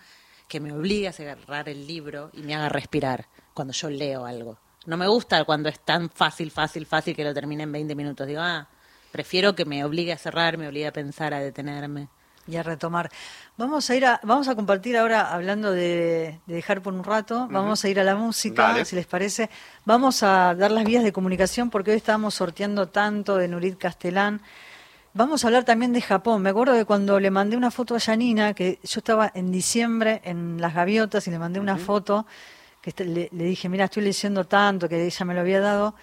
[0.49, 4.59] que me obligue a cerrar el libro y me haga respirar cuando yo leo algo.
[4.87, 8.27] No me gusta cuando es tan fácil, fácil, fácil que lo termine en 20 minutos.
[8.27, 8.69] Digo, ah,
[9.11, 12.09] prefiero que me obligue a cerrar, me obligue a pensar, a detenerme.
[12.47, 13.11] y a retomar.
[13.57, 17.49] Vamos a ir a, vamos a compartir ahora, hablando de, de dejar por un rato,
[17.51, 18.85] vamos a ir a la música, Dale.
[18.85, 19.49] si les parece.
[19.87, 24.43] Vamos a dar las vías de comunicación porque hoy estábamos sorteando tanto de Nurit Castelán.
[25.16, 26.43] Vamos a hablar también de Japón.
[26.43, 30.20] Me acuerdo de cuando le mandé una foto a Yanina, que yo estaba en diciembre
[30.24, 32.27] en Las Gaviotas y le mandé una foto,
[32.82, 35.95] que este- le, le dije, mira, estoy leyendo tanto, que ella me lo había dado.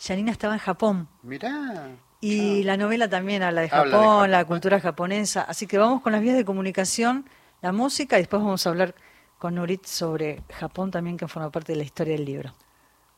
[0.00, 1.08] Yanina estaba en Japón.
[1.22, 1.88] Mirá.
[2.20, 5.42] Y la novela también habla de Habla de Japón, la cultura japonesa.
[5.42, 7.28] Así que vamos con las vías de comunicación,
[7.60, 8.94] la música y después vamos a hablar
[9.38, 12.54] con Nurit sobre Japón también, que forma parte de la historia del libro.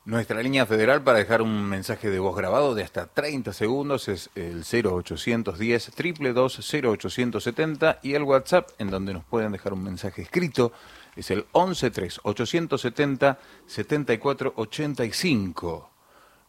[0.07, 4.31] Nuestra línea federal para dejar un mensaje de voz grabado de hasta 30 segundos es
[4.35, 10.73] el 0810 0870 y el WhatsApp en donde nos pueden dejar un mensaje escrito
[11.17, 15.91] es el 113 870 7485.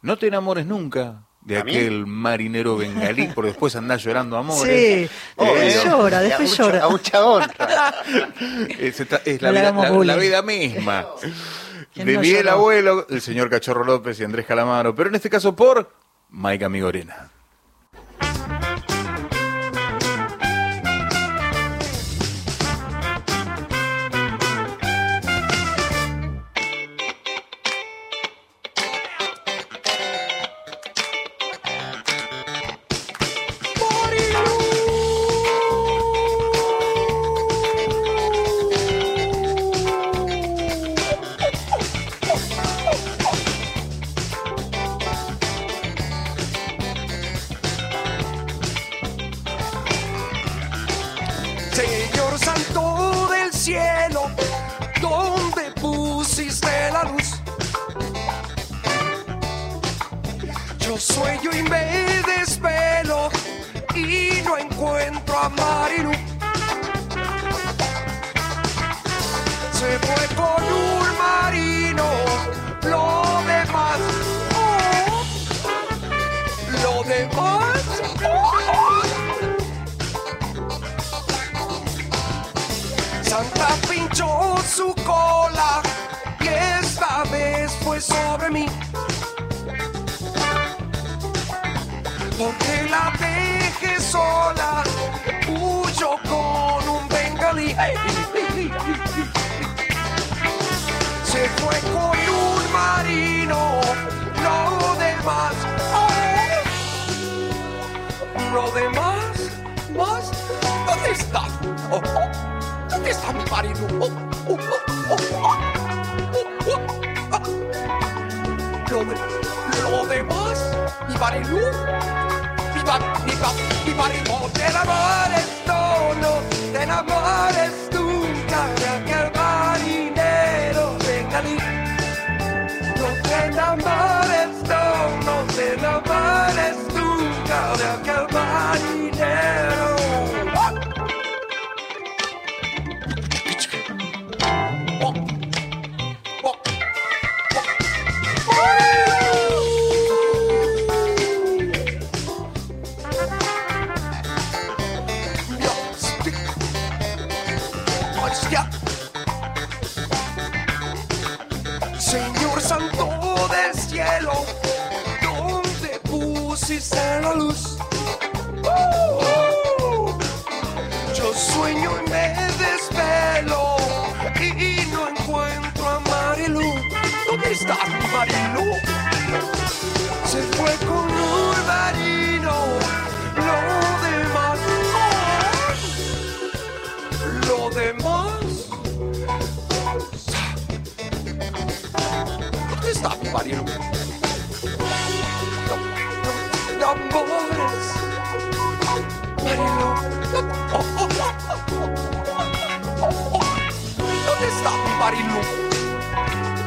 [0.04, 1.76] No te enamores nunca de ¿A mí?
[1.76, 4.62] aquel marinero bengalí, porque después andás llorando amores.
[4.64, 6.86] Sí, después llora, a después llora.
[6.86, 7.94] a mucha honra.
[8.80, 10.08] Es, esta- es No la, le vida, hagamos la- bullying.
[10.08, 11.06] la vida misma.
[11.94, 12.48] ¿Quién De no Miguel?
[12.48, 15.92] Abuelo, el señor Cachorro López y Andrés Calamaro, pero en este caso por
[16.30, 17.30] Maica Migorena.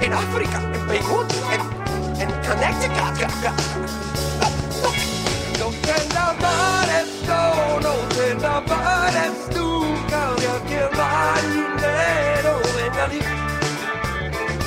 [0.01, 1.61] En África, en Beirut, en,
[2.21, 3.17] en Connecticut.
[3.43, 4.49] No,
[4.83, 4.91] no.
[5.59, 13.23] No te enamores, no, no te enamores nunca de aquel marinero de nadie.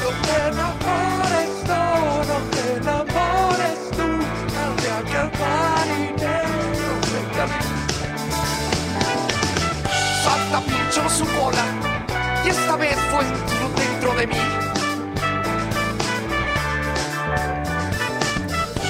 [0.01, 1.83] No te enamores, no,
[2.29, 7.63] no te enamores nunca de aquel marinero de nadie.
[10.23, 11.65] Santa pinchó su cola
[12.43, 13.23] y esta vez fue
[14.17, 14.35] de mí.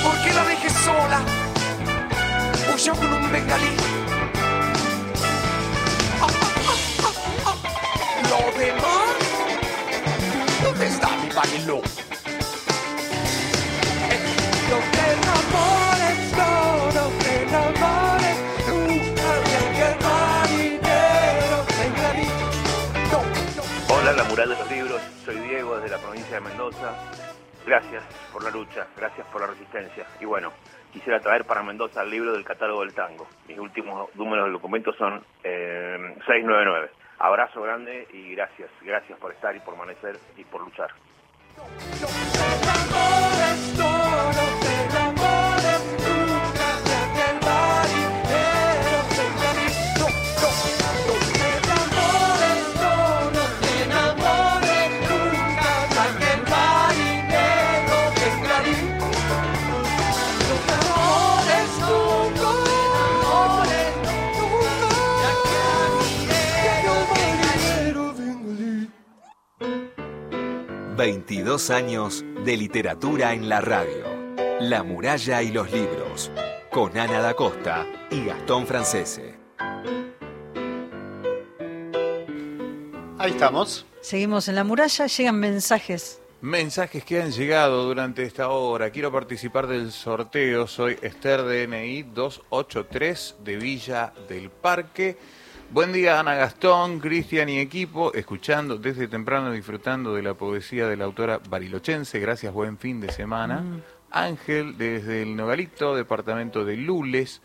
[0.04, 1.20] Porque la dejé sola,
[2.74, 3.76] huyó con un bengalí.
[6.22, 6.28] Ah,
[6.68, 7.12] ah,
[7.46, 7.56] ah.
[8.30, 9.18] Lo demás,
[10.64, 12.07] ¿dónde está mi bailó?
[26.42, 26.94] Mendoza.
[27.66, 30.06] Gracias por la lucha, gracias por la resistencia.
[30.22, 30.54] Y bueno,
[30.94, 33.28] quisiera traer para Mendoza el libro del catálogo del tango.
[33.48, 36.90] Mis últimos números del documento son eh, 699.
[37.20, 38.70] Abrazo grande y gracias.
[38.82, 40.92] Gracias por estar y por amanecer y por luchar.
[70.98, 74.04] 22 años de literatura en la radio.
[74.60, 76.32] La muralla y los libros.
[76.72, 79.36] Con Ana da Costa y Gastón Francese.
[83.20, 83.86] Ahí estamos.
[84.02, 86.20] Seguimos en la muralla, llegan mensajes.
[86.42, 88.90] Mensajes que han llegado durante esta hora.
[88.90, 90.66] Quiero participar del sorteo.
[90.66, 95.16] Soy Esther DNI 283 de Villa del Parque.
[95.70, 98.14] Buen día, Ana Gastón, Cristian y equipo.
[98.14, 102.20] Escuchando desde temprano, disfrutando de la poesía de la autora barilochense.
[102.20, 103.60] Gracias, buen fin de semana.
[103.60, 103.82] Mm.
[104.12, 107.42] Ángel, desde el Nogalito, departamento de Lules,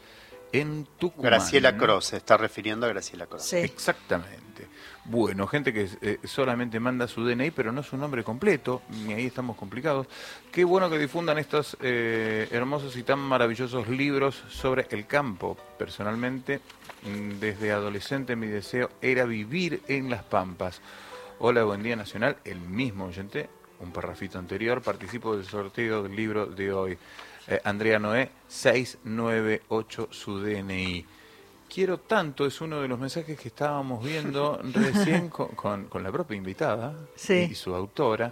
[0.53, 1.32] en Tucumán.
[1.32, 3.55] Graciela Cross, se está refiriendo a Graciela Cross.
[3.55, 4.69] Exactamente.
[5.05, 9.27] Bueno, gente que eh, solamente manda su DNI, pero no su nombre completo, y ahí
[9.27, 10.07] estamos complicados.
[10.53, 15.57] Qué bueno que difundan estos eh, hermosos y tan maravillosos libros sobre el campo.
[15.77, 16.61] Personalmente,
[17.02, 20.80] desde adolescente mi deseo era vivir en las Pampas.
[21.40, 23.48] Hola, buen día nacional, el mismo oyente,
[23.80, 26.98] un parrafito anterior, participo del sorteo del libro de hoy.
[27.48, 31.04] Eh, Andrea Noé, 698 su DNI.
[31.68, 36.12] Quiero tanto, es uno de los mensajes que estábamos viendo recién con, con- con la
[36.12, 37.48] propia invitada Sí.
[37.50, 38.30] y su autora,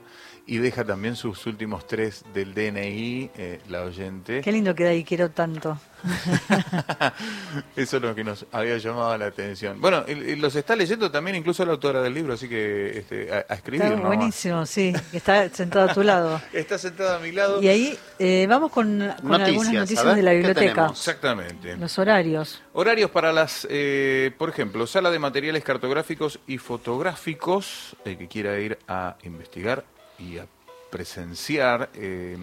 [0.51, 4.41] y deja también sus últimos tres del DNI, eh, la oyente.
[4.41, 5.79] Qué lindo queda ahí, quiero tanto.
[7.77, 9.81] Eso es lo que nos había llamado la atención.
[9.81, 13.33] Bueno, y- y los está leyendo también incluso la autora del libro, así que este,
[13.33, 13.83] a, a escribir.
[13.85, 14.17] Está nomás.
[14.17, 16.41] buenísimo, sí, está sentado a tu lado.
[16.53, 17.63] Está sentada a mi lado.
[17.63, 20.87] Y ahí eh, vamos con, con algunas noticias de la biblioteca.
[20.91, 21.77] Exactamente.
[21.77, 22.61] Los horarios.
[22.73, 28.59] Horarios para las, eh, por ejemplo, sala de materiales cartográficos y fotográficos, el que quiera
[28.59, 29.85] ir a investigar
[30.21, 30.47] y a
[30.91, 32.37] presenciar eh,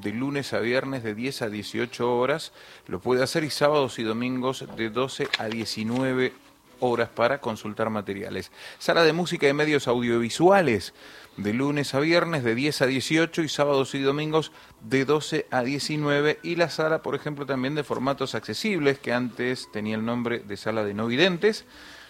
[0.00, 2.52] de lunes a viernes de 10 a 18 horas,
[2.86, 6.32] lo puede hacer y sábados y domingos de 12 a 19
[6.80, 8.50] horas para consultar materiales.
[8.78, 10.94] Sala de música y medios audiovisuales
[11.36, 14.50] de lunes a viernes de 10 a 18 y sábados y domingos
[14.82, 19.68] de 12 a 19 y la sala, por ejemplo, también de formatos accesibles que antes
[19.72, 21.66] tenía el nombre de sala de no videntes,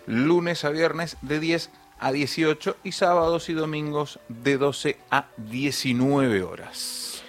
[0.07, 1.71] lunes a viernes de 10
[2.01, 7.23] a 18 y sábados y domingos de 12 a 19 horas.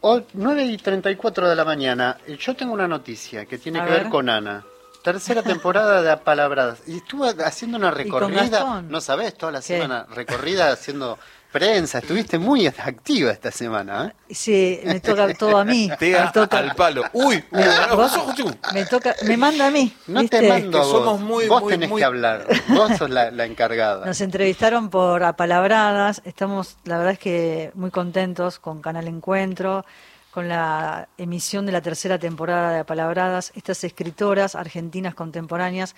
[0.00, 2.16] O 9 y 34 de la mañana.
[2.26, 4.02] Eh, Yo tengo una noticia que tiene A que ver.
[4.04, 4.10] ver.
[4.10, 4.64] con Ana.
[5.02, 6.80] Tercera temporada de Apalabradas.
[6.86, 9.64] Y estuve haciendo una recorrida, no sabés, toda la ¿Qué?
[9.64, 11.18] semana, recorrida haciendo
[11.58, 11.98] prensa.
[11.98, 14.34] Estuviste muy activa esta semana, ¿eh?
[14.34, 15.90] Sí, me toca todo a mí.
[16.00, 17.02] Me toca, al palo.
[17.12, 18.18] Uy, vos-
[18.74, 19.94] me toca, me manda a mí.
[20.06, 20.40] No ¿viste?
[20.40, 20.90] te mando a Que vos.
[20.90, 22.46] somos muy- vos muy- tenés muy- que hablar.
[22.68, 24.04] Vos sos la, la encargada.
[24.04, 26.22] Nos entrevistaron por apalabradas.
[26.24, 29.84] Estamos, la verdad es que muy contentos con Canal Encuentro,
[30.30, 33.52] con la emisión de la tercera temporada de Apalabradas.
[33.54, 35.94] Estas escritoras argentinas contemporáneas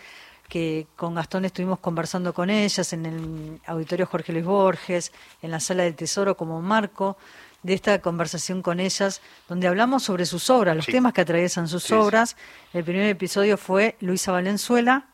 [0.48, 5.12] que con Gastón estuvimos conversando con ellas en el auditorio Jorge Luis Borges,
[5.42, 7.16] en la sala del Tesoro como marco
[7.62, 10.92] de esta conversación con ellas, donde hablamos sobre sus obras, los Sí.
[10.92, 11.94] temas que atraviesan sus Sí, sí.
[11.94, 12.36] obras.
[12.72, 15.06] El primer episodio fue Luisa Valenzuela.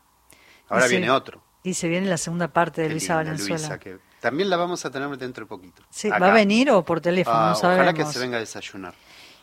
[0.69, 1.41] Ahora se- viene otro.
[1.63, 3.57] Y se viene la segunda parte de Qué Luisa linda, Valenzuela.
[3.57, 5.81] Luisa, que también la vamos a tener dentro de poquito.
[5.89, 6.19] Sí, Acá.
[6.19, 7.35] ¿Va a venir o por teléfono?
[7.37, 8.93] Ah, no ojalá que se venga a desayunar.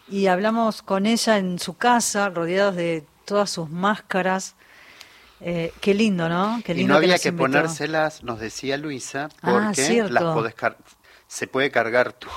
[0.09, 4.55] Y hablamos con ella en su casa, rodeados de todas sus máscaras.
[5.45, 6.61] Eh, qué lindo, ¿no?
[6.65, 10.77] Qué y no había que ponérselas, nos decía Luisa, Ah, porque las podés car-
[11.27, 12.29] se puede cargar tu,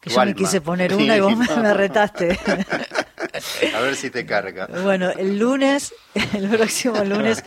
[0.00, 0.34] Que tu yo me alma.
[0.34, 2.38] quise poner una y vos me, me retaste.
[3.76, 4.66] A ver si te carga.
[4.82, 5.92] bueno, el lunes,
[6.34, 7.44] el próximo lunes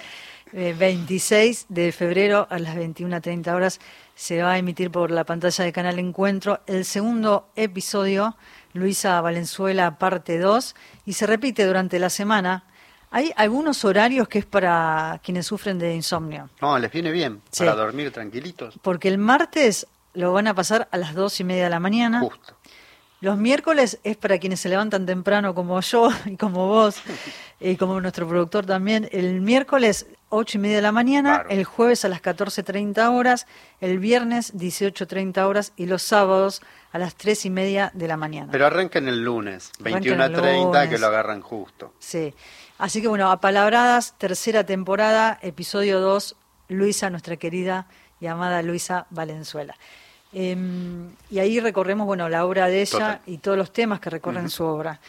[0.54, 3.80] eh, 26 de febrero a las 21.30 horas
[4.16, 8.36] se va a emitir por la pantalla de Canal Encuentro el segundo episodio,
[8.74, 10.76] Luisa Valenzuela, parte 2,
[11.06, 12.66] y se repite durante la semana.
[13.14, 17.60] Hay algunos horarios que es para quienes sufren de insomnio, No, les viene bien Sí.
[17.66, 18.80] para dormir tranquilitos.
[18.82, 22.22] porque el martes lo van a pasar a las dos y media de la mañana.
[22.22, 22.56] Justo.
[23.20, 26.96] Los miércoles es para quienes se levantan temprano como yo y como vos
[27.60, 29.08] y como nuestro productor también.
[29.12, 33.46] El miércoles ocho y media de la mañana, el jueves a las 14.30 horas,
[33.82, 36.62] el viernes 18.30 horas y los sábados
[36.94, 38.50] a las tres y media de la mañana.
[38.52, 40.90] Pero arranquen el lunes, Arranquen 21 a el 30, lunes.
[40.90, 41.94] que lo agarran justo.
[42.00, 42.34] Sí.
[42.82, 46.36] Así que bueno, apalabradas, tercera temporada, episodio 2,
[46.70, 47.86] Luisa, nuestra querida
[48.20, 49.76] y amada Luisa Valenzuela.
[50.34, 53.22] Em, y ahí recorremos, bueno, la obra de ella Total.
[53.28, 55.00] y todos los temas que recorren su obra.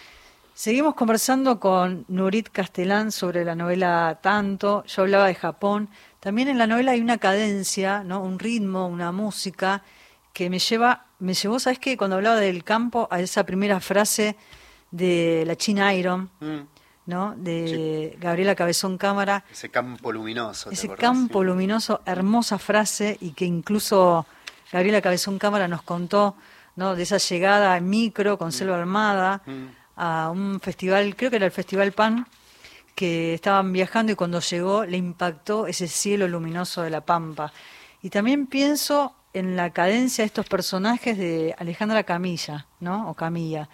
[0.52, 4.84] Seguimos conversando con Nurit Castellán sobre la novela Tanto.
[4.84, 5.88] Yo hablaba de Japón.
[6.20, 8.20] También en la novela hay una cadencia, ¿no?
[8.20, 9.82] un ritmo, una música
[10.34, 11.96] que me lleva, me llevó, ¿sabes qué?
[11.96, 14.36] Cuando hablaba del campo, a esa primera frase
[14.90, 16.60] de la China Iron, Mm,
[17.06, 17.34] ¿no?
[17.36, 19.44] De Gabriela Cabezón Cámara.
[19.50, 20.68] ese campo luminoso.
[20.70, 21.02] ¿te Ese acordás?
[21.02, 24.26] campo luminoso, hermosa frase y que incluso
[24.72, 26.36] Gabriela Cabezón Cámara nos contó,
[26.76, 26.94] ¿no?
[26.94, 29.66] De esa llegada en micro con Selva Armada Mm.
[29.96, 32.26] a un festival, creo que era el Festival Pan,
[32.94, 37.52] que estaban viajando y cuando llegó le impactó ese cielo luminoso de la Pampa.
[38.02, 43.08] Y también pienso en la cadencia de estos personajes de Alejandra Camilla, ¿no?
[43.10, 43.68] O Camilla,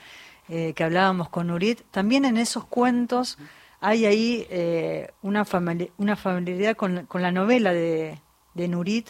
[0.48, 1.80] eh, que hablábamos con Nurit.
[1.90, 3.38] También en esos cuentos
[3.80, 5.46] hay ahí eh, una,
[5.98, 8.18] una familiaridad con, con la novela de,
[8.54, 9.08] de Nurit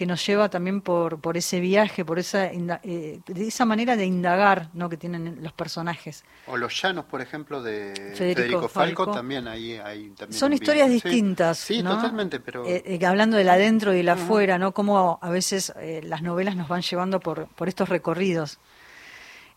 [0.00, 4.06] que nos lleva también por, por ese viaje, por esa, eh, de esa manera de
[4.06, 4.88] indagar ¿no?
[4.88, 6.24] que tienen los personajes.
[6.46, 9.12] O los llanos, por ejemplo, de Federico Federico, Falco, Falco.
[9.12, 11.58] también ahí hay también Son historias distintas.
[11.58, 11.96] Sí, ¿no?
[11.96, 14.72] totalmente, pero Eh, eh, hablando del adentro y del afuera, ¿no?
[14.72, 18.58] Cómo a veces las novelas nos van llevando por, por estos recorridos.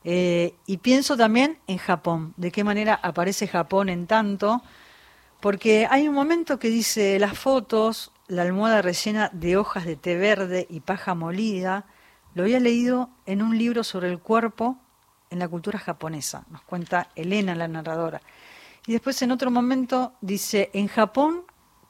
[0.03, 4.61] Eh, y pienso también en Japón, de qué manera aparece Japón en tanto,
[5.39, 10.17] porque hay un momento que dice las fotos, la almohada rellena de hojas de té
[10.17, 11.85] verde y paja molida,
[12.33, 14.77] lo había leído en un libro sobre el cuerpo
[15.29, 18.21] en la cultura japonesa, nos cuenta Elena, la narradora.
[18.85, 21.43] Y después en otro momento dice, en Japón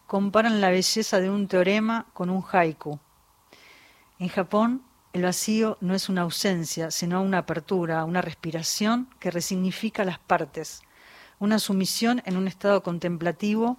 [0.05, 2.99] comparan la belleza de un teorema con un haiku.
[4.19, 4.83] En Japón
[5.13, 10.81] el vacío no es una ausencia, sino una apertura, una respiración que resignifica las partes,
[11.39, 13.77] una sumisión en un estado contemplativo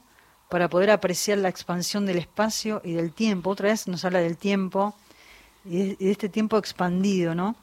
[0.49, 3.51] para poder apreciar la expansión del espacio y del tiempo.
[3.51, 4.95] Otra vez nos habla del tiempo
[5.65, 7.57] y de, este tiempo expandido, ¿no?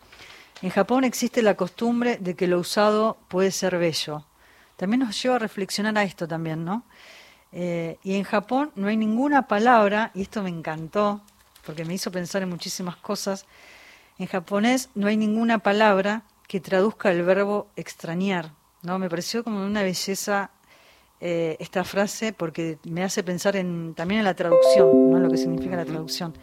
[0.61, 4.25] En Japón existe la costumbre de que lo usado puede ser bello.
[4.75, 6.83] También nos lleva a reflexionar a esto también, ¿no?
[7.53, 11.21] Eh, y en Japón no hay ninguna palabra, y esto me encantó,
[11.65, 13.45] porque me hizo pensar en muchísimas cosas,
[14.17, 18.51] En japonés no hay ninguna palabra que traduzca el verbo extrañar,
[18.83, 18.99] ¿no?
[18.99, 20.51] Me pareció como una belleza
[21.21, 25.19] eh, esta frase porque me hace pensar en, también en la traducción, ¿no?
[25.19, 26.33] Lo que significa la traducción.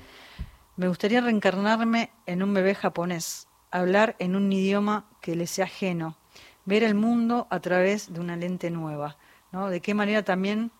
[0.76, 6.16] Me gustaría reencarnarme en un bebé japonés, hablar en un idioma que le sea ajeno,
[6.64, 9.18] ver el mundo a través de una lente nueva,
[9.52, 9.68] ¿no?
[9.68, 10.70] De qué manera también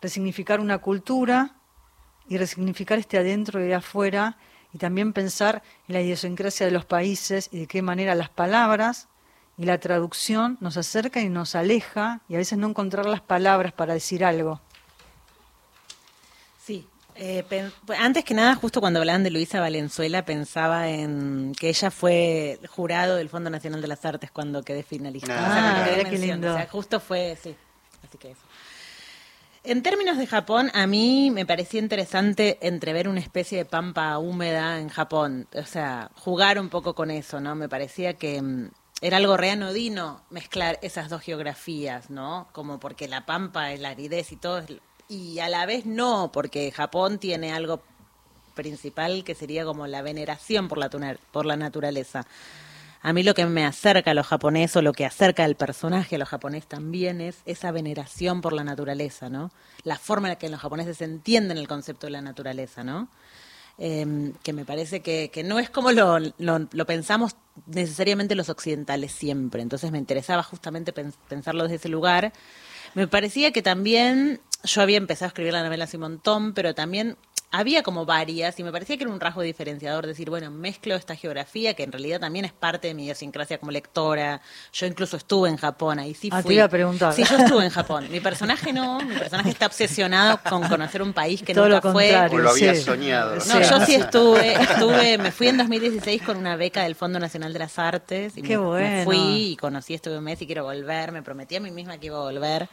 [0.00, 1.59] resignificar una cultura
[2.30, 4.38] y resignificar este adentro y afuera
[4.72, 9.08] y también pensar en la idiosincrasia de los países y de qué manera las palabras
[9.58, 13.72] y la traducción nos acerca y nos aleja y a veces no encontrar las palabras
[13.72, 14.60] para decir algo.
[16.64, 16.86] Sí,
[17.16, 17.44] eh,
[17.98, 23.16] antes que nada, justo cuando hablaban de Luisa Valenzuela, pensaba en que ella fue jurado
[23.16, 25.34] del Fondo Nacional de las Artes cuando quedé finalista.
[25.36, 26.52] Ah, qué lindo.
[26.52, 27.56] O sea, justo fue, sí,
[28.06, 28.40] así que eso.
[29.62, 34.80] En términos de Japón, a mí me parecía interesante entrever una especie de pampa húmeda
[34.80, 37.54] en Japón, o sea, jugar un poco con eso, ¿no?
[37.54, 38.70] Me parecía que mm,
[39.02, 42.48] era algo reanodino mezclar esas dos geografías, ¿no?
[42.52, 44.64] Como porque la pampa es la aridez y todo,
[45.08, 47.82] y a la vez no, porque Japón tiene algo
[48.54, 50.88] principal que sería como la veneración por la,
[51.32, 52.26] por la naturaleza.
[53.02, 56.16] A mí lo que me acerca a los japoneses o lo que acerca al personaje
[56.16, 59.50] a los japoneses también es esa veneración por la naturaleza, ¿no?
[59.84, 63.08] La forma en la que los japoneses entienden el concepto de la naturaleza, ¿no?
[63.78, 69.62] Em, que me parece que, que no es como lo, pensamos necesariamente los occidentales siempre.
[69.62, 72.34] Entonces me interesaba justamente pensarlo desde ese lugar.
[72.94, 77.16] Me parecía que también yo había empezado a escribir la novela hace montón, pero también
[77.50, 81.16] había como varias y me parecía que era un rasgo diferenciador decir, bueno, mezclo esta
[81.16, 84.40] geografía que en realidad también es parte de mi idiosincrasia como lectora.
[84.72, 86.54] Yo incluso estuve en Japón, ahí sí ah, fui.
[86.54, 87.12] Te a preguntar.
[87.12, 88.06] Sí, yo estuve en Japón.
[88.10, 91.92] Mi personaje no, mi personaje está obsesionado con conocer un país que Todo nunca lo
[91.92, 92.16] fue.
[92.16, 93.36] O lo había soñado.
[93.36, 97.52] No, yo sí estuve, estuve, me fui en 2016 con una beca del Fondo Nacional
[97.52, 98.88] de las Artes y Qué me, bueno.
[98.88, 101.98] me fui y conocí, estuve un mes y quiero volver, me prometí a mí misma
[101.98, 102.68] que iba a volver.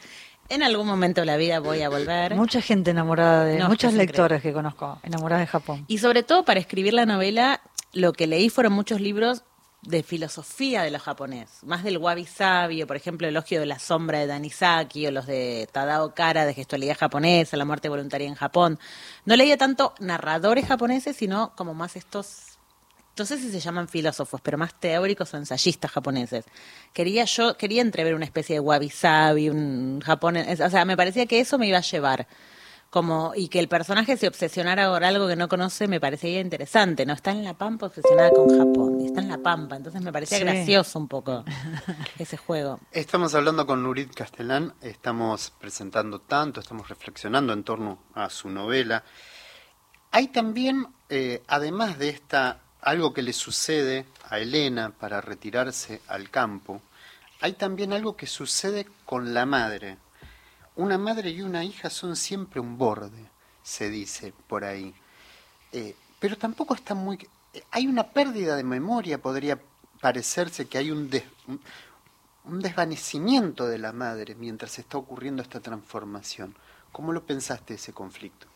[0.50, 2.34] En algún momento de la vida voy a volver.
[2.34, 5.84] Mucha gente enamorada de, No, es muchas que es lectoras que conozco, enamoradas de Japón.
[5.88, 7.60] Y sobre todo para escribir la novela,
[7.92, 9.42] lo que leí fueron muchos libros
[9.82, 13.78] de filosofía de los japoneses, más del wabi sabi, o por ejemplo Elogio de la
[13.78, 18.34] sombra de Danizaki, o los de Tadao Kara de gestualidad japonesa, la muerte voluntaria en
[18.34, 18.78] Japón.
[19.24, 22.47] No leía tanto narradores japoneses, sino como más estos
[23.18, 26.44] no sé si se llaman filósofos, pero más teóricos o ensayistas japoneses.
[26.92, 31.26] Quería yo, quería entrever una especie de wabi sabi, un japonés, o sea, me parecía
[31.26, 32.26] que eso me iba a llevar.
[32.90, 37.04] Como, y que el personaje se obsesionara por algo que no conoce me parecía interesante,
[37.04, 37.12] ¿no?
[37.12, 40.38] Está en la pampa obsesionada con Japón, y está en la pampa, entonces me parecía
[40.38, 40.44] Sí.
[40.44, 41.44] gracioso un poco
[42.18, 42.80] ese juego.
[42.90, 49.04] Estamos hablando con Nurit Castellán, estamos presentando tanto, estamos reflexionando en torno a su novela.
[50.10, 56.30] Hay también, eh, además de esta, algo que le sucede a Elena para retirarse al
[56.30, 56.80] campo,
[57.40, 59.98] hay también algo que sucede con la madre.
[60.76, 63.26] Una madre y una hija son siempre un borde,
[63.62, 64.94] se dice por ahí.
[65.72, 67.18] Eh, pero tampoco está muy...
[67.70, 69.58] Hay una pérdida de memoria, podría
[70.00, 71.10] parecerse que hay un-
[72.44, 76.56] un desvanecimiento de la madre mientras está ocurriendo esta transformación.
[76.92, 78.46] ¿Cómo lo pensaste ese conflicto?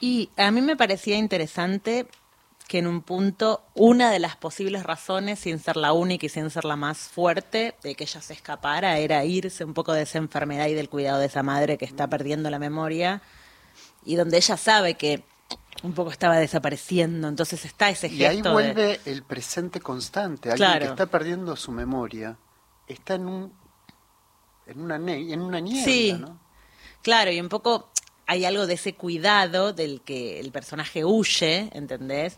[0.00, 2.06] Y a mí me parecía interesante
[2.68, 6.50] que en un punto una de las posibles razones, sin ser la única y sin
[6.50, 10.18] ser la más fuerte, de que ella se escapara era irse un poco de esa
[10.18, 13.22] enfermedad y del cuidado de esa madre que está perdiendo la memoria
[14.04, 15.22] y donde ella sabe que
[15.84, 20.50] un poco estaba desapareciendo, entonces está ese gesto Y ahí de- vuelve el presente constante.
[20.50, 20.84] Alguien Claro.
[20.86, 22.36] que está perdiendo su memoria
[22.88, 23.52] está en un
[24.66, 26.40] en una ne- en una niebla, Sí, ¿no?
[27.02, 27.90] claro, y un poco
[28.26, 32.36] hay algo de ese cuidado del que el personaje huye, ¿entendés?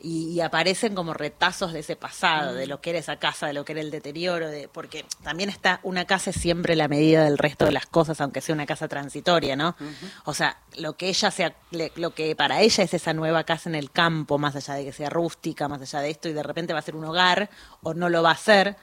[0.00, 3.52] Y, y aparecen como retazos de ese pasado, de lo que era esa casa, de
[3.52, 7.24] lo que era el deterioro, de, porque también está, una casa es siempre la medida
[7.24, 9.74] del resto de las cosas, aunque sea una casa transitoria, ¿no?
[10.24, 11.56] O sea, lo que ella sea,
[11.96, 14.92] lo que para ella es esa nueva casa en el campo, más allá de que
[14.92, 17.50] sea rústica, más allá de esto, y de repente va a ser un hogar,
[17.82, 18.76] o no lo va a ser,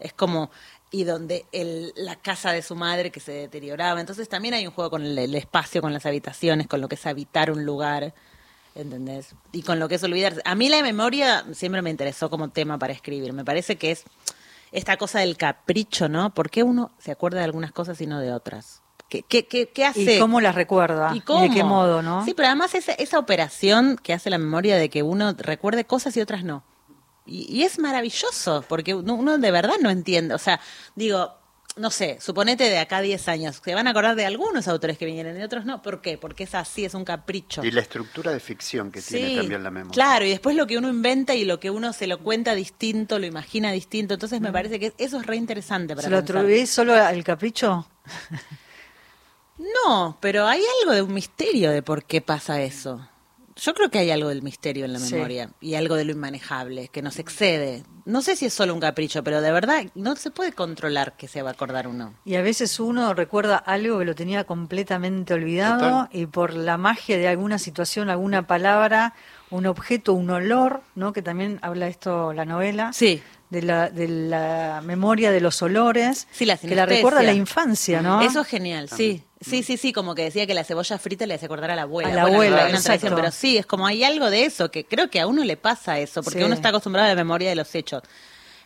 [0.00, 0.50] es como
[0.90, 4.00] y donde el, la casa de su madre que se deterioraba.
[4.00, 6.94] Entonces también hay un juego con el, el espacio, con las habitaciones, con lo que
[6.94, 8.14] es habitar un lugar,
[8.76, 9.34] ¿entendés?
[9.52, 10.40] Y con lo que es olvidarse.
[10.44, 13.32] A mí la memoria siempre me interesó como tema para escribir.
[13.32, 14.04] Me parece que es
[14.72, 16.34] esta cosa del capricho, ¿no?
[16.34, 18.82] ¿Por qué uno se acuerda de algunas cosas y no de otras?
[19.08, 20.16] ¿Qué, qué, qué, qué hace?
[20.16, 21.12] ¿Y cómo las recuerda?
[21.14, 21.42] ¿Y cómo?
[21.42, 22.24] de qué modo, no?
[22.24, 26.16] Sí, pero además esa, esa operación que hace la memoria de que uno recuerde cosas
[26.16, 26.64] y otras no.
[27.24, 30.34] Y, y es maravilloso, porque uno, uno de verdad no entiende.
[30.34, 30.60] O sea,
[30.96, 31.34] digo,
[31.76, 34.96] no sé, suponete de acá a 10 años, se van a acordar de algunos autores
[34.96, 35.82] que vinieron y de otros no.
[35.82, 36.16] ¿Por qué?
[36.16, 37.62] Porque es así, es un capricho.
[37.62, 39.92] Y la estructura de ficción que tiene también la memoria.
[39.92, 43.18] Claro, y después lo que uno inventa y lo que uno se lo cuenta distinto,
[43.18, 44.14] lo imagina distinto.
[44.14, 47.86] Entonces me parece que eso es re interesante para ¿Se lo atribuís solo al capricho?
[49.58, 53.08] No, pero hay algo de un misterio de por qué pasa eso.
[53.58, 55.14] Yo creo que hay algo del misterio en la Sí.
[55.14, 57.84] memoria y algo de lo inmanejable que nos excede.
[58.04, 61.26] No sé si es solo un capricho, pero de verdad no se puede controlar que
[61.26, 62.12] se va a acordar uno.
[62.26, 66.08] Y a veces uno recuerda algo que lo tenía completamente olvidado Total.
[66.12, 69.14] y por la magia de alguna situación, alguna palabra,
[69.50, 71.12] un objeto, un olor, ¿no?
[71.14, 72.92] Que también habla esto la novela.
[72.92, 73.22] Sí.
[73.48, 76.26] De la, de la memoria de los olores.
[76.32, 78.20] Sí, la que la recuerda a la infancia, ¿no?
[78.20, 79.22] Eso es genial, sí.
[79.40, 81.82] Sí, sí, sí, como que decía que la cebolla frita le hace acordar a la
[81.82, 82.08] abuela.
[82.10, 84.84] A la Bueno, abuela, una tradición, pero sí, es como hay algo de eso, que
[84.84, 86.44] creo que a uno le pasa eso, porque Sí.
[86.44, 88.02] uno está acostumbrado a la memoria de los hechos.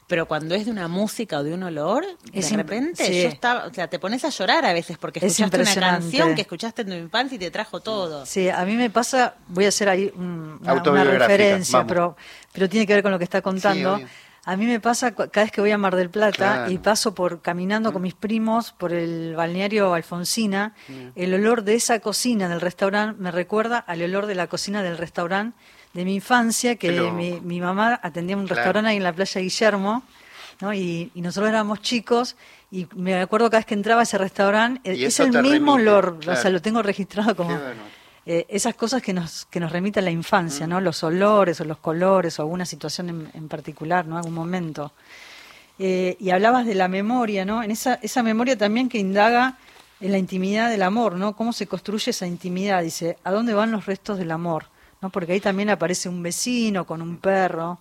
[0.06, 3.22] Pero cuando es de una música o de un olor, Es de repente sí.
[3.22, 6.00] yo estaba, o sea, te pones a llorar a veces porque Es escuchaste una impresionante.
[6.02, 8.24] canción que escuchaste en tu infancia y te trajo todo.
[8.26, 11.88] Sí, a mí me pasa, voy a hacer ahí un- una, una referencia, vamos.
[11.88, 12.16] pero,
[12.52, 14.00] pero tiene que ver con lo que está contando.
[14.44, 16.70] A mí me pasa cada vez que voy a Mar del Plata Claro.
[16.70, 20.74] y paso por caminando con mis primos por el balneario Alfonsina,
[21.14, 24.96] el olor de esa cocina del restaurante me recuerda al olor de la cocina del
[24.98, 25.56] restaurante
[25.92, 28.56] de mi infancia, que mi, mi mamá atendía un Claro.
[28.56, 30.02] restaurante ahí en la playa Guillermo.
[30.60, 30.74] ¿no?
[30.74, 32.36] Y, y nosotros éramos chicos
[32.70, 35.90] y me acuerdo cada vez que entraba a ese restaurante, Y es el mismo remite,
[35.90, 37.82] olor, o sea, lo tengo registrado como bueno.
[38.32, 40.80] Eh, esas cosas que nos que nos remiten a la infancia, ¿no?
[40.80, 44.16] Los olores o los colores o alguna situación en, en particular, ¿no?
[44.16, 44.92] Algún momento.
[45.80, 47.60] Eh, y hablabas de la memoria, ¿no?
[47.60, 49.58] En esa esa memoria también que indaga
[50.00, 51.34] en la intimidad del amor, ¿no?
[51.34, 54.66] Cómo se construye esa intimidad, dice, ¿a dónde van los restos del amor?
[55.02, 55.10] ¿No?
[55.10, 57.80] Porque ahí también aparece un vecino con un perro.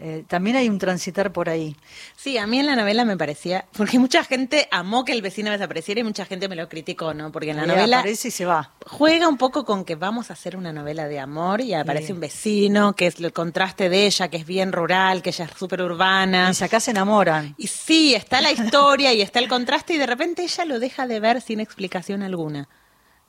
[0.00, 1.74] Eh, también hay un transitar por ahí.
[2.16, 5.50] Sí, a mí en la novela me parecía, porque mucha gente amó que el vecino
[5.50, 7.32] desapareciera y mucha gente me lo criticó, ¿no?
[7.32, 8.72] Porque en la novela aparece y se va.
[8.86, 12.12] juega un poco con que vamos a hacer una novela de amor y aparece Sí.
[12.12, 15.50] un vecino, que es el contraste de ella, que es bien rural, que ella es
[15.58, 16.52] súper urbana.
[16.58, 17.54] Y acá se enamoran.
[17.58, 21.06] Y sí, está la historia y está el contraste y de repente ella lo deja
[21.08, 22.68] de ver sin explicación alguna.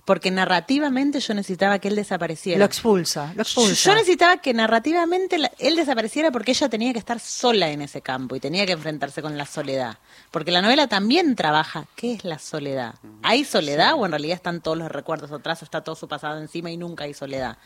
[0.10, 2.57] Porque narrativamente yo necesitaba que él desapareciera.
[2.57, 3.91] Lo expulsa, lo expulsa.
[3.91, 8.02] Yo necesitaba que narrativamente la- él desapareciera porque ella tenía que estar sola en ese
[8.02, 9.99] campo y tenía que enfrentarse con la soledad.
[10.31, 12.95] Porque la novela también trabaja qué es la soledad.
[13.22, 16.40] ¿Hay soledad o en realidad están todos los recuerdos atrás o está todo su pasado
[16.41, 17.60] encima y nunca hay soledad?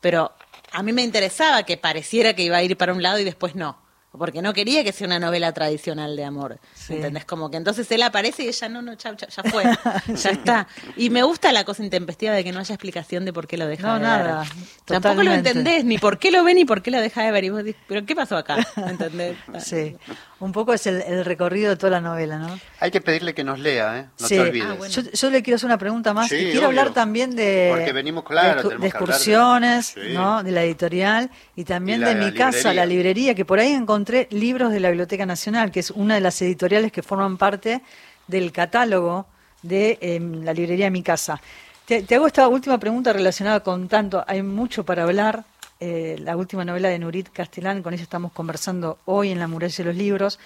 [0.00, 0.32] Pero
[0.70, 3.56] a mí me interesaba que pareciera que iba a ir para un lado y después
[3.56, 3.76] no.
[4.16, 6.58] Porque no quería que sea una novela tradicional de amor.
[6.74, 6.94] Sí.
[6.94, 7.24] ¿Entendés?
[7.24, 9.62] Como que entonces él aparece y ella no, no, chau, chau, ya fue.
[10.14, 10.66] Ya está.
[10.96, 13.66] Y me gusta la cosa intempestiva de que no haya explicación de por qué lo
[13.68, 14.48] deja No, de nada, ver.
[14.84, 15.50] Tampoco lo totalmente.
[15.50, 17.44] entendés, ni por qué lo ve ni por qué lo deja de ver.
[17.44, 18.56] Y vos decís, ¿pero qué pasó acá?
[18.76, 19.36] ¿Entendés?
[19.60, 19.96] Sí,
[20.40, 22.58] un poco es el, el recorrido de toda la novela, ¿no?
[22.80, 24.06] Hay que pedirle que nos lea, ¿eh?
[24.18, 24.34] No Sí.
[24.36, 24.94] te olvides.
[24.94, 26.80] yo, yo le quiero hacer una pregunta más Sí, y quiero obvio.
[26.80, 30.00] hablar también de, Porque venimos, claro, de, de de- excursiones, Sí.
[30.14, 30.42] ¿no?
[30.42, 32.74] de la editorial y también Y de la mi casa, librería.
[32.74, 36.20] la librería, que por ahí encontré libros de la Biblioteca Nacional, que es una de
[36.20, 37.82] las editoriales que forman parte
[38.26, 39.26] del catálogo
[39.62, 41.40] de em, la librería Mi Casa.
[41.84, 45.44] Te, te hago esta última pregunta relacionada con tanto, hay mucho para hablar.
[45.80, 49.74] Eh, la última novela de Nurit Castellán, con ella estamos conversando hoy en La Muralla
[49.76, 50.38] de los Libros.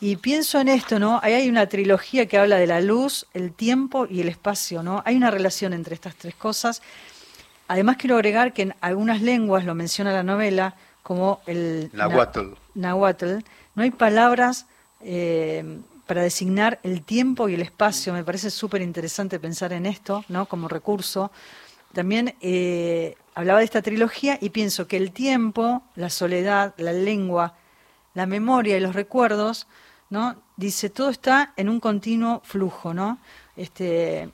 [0.00, 1.18] Y pienso en esto, ¿no?
[1.22, 5.02] Ahí hay una trilogía que habla de la luz, el tiempo y el espacio, ¿no?
[5.04, 6.82] Hay una relación entre estas tres cosas.
[7.66, 12.40] Además quiero agregar que en algunas lenguas, lo menciona la novela, como el Nahuatl.
[12.74, 13.38] na- nahuatl,
[13.74, 14.66] no hay palabras
[15.00, 18.12] eh, para designar el tiempo y el espacio.
[18.12, 20.46] Me parece súper interesante pensar en esto, ¿no?
[20.46, 21.30] Como recurso.
[21.92, 27.54] También eh, hablaba de esta trilogía y pienso que el tiempo, la soledad, la lengua,
[28.14, 29.68] la memoria y los recuerdos,
[30.10, 30.34] ¿no?
[30.56, 33.18] Dice, todo está en un continuo flujo, ¿no?
[33.54, 34.30] Este, eh,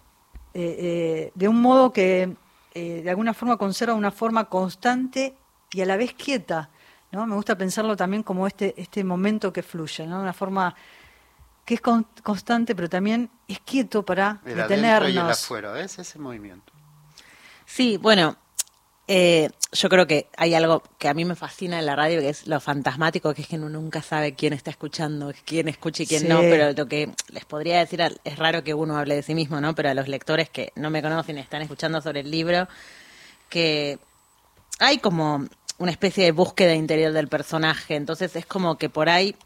[0.55, 2.35] eh, de un modo que
[2.73, 5.35] eh, de alguna forma conserva una forma constante
[5.73, 6.71] y a la vez quieta,
[7.13, 7.27] ¿no?
[7.27, 10.19] Me gusta pensarlo también como este, este momento que fluye, ¿no?
[10.23, 10.75] Una forma
[11.67, 14.77] que es con- constante, pero también es quieto para El adentro
[15.09, 15.43] y el detenernos.
[15.45, 15.99] afuera, ¿ves?
[15.99, 16.73] Ese movimiento.
[17.67, 18.37] Sí, bueno,
[19.07, 22.31] eh, yo creo que hay algo que a mí me fascina en la radio, que
[22.31, 26.07] es lo fantasmático, que es que uno nunca sabe quién está escuchando, quién escucha y
[26.07, 26.29] quién Sí.
[26.29, 29.61] no, pero lo que les podría decir, es raro que uno hable de sí mismo,
[29.61, 29.75] ¿no?
[29.75, 32.67] Pero a los lectores que no me conocen están escuchando sobre el libro,
[33.51, 33.99] que
[34.79, 35.45] hay como
[35.79, 39.37] una especie de búsqueda interior del personaje, entonces es como que por ahí,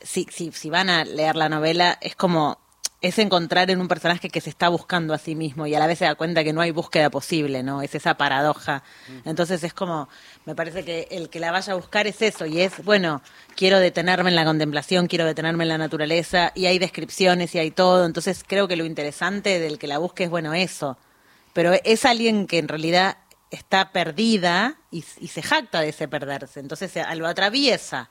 [0.00, 2.58] si, si, si van a leer la novela, es como
[3.02, 5.88] es encontrar en un personaje que se está buscando a sí mismo y a la
[5.88, 7.82] vez se da cuenta que no hay búsqueda posible, ¿no?
[7.82, 8.84] Es esa paradoja.
[9.24, 10.08] Entonces es como,
[10.46, 13.20] me parece que el que la vaya a buscar es eso y es, bueno,
[13.56, 17.72] quiero detenerme en la contemplación, quiero detenerme en la naturaleza y hay descripciones y hay
[17.72, 18.06] todo.
[18.06, 20.96] Entonces creo que lo interesante del que la busque es, bueno, eso.
[21.52, 23.18] Pero es alguien que en realidad
[23.50, 26.60] está perdida y, y se jacta de ese perderse.
[26.60, 28.08] Entonces se- lo atraviesa.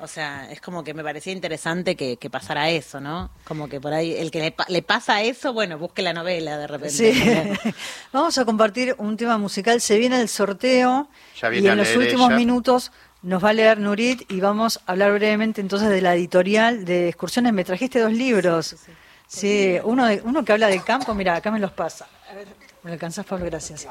[0.00, 3.30] O sea, es como que me parecía interesante que, que pasara eso, ¿no?
[3.44, 6.58] Como que por ahí, el que le, pa- le pasa eso, bueno, busque la novela
[6.58, 7.12] de repente.
[7.14, 7.70] Sí.
[8.12, 9.80] Vamos a compartir un tema musical.
[9.80, 11.08] Se viene el sorteo
[11.40, 12.36] Ya y viene en los últimos ella.
[12.36, 12.90] minutos
[13.22, 17.08] nos va a leer Nurit y vamos a hablar brevemente entonces de la editorial de
[17.08, 17.52] excursiones.
[17.52, 18.74] Me trajiste dos libros.
[19.28, 21.14] Sí, uno, de- uno que habla del campo.
[21.14, 22.08] Mira, acá me los pasa.
[22.28, 22.48] A ver,
[22.82, 23.86] me lo alcanzás, Pablo, gracias.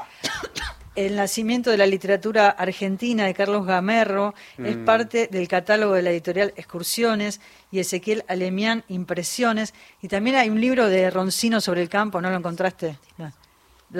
[0.94, 4.84] El nacimiento de la literatura argentina de Carlos Gamerro es Mm.
[4.84, 7.40] parte del catálogo de la editorial Excursiones
[7.70, 9.72] y Ezequiel Alemián Impresiones.
[10.02, 12.98] Y también hay un libro de Roncino sobre el campo, ¿no lo encontraste?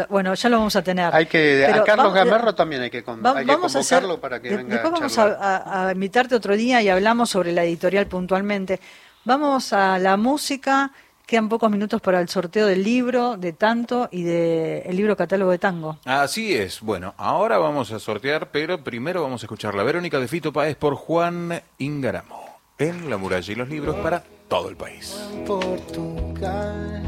[0.09, 1.15] Bueno, ya lo vamos a tener.
[1.15, 3.77] Hay que, Pero a Carlos vamos- Gamerro también hay que, con- Va- hay que vamos
[3.77, 5.39] a hacer- para que de- venga Después a vamos charlar.
[5.41, 8.81] a, a- a invitarte otro día y hablamos sobre la editorial puntualmente.
[9.25, 10.93] Vamos a la música.
[11.33, 15.59] Quedan pocos minutos para el sorteo del libro de Tanto y del libro catálogo de
[15.59, 15.99] tango.
[16.05, 16.83] Así es.
[16.83, 20.77] Bueno, ahora vamos a sortear, pero primero vamos a escuchar la Verónica de Fito Páez
[20.77, 22.59] por Juan Ingaramo.
[22.77, 25.27] En La Muralla y los libros para todo el país.
[25.47, 27.03] Portugal.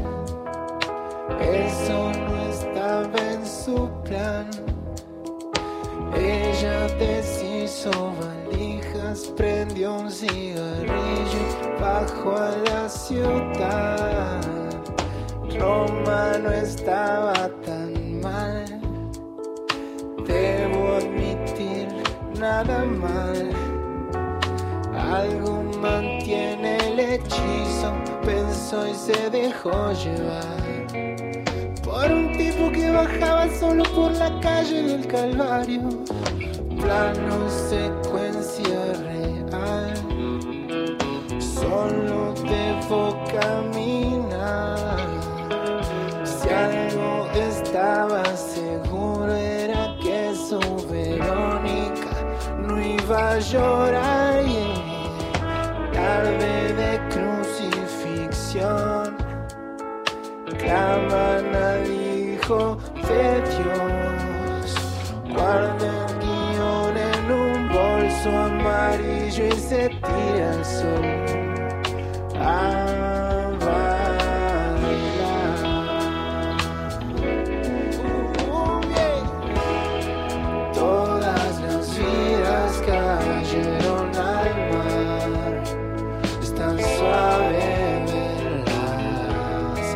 [1.39, 4.49] Eso no estaba en su plan.
[6.15, 7.91] Ella deshizo
[9.05, 10.89] valijas, prendió un cigarrillo,
[11.79, 14.41] bajó a la ciudad.
[15.59, 17.33] Roma no estaba
[17.65, 18.65] tan mal,
[20.27, 21.87] debo admitir
[22.39, 23.51] nada mal.
[24.93, 27.93] Algo mantiene el hechizo,
[28.25, 30.65] pensó y se dejó llevar
[31.83, 35.89] por un tipo que bajaba solo por la calle del Calvario.
[36.81, 39.93] Plano secuencia real,
[41.39, 44.97] solo debo caminar.
[46.23, 52.11] Si algo estaba seguro era que su Verónica
[52.59, 54.43] no iba a llorar.
[55.93, 59.15] Tarde de crucifixión
[60.57, 62.77] claman al Hijo
[63.07, 64.75] de Dios.
[65.33, 66.14] Guarda
[68.25, 71.05] bolso amarillo y se tira al sol.
[72.39, 74.79] A bailar.
[80.73, 85.63] Todas las vidas cayeron al mar.
[86.41, 89.87] Es tan suave verlas.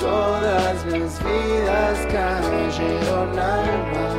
[0.00, 4.13] Todas las vidas cayeron al mar.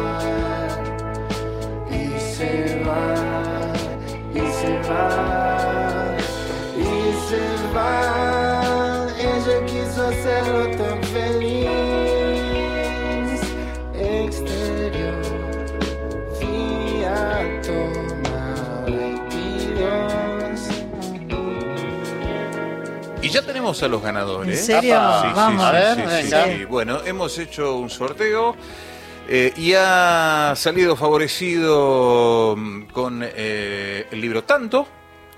[4.90, 6.16] Va,
[6.78, 6.80] y
[7.28, 7.44] se
[7.76, 9.07] va.
[9.18, 11.70] Ella quiso hacerlo tan feliz.
[13.94, 15.22] Exterior,
[18.86, 20.62] 22.
[23.22, 24.60] Y ya tenemos a los ganadores.
[24.60, 24.99] ¿En serio?
[25.22, 25.62] Sí, sí, Vamos.
[25.62, 26.44] sí, A ver, sí, sí, venga.
[26.45, 26.66] sí.
[26.66, 28.56] Bueno, hemos hecho un sorteo
[29.28, 34.88] eh, y ha salido favorecido mm, con eh, el libro Tanto,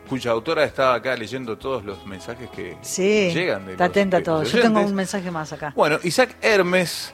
[0.10, 4.18] cuya autora está acá leyendo todos los mensajes que Sí, llegan de está los- atenta
[4.18, 4.40] a de todo.
[4.44, 5.74] los Yo tengo un mensaje más acá.
[5.76, 7.14] Bueno, Isaac Hermes,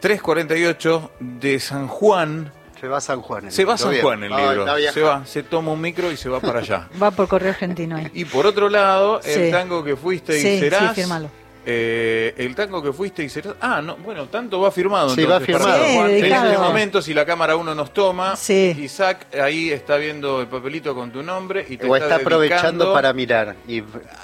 [0.00, 2.52] 348 de San Juan.
[2.80, 3.46] Se va a San Juan.
[3.46, 3.92] el Se va a San.
[4.00, 4.66] Juan el libro.
[4.92, 6.88] se va, se toma un micro y se va para allá.
[7.02, 8.08] Va por correo argentino ahí.
[8.14, 9.50] Y por otro lado, el Sí.
[9.50, 10.94] tango que fuiste y Sí, sí, serás.
[10.94, 11.28] fírmalo.
[11.70, 13.56] Eh, el tango que fuiste y serás.
[13.60, 15.10] Ah, no, bueno, tanto va firmado.
[15.10, 15.84] Sí, entonces, va firmado.
[15.94, 16.10] Juan.
[16.10, 18.74] En este momento, si la cámara uno nos toma, Sí.
[18.80, 23.12] Isaac ahí está viendo el papelito con tu nombre y te O está aprovechando para
[23.12, 23.54] mirar.
[23.66, 23.82] Y,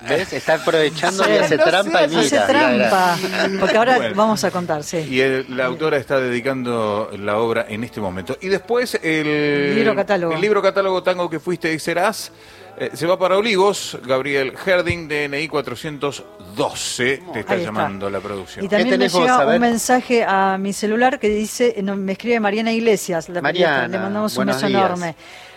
[0.09, 0.33] ¿Ves?
[0.33, 2.21] Está aprovechando y hace No trampa y sé, mira.
[2.23, 3.19] hace trampa.
[3.61, 4.15] Porque ahora Bueno.
[4.17, 5.07] vamos a contar, sí.
[5.11, 8.39] Y el- la autora está dedicando la obra en este momento.
[8.41, 10.33] Y después el Libro catálogo.
[10.35, 12.33] El libro catálogo Tango que fuiste y serás.
[12.77, 17.23] Eh, se va para Olivos, Gabriel Herding, DNI 412.
[17.33, 18.65] Te está llamando la producción.
[18.65, 22.73] Y también me llega un mensaje a mi celular que dice, no, me escribe Mariana
[22.73, 24.85] Iglesias, la Mariana, periodista, le mandamos un beso días.
[24.85, 25.17] enorme.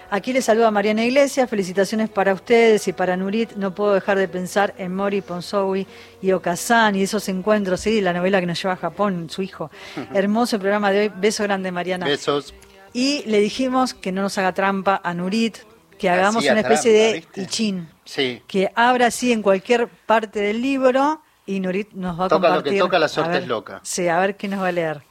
[0.09, 3.53] Aquí le saluda Mariana Iglesias, felicitaciones para ustedes y para Nurit.
[3.57, 5.85] No puedo dejar de pensar en Mori Ponsowi
[6.21, 9.69] y Okazan y esos encuentros, sí, la novela que nos lleva a Japón, su hijo.
[10.13, 11.11] Hermoso el programa de hoy.
[11.13, 12.05] Beso grande, Mariana.
[12.05, 12.53] Besos.
[12.93, 15.57] Y le dijimos que no nos haga trampa a Nurit,
[15.97, 17.41] que hagamos una especie trampa, de ¿viste?
[17.41, 18.41] ichin, Sí.
[18.47, 22.55] que abra así en cualquier parte del libro Y Nurit nos va a Toca lo
[22.55, 22.79] que compartir.
[22.81, 23.79] toca, la suerte ver- es loca.
[23.83, 25.01] Sí, a ver qué nos va a leer.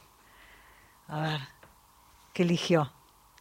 [1.07, 1.39] A ver,
[2.33, 2.91] ¿qué eligió?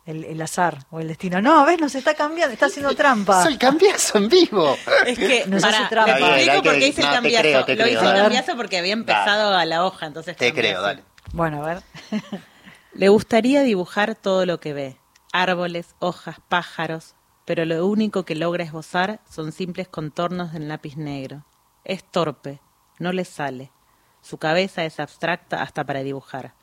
[0.06, 1.42] El, el azar o el destino.
[1.42, 3.42] No, ves, nos está cambiando, está haciendo trampa.
[3.42, 4.76] Soy cambiazo en vivo.
[5.04, 6.14] Es que, Nos pará, hace trampa.
[6.16, 7.42] bien, explico por qué hice el no, te cambiazo.
[7.42, 7.94] creo, te Lo creo.
[7.98, 10.68] hice el cambiazo porque había empezado a la hoja, entonces Te cambiazo.
[10.68, 11.02] creo, dale.
[11.32, 11.82] Bueno, a ver.
[12.94, 14.96] Le gustaría dibujar todo lo que ve,
[15.32, 17.15] árboles, hojas, pájaros,
[17.46, 21.46] pero lo único que logra esbozar son simples contornos en lápiz negro.
[21.84, 22.60] Es torpe,
[22.98, 23.70] no le sale.
[24.20, 26.54] Su cabeza es abstracta hasta para dibujar.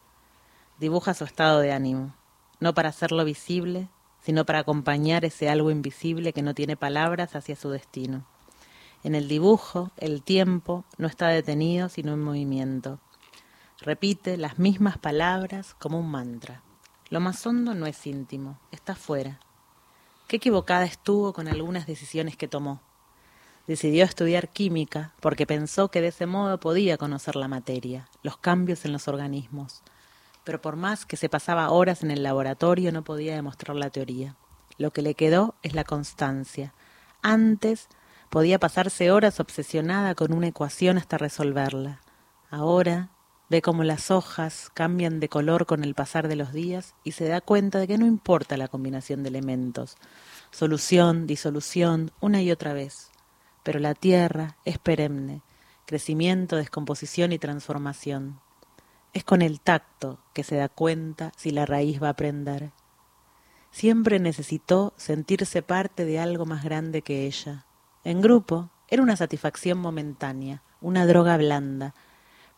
[0.80, 2.14] Dibuja su estado de ánimo,
[2.60, 3.88] no para hacerlo visible,
[4.22, 8.26] sino para acompañar ese algo invisible que no tiene palabras hacia su destino.
[9.04, 13.00] En el dibujo, el tiempo no está detenido, sino en movimiento.
[13.80, 16.62] Repite las mismas palabras como un mantra.
[17.10, 19.40] Lo más hondo no es íntimo, está fuera.
[20.28, 22.82] Qué equivocada estuvo con algunas decisiones que tomó.
[23.68, 28.84] Decidió estudiar química porque pensó que de ese modo podía conocer la materia, los cambios
[28.86, 29.84] en los organismos.
[30.44, 34.36] Pero por más que se pasaba horas en el laboratorio no podía demostrar la teoría.
[34.78, 36.74] Lo que le quedó es la constancia.
[37.22, 37.88] Antes
[38.30, 42.02] podía pasarse horas obsesionada con una ecuación hasta resolverla.
[42.50, 43.10] Ahora
[43.50, 47.28] ve cómo las hojas cambian de color con el pasar de los días y se
[47.28, 49.98] da cuenta de que no importa la combinación de elementos.
[50.52, 53.12] Solución, disolución, una y otra vez.
[53.64, 55.42] Pero la tierra es perenne,
[55.86, 58.40] crecimiento, descomposición y transformación.
[59.14, 62.72] Es con el tacto que se da cuenta si la raíz va a prender.
[63.72, 67.66] Siempre necesitó sentirse parte de algo más grande que ella.
[68.04, 71.96] En grupo era una satisfacción momentánea, una droga blanda,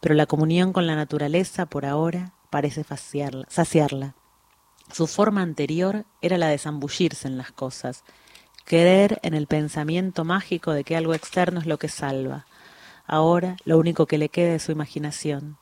[0.05, 4.13] pero la comunión con la naturaleza por ahora parece saciarla.
[4.93, 8.03] Su forma anterior era la de zambullirse en las cosas,
[8.65, 12.45] creer en el pensamiento mágico de que algo externo es lo que salva.
[13.07, 15.57] Ahora lo único que le queda es su imaginación.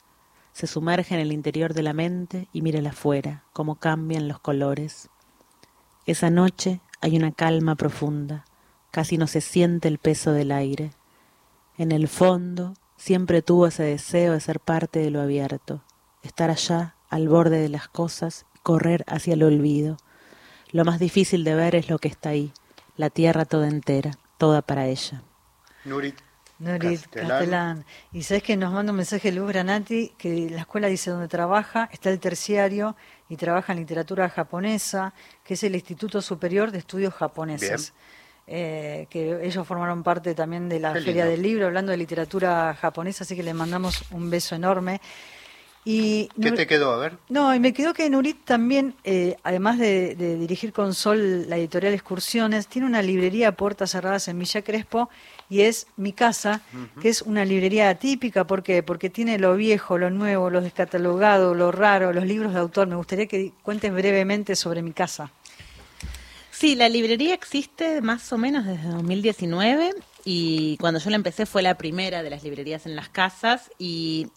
[0.51, 5.07] Se sumerge en el interior de la mente y mírala afuera, cómo cambian los colores.
[6.05, 8.43] Esa noche hay una calma profunda,
[8.91, 10.91] casi no se siente el peso del aire.
[11.77, 15.83] En el fondo siempre tuvo ese deseo de ser parte de lo abierto,
[16.21, 19.97] estar allá, al borde de las cosas, correr hacia el olvido.
[20.71, 22.51] Lo más difícil de ver es lo que está ahí,
[22.97, 25.21] la tierra toda entera, toda para ella.
[25.85, 26.15] Nurit.
[26.59, 27.27] Nurit Castellán.
[27.27, 27.85] Castellán.
[28.11, 31.89] Y sabes que nos manda un mensaje Luz Granati que la escuela dice donde trabaja,
[31.91, 32.95] está el terciario
[33.27, 35.13] y trabaja en literatura japonesa,
[35.43, 37.93] que es el Instituto Superior de Estudios Japoneses.
[38.45, 41.31] Eh, que ellos formaron parte también de la Qué Feria lindo.
[41.31, 44.99] del Libro, hablando de literatura japonesa, así que le mandamos un beso enorme.
[45.85, 46.91] Y ¿Qué Nur- te quedó?
[46.93, 47.17] A ver.
[47.27, 51.57] no, y me quedó que Nurit también, eh, además de, de dirigir con Sol la
[51.57, 55.09] editorial Excursiones, tiene una librería a puertas cerradas en Villa Crespo
[55.49, 56.61] y es Mi Casa,
[57.01, 58.47] que es una librería atípica.
[58.47, 58.81] ¿Por qué?
[58.81, 62.87] Porque tiene lo viejo, lo nuevo, lo descatalogado, lo raro, los libros de autor.
[62.87, 65.31] Me gustaría que cuentes brevemente sobre Mi Casa.
[66.63, 69.89] Sí, la librería existe más o menos desde 2019
[70.23, 74.27] y cuando yo la empecé fue la primera de las librerías en las casas y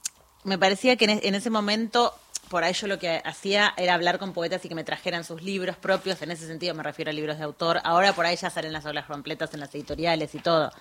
[0.43, 2.13] me parecía que en, e- en ese momento
[2.49, 5.41] por ahí yo lo que hacía era hablar con poetas y que me trajeran sus
[5.41, 8.51] libros propios, en ese sentido me refiero a libros de autor, ahora por ahí ya
[8.51, 10.73] salen las obras completas en las editoriales y todo,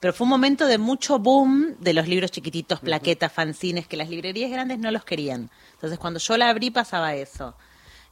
[0.00, 4.08] pero fue un momento de mucho boom de los libros chiquititos, plaquetas, fanzines, que las
[4.08, 7.54] librerías grandes no los querían, entonces cuando yo la abrí pasaba eso.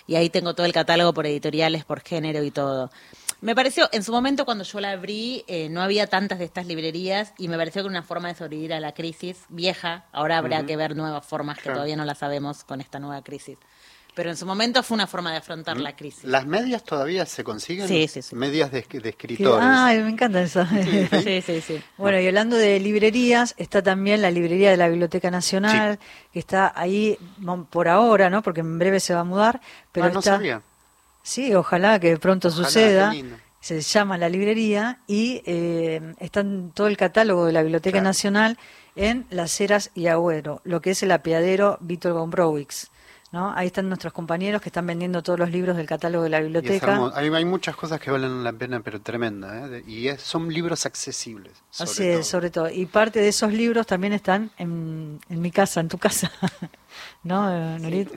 [0.08, 2.92] y ahí tengo todo el catálogo por editoriales, por género y todo.
[3.40, 6.66] Me pareció, en su momento cuando yo la abrí, eh, no había tantas de estas
[6.66, 10.06] librerías y me pareció que era una forma de sobrevivir a la crisis vieja.
[10.12, 11.76] Ahora habrá que ver nuevas formas que Claro.
[11.78, 13.60] todavía no las sabemos con esta nueva crisis.
[14.18, 16.24] Pero en su momento fue una forma de afrontar la crisis.
[16.24, 17.88] ¿Las medias todavía se consiguen?
[17.88, 18.36] Sí, sí, sí.
[18.36, 19.64] Medias de, escritores.
[19.64, 20.66] Ay, me encanta eso.
[21.24, 21.80] Sí, sí, sí.
[22.00, 26.00] Bueno, y hablando de librerías, está también la librería de la Biblioteca Nacional,
[26.34, 27.20] que está ahí
[27.70, 28.42] por ahora, ¿no?
[28.42, 29.62] Porque en breve se va a mudar.
[29.92, 30.64] Pero Ah, no está, sabía.
[31.22, 33.10] Sí, ojalá que pronto Ojalá, suceda.
[33.12, 33.38] qué lindo.
[33.60, 38.58] Se llama la librería y eh, está en todo el catálogo de la Biblioteca Nacional
[38.96, 42.90] en Las Heras y Agüero, lo que es el apeadero Víctor Gombrowicz.
[43.38, 43.54] ¿No?
[43.56, 47.12] Ahí están nuestros compañeros que están vendiendo todos los libros del catálogo de la biblioteca.
[47.14, 49.68] hay, hay muchas cosas que valen la pena, pero tremenda.
[49.78, 49.84] ¿eh?
[49.86, 51.54] Y es- son libros accesibles.
[51.70, 52.70] sobre Así es, sobre todo.
[52.70, 56.32] Y parte de esos libros también están en, en mi casa, en tu casa.
[57.24, 58.10] ¿No, Nurit?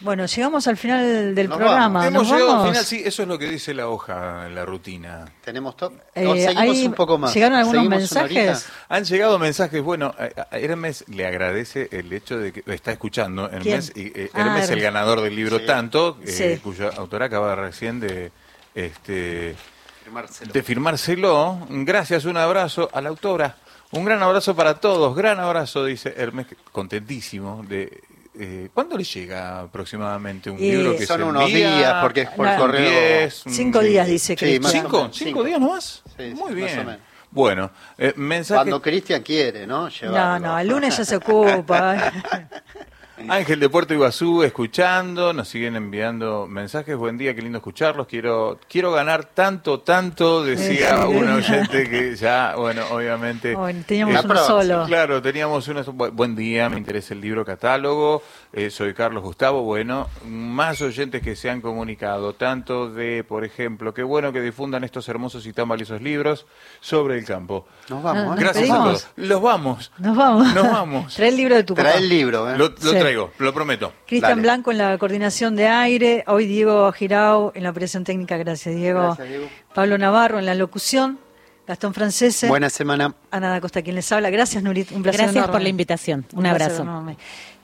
[0.00, 2.06] Bueno, llegamos al final del programa.
[2.06, 2.68] Hemos ¿Nos llegado al vamos?
[2.68, 5.24] final, sí, eso es lo que dice la hoja en la rutina.
[5.44, 5.92] ¿Tenemos top?
[6.14, 7.34] Eh, ¿O seguimos ahí un poco más?
[7.34, 8.66] llegaron algunos ¿Seguimos una mensajes?
[8.88, 9.82] Han llegado mensajes.
[9.82, 13.50] Bueno, a- a Hermes le agradece el hecho de que está escuchando.
[13.50, 15.66] Hermes, y, eh, Ah, Hermes, el ganador del libro Sí.
[15.66, 16.60] Tanto, eh, Sí.
[16.62, 18.30] cuya autora acaba recién de.
[18.76, 19.56] Este,
[20.04, 20.52] Firmárselo.
[20.52, 21.58] de firmárselo.
[21.70, 23.56] Gracias, un abrazo a la autora.
[23.90, 25.16] Un gran abrazo para todos.
[25.16, 28.02] Gran abrazo, dice Hermes, contentísimo de.
[28.40, 31.76] Eh, ¿Cuándo le llega aproximadamente un Y- libro que Son se unos envía?
[31.76, 32.88] días, porque es por No, correo.
[32.90, 34.60] diez, un- Cinco días dice que Sí.
[34.70, 35.10] ¿Cinco?
[35.12, 36.02] ¿Cinco días nomás?
[36.16, 36.76] Sí, sí, Muy más o bien.
[36.86, 36.96] menos.
[37.30, 38.58] Bueno, eh, mensaje.
[38.58, 39.82] Cuando Cristian quiere, ¿no?
[39.82, 40.46] No, Llevarlo.
[40.46, 41.96] no, el lunes ya se ocupa.
[43.28, 46.96] Ángel de Puerto Iguazú escuchando, nos siguen enviando mensajes.
[46.96, 48.06] Buen día, qué lindo escucharlos.
[48.06, 53.54] Quiero quiero ganar tanto, tanto, decía un oyente que ya, bueno, obviamente.
[53.56, 54.84] Bueno, teníamos eh, uno solo.
[54.86, 55.84] Claro, teníamos uno.
[55.84, 58.22] bu- Buen día, me interesa el libro catálogo.
[58.52, 59.62] eh, soy Carlos Gustavo.
[59.62, 64.84] Bueno, más oyentes que se han comunicado, tanto de, por ejemplo, qué bueno que difundan
[64.84, 66.46] estos hermosos y tan valiosos libros
[66.80, 67.66] sobre el campo.
[67.88, 68.26] Nos vamos, ¿eh?
[68.28, 68.86] ¿Nos Gracias a despedimos?
[69.02, 69.08] todos.
[69.28, 69.92] Los vamos.
[69.98, 70.54] Nos vamos.
[70.54, 71.14] Nos vamos.
[71.16, 71.98] Trae el libro de tu Trae papá.
[71.98, 72.56] el libro, ¿eh?
[72.56, 72.96] Lo, lo Sí.
[73.08, 73.92] Traigo, lo prometo.
[74.06, 74.42] Cristian Dale.
[74.42, 79.02] Blanco en la coordinación de aire, hoy Diego Girau en la operación técnica, gracias Diego.
[79.02, 79.48] Gracias, Diego.
[79.74, 81.18] Pablo Navarro en la locución,
[81.66, 83.14] Gastón Francese, Buena semana.
[83.30, 84.30] Ana da Costa quien les habla.
[84.30, 85.52] Gracias Nurit, un placer Gracias enorme.
[85.52, 86.26] por la invitación.
[86.32, 86.84] Un placer abrazo.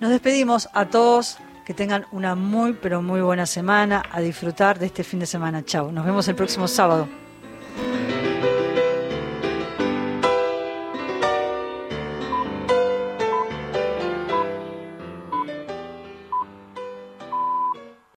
[0.01, 4.87] Nos despedimos a todos, que tengan una muy pero muy buena semana, a disfrutar de
[4.87, 5.65] este fin de semana.
[5.65, 7.09] Chao, nos vemos el próximo sábado.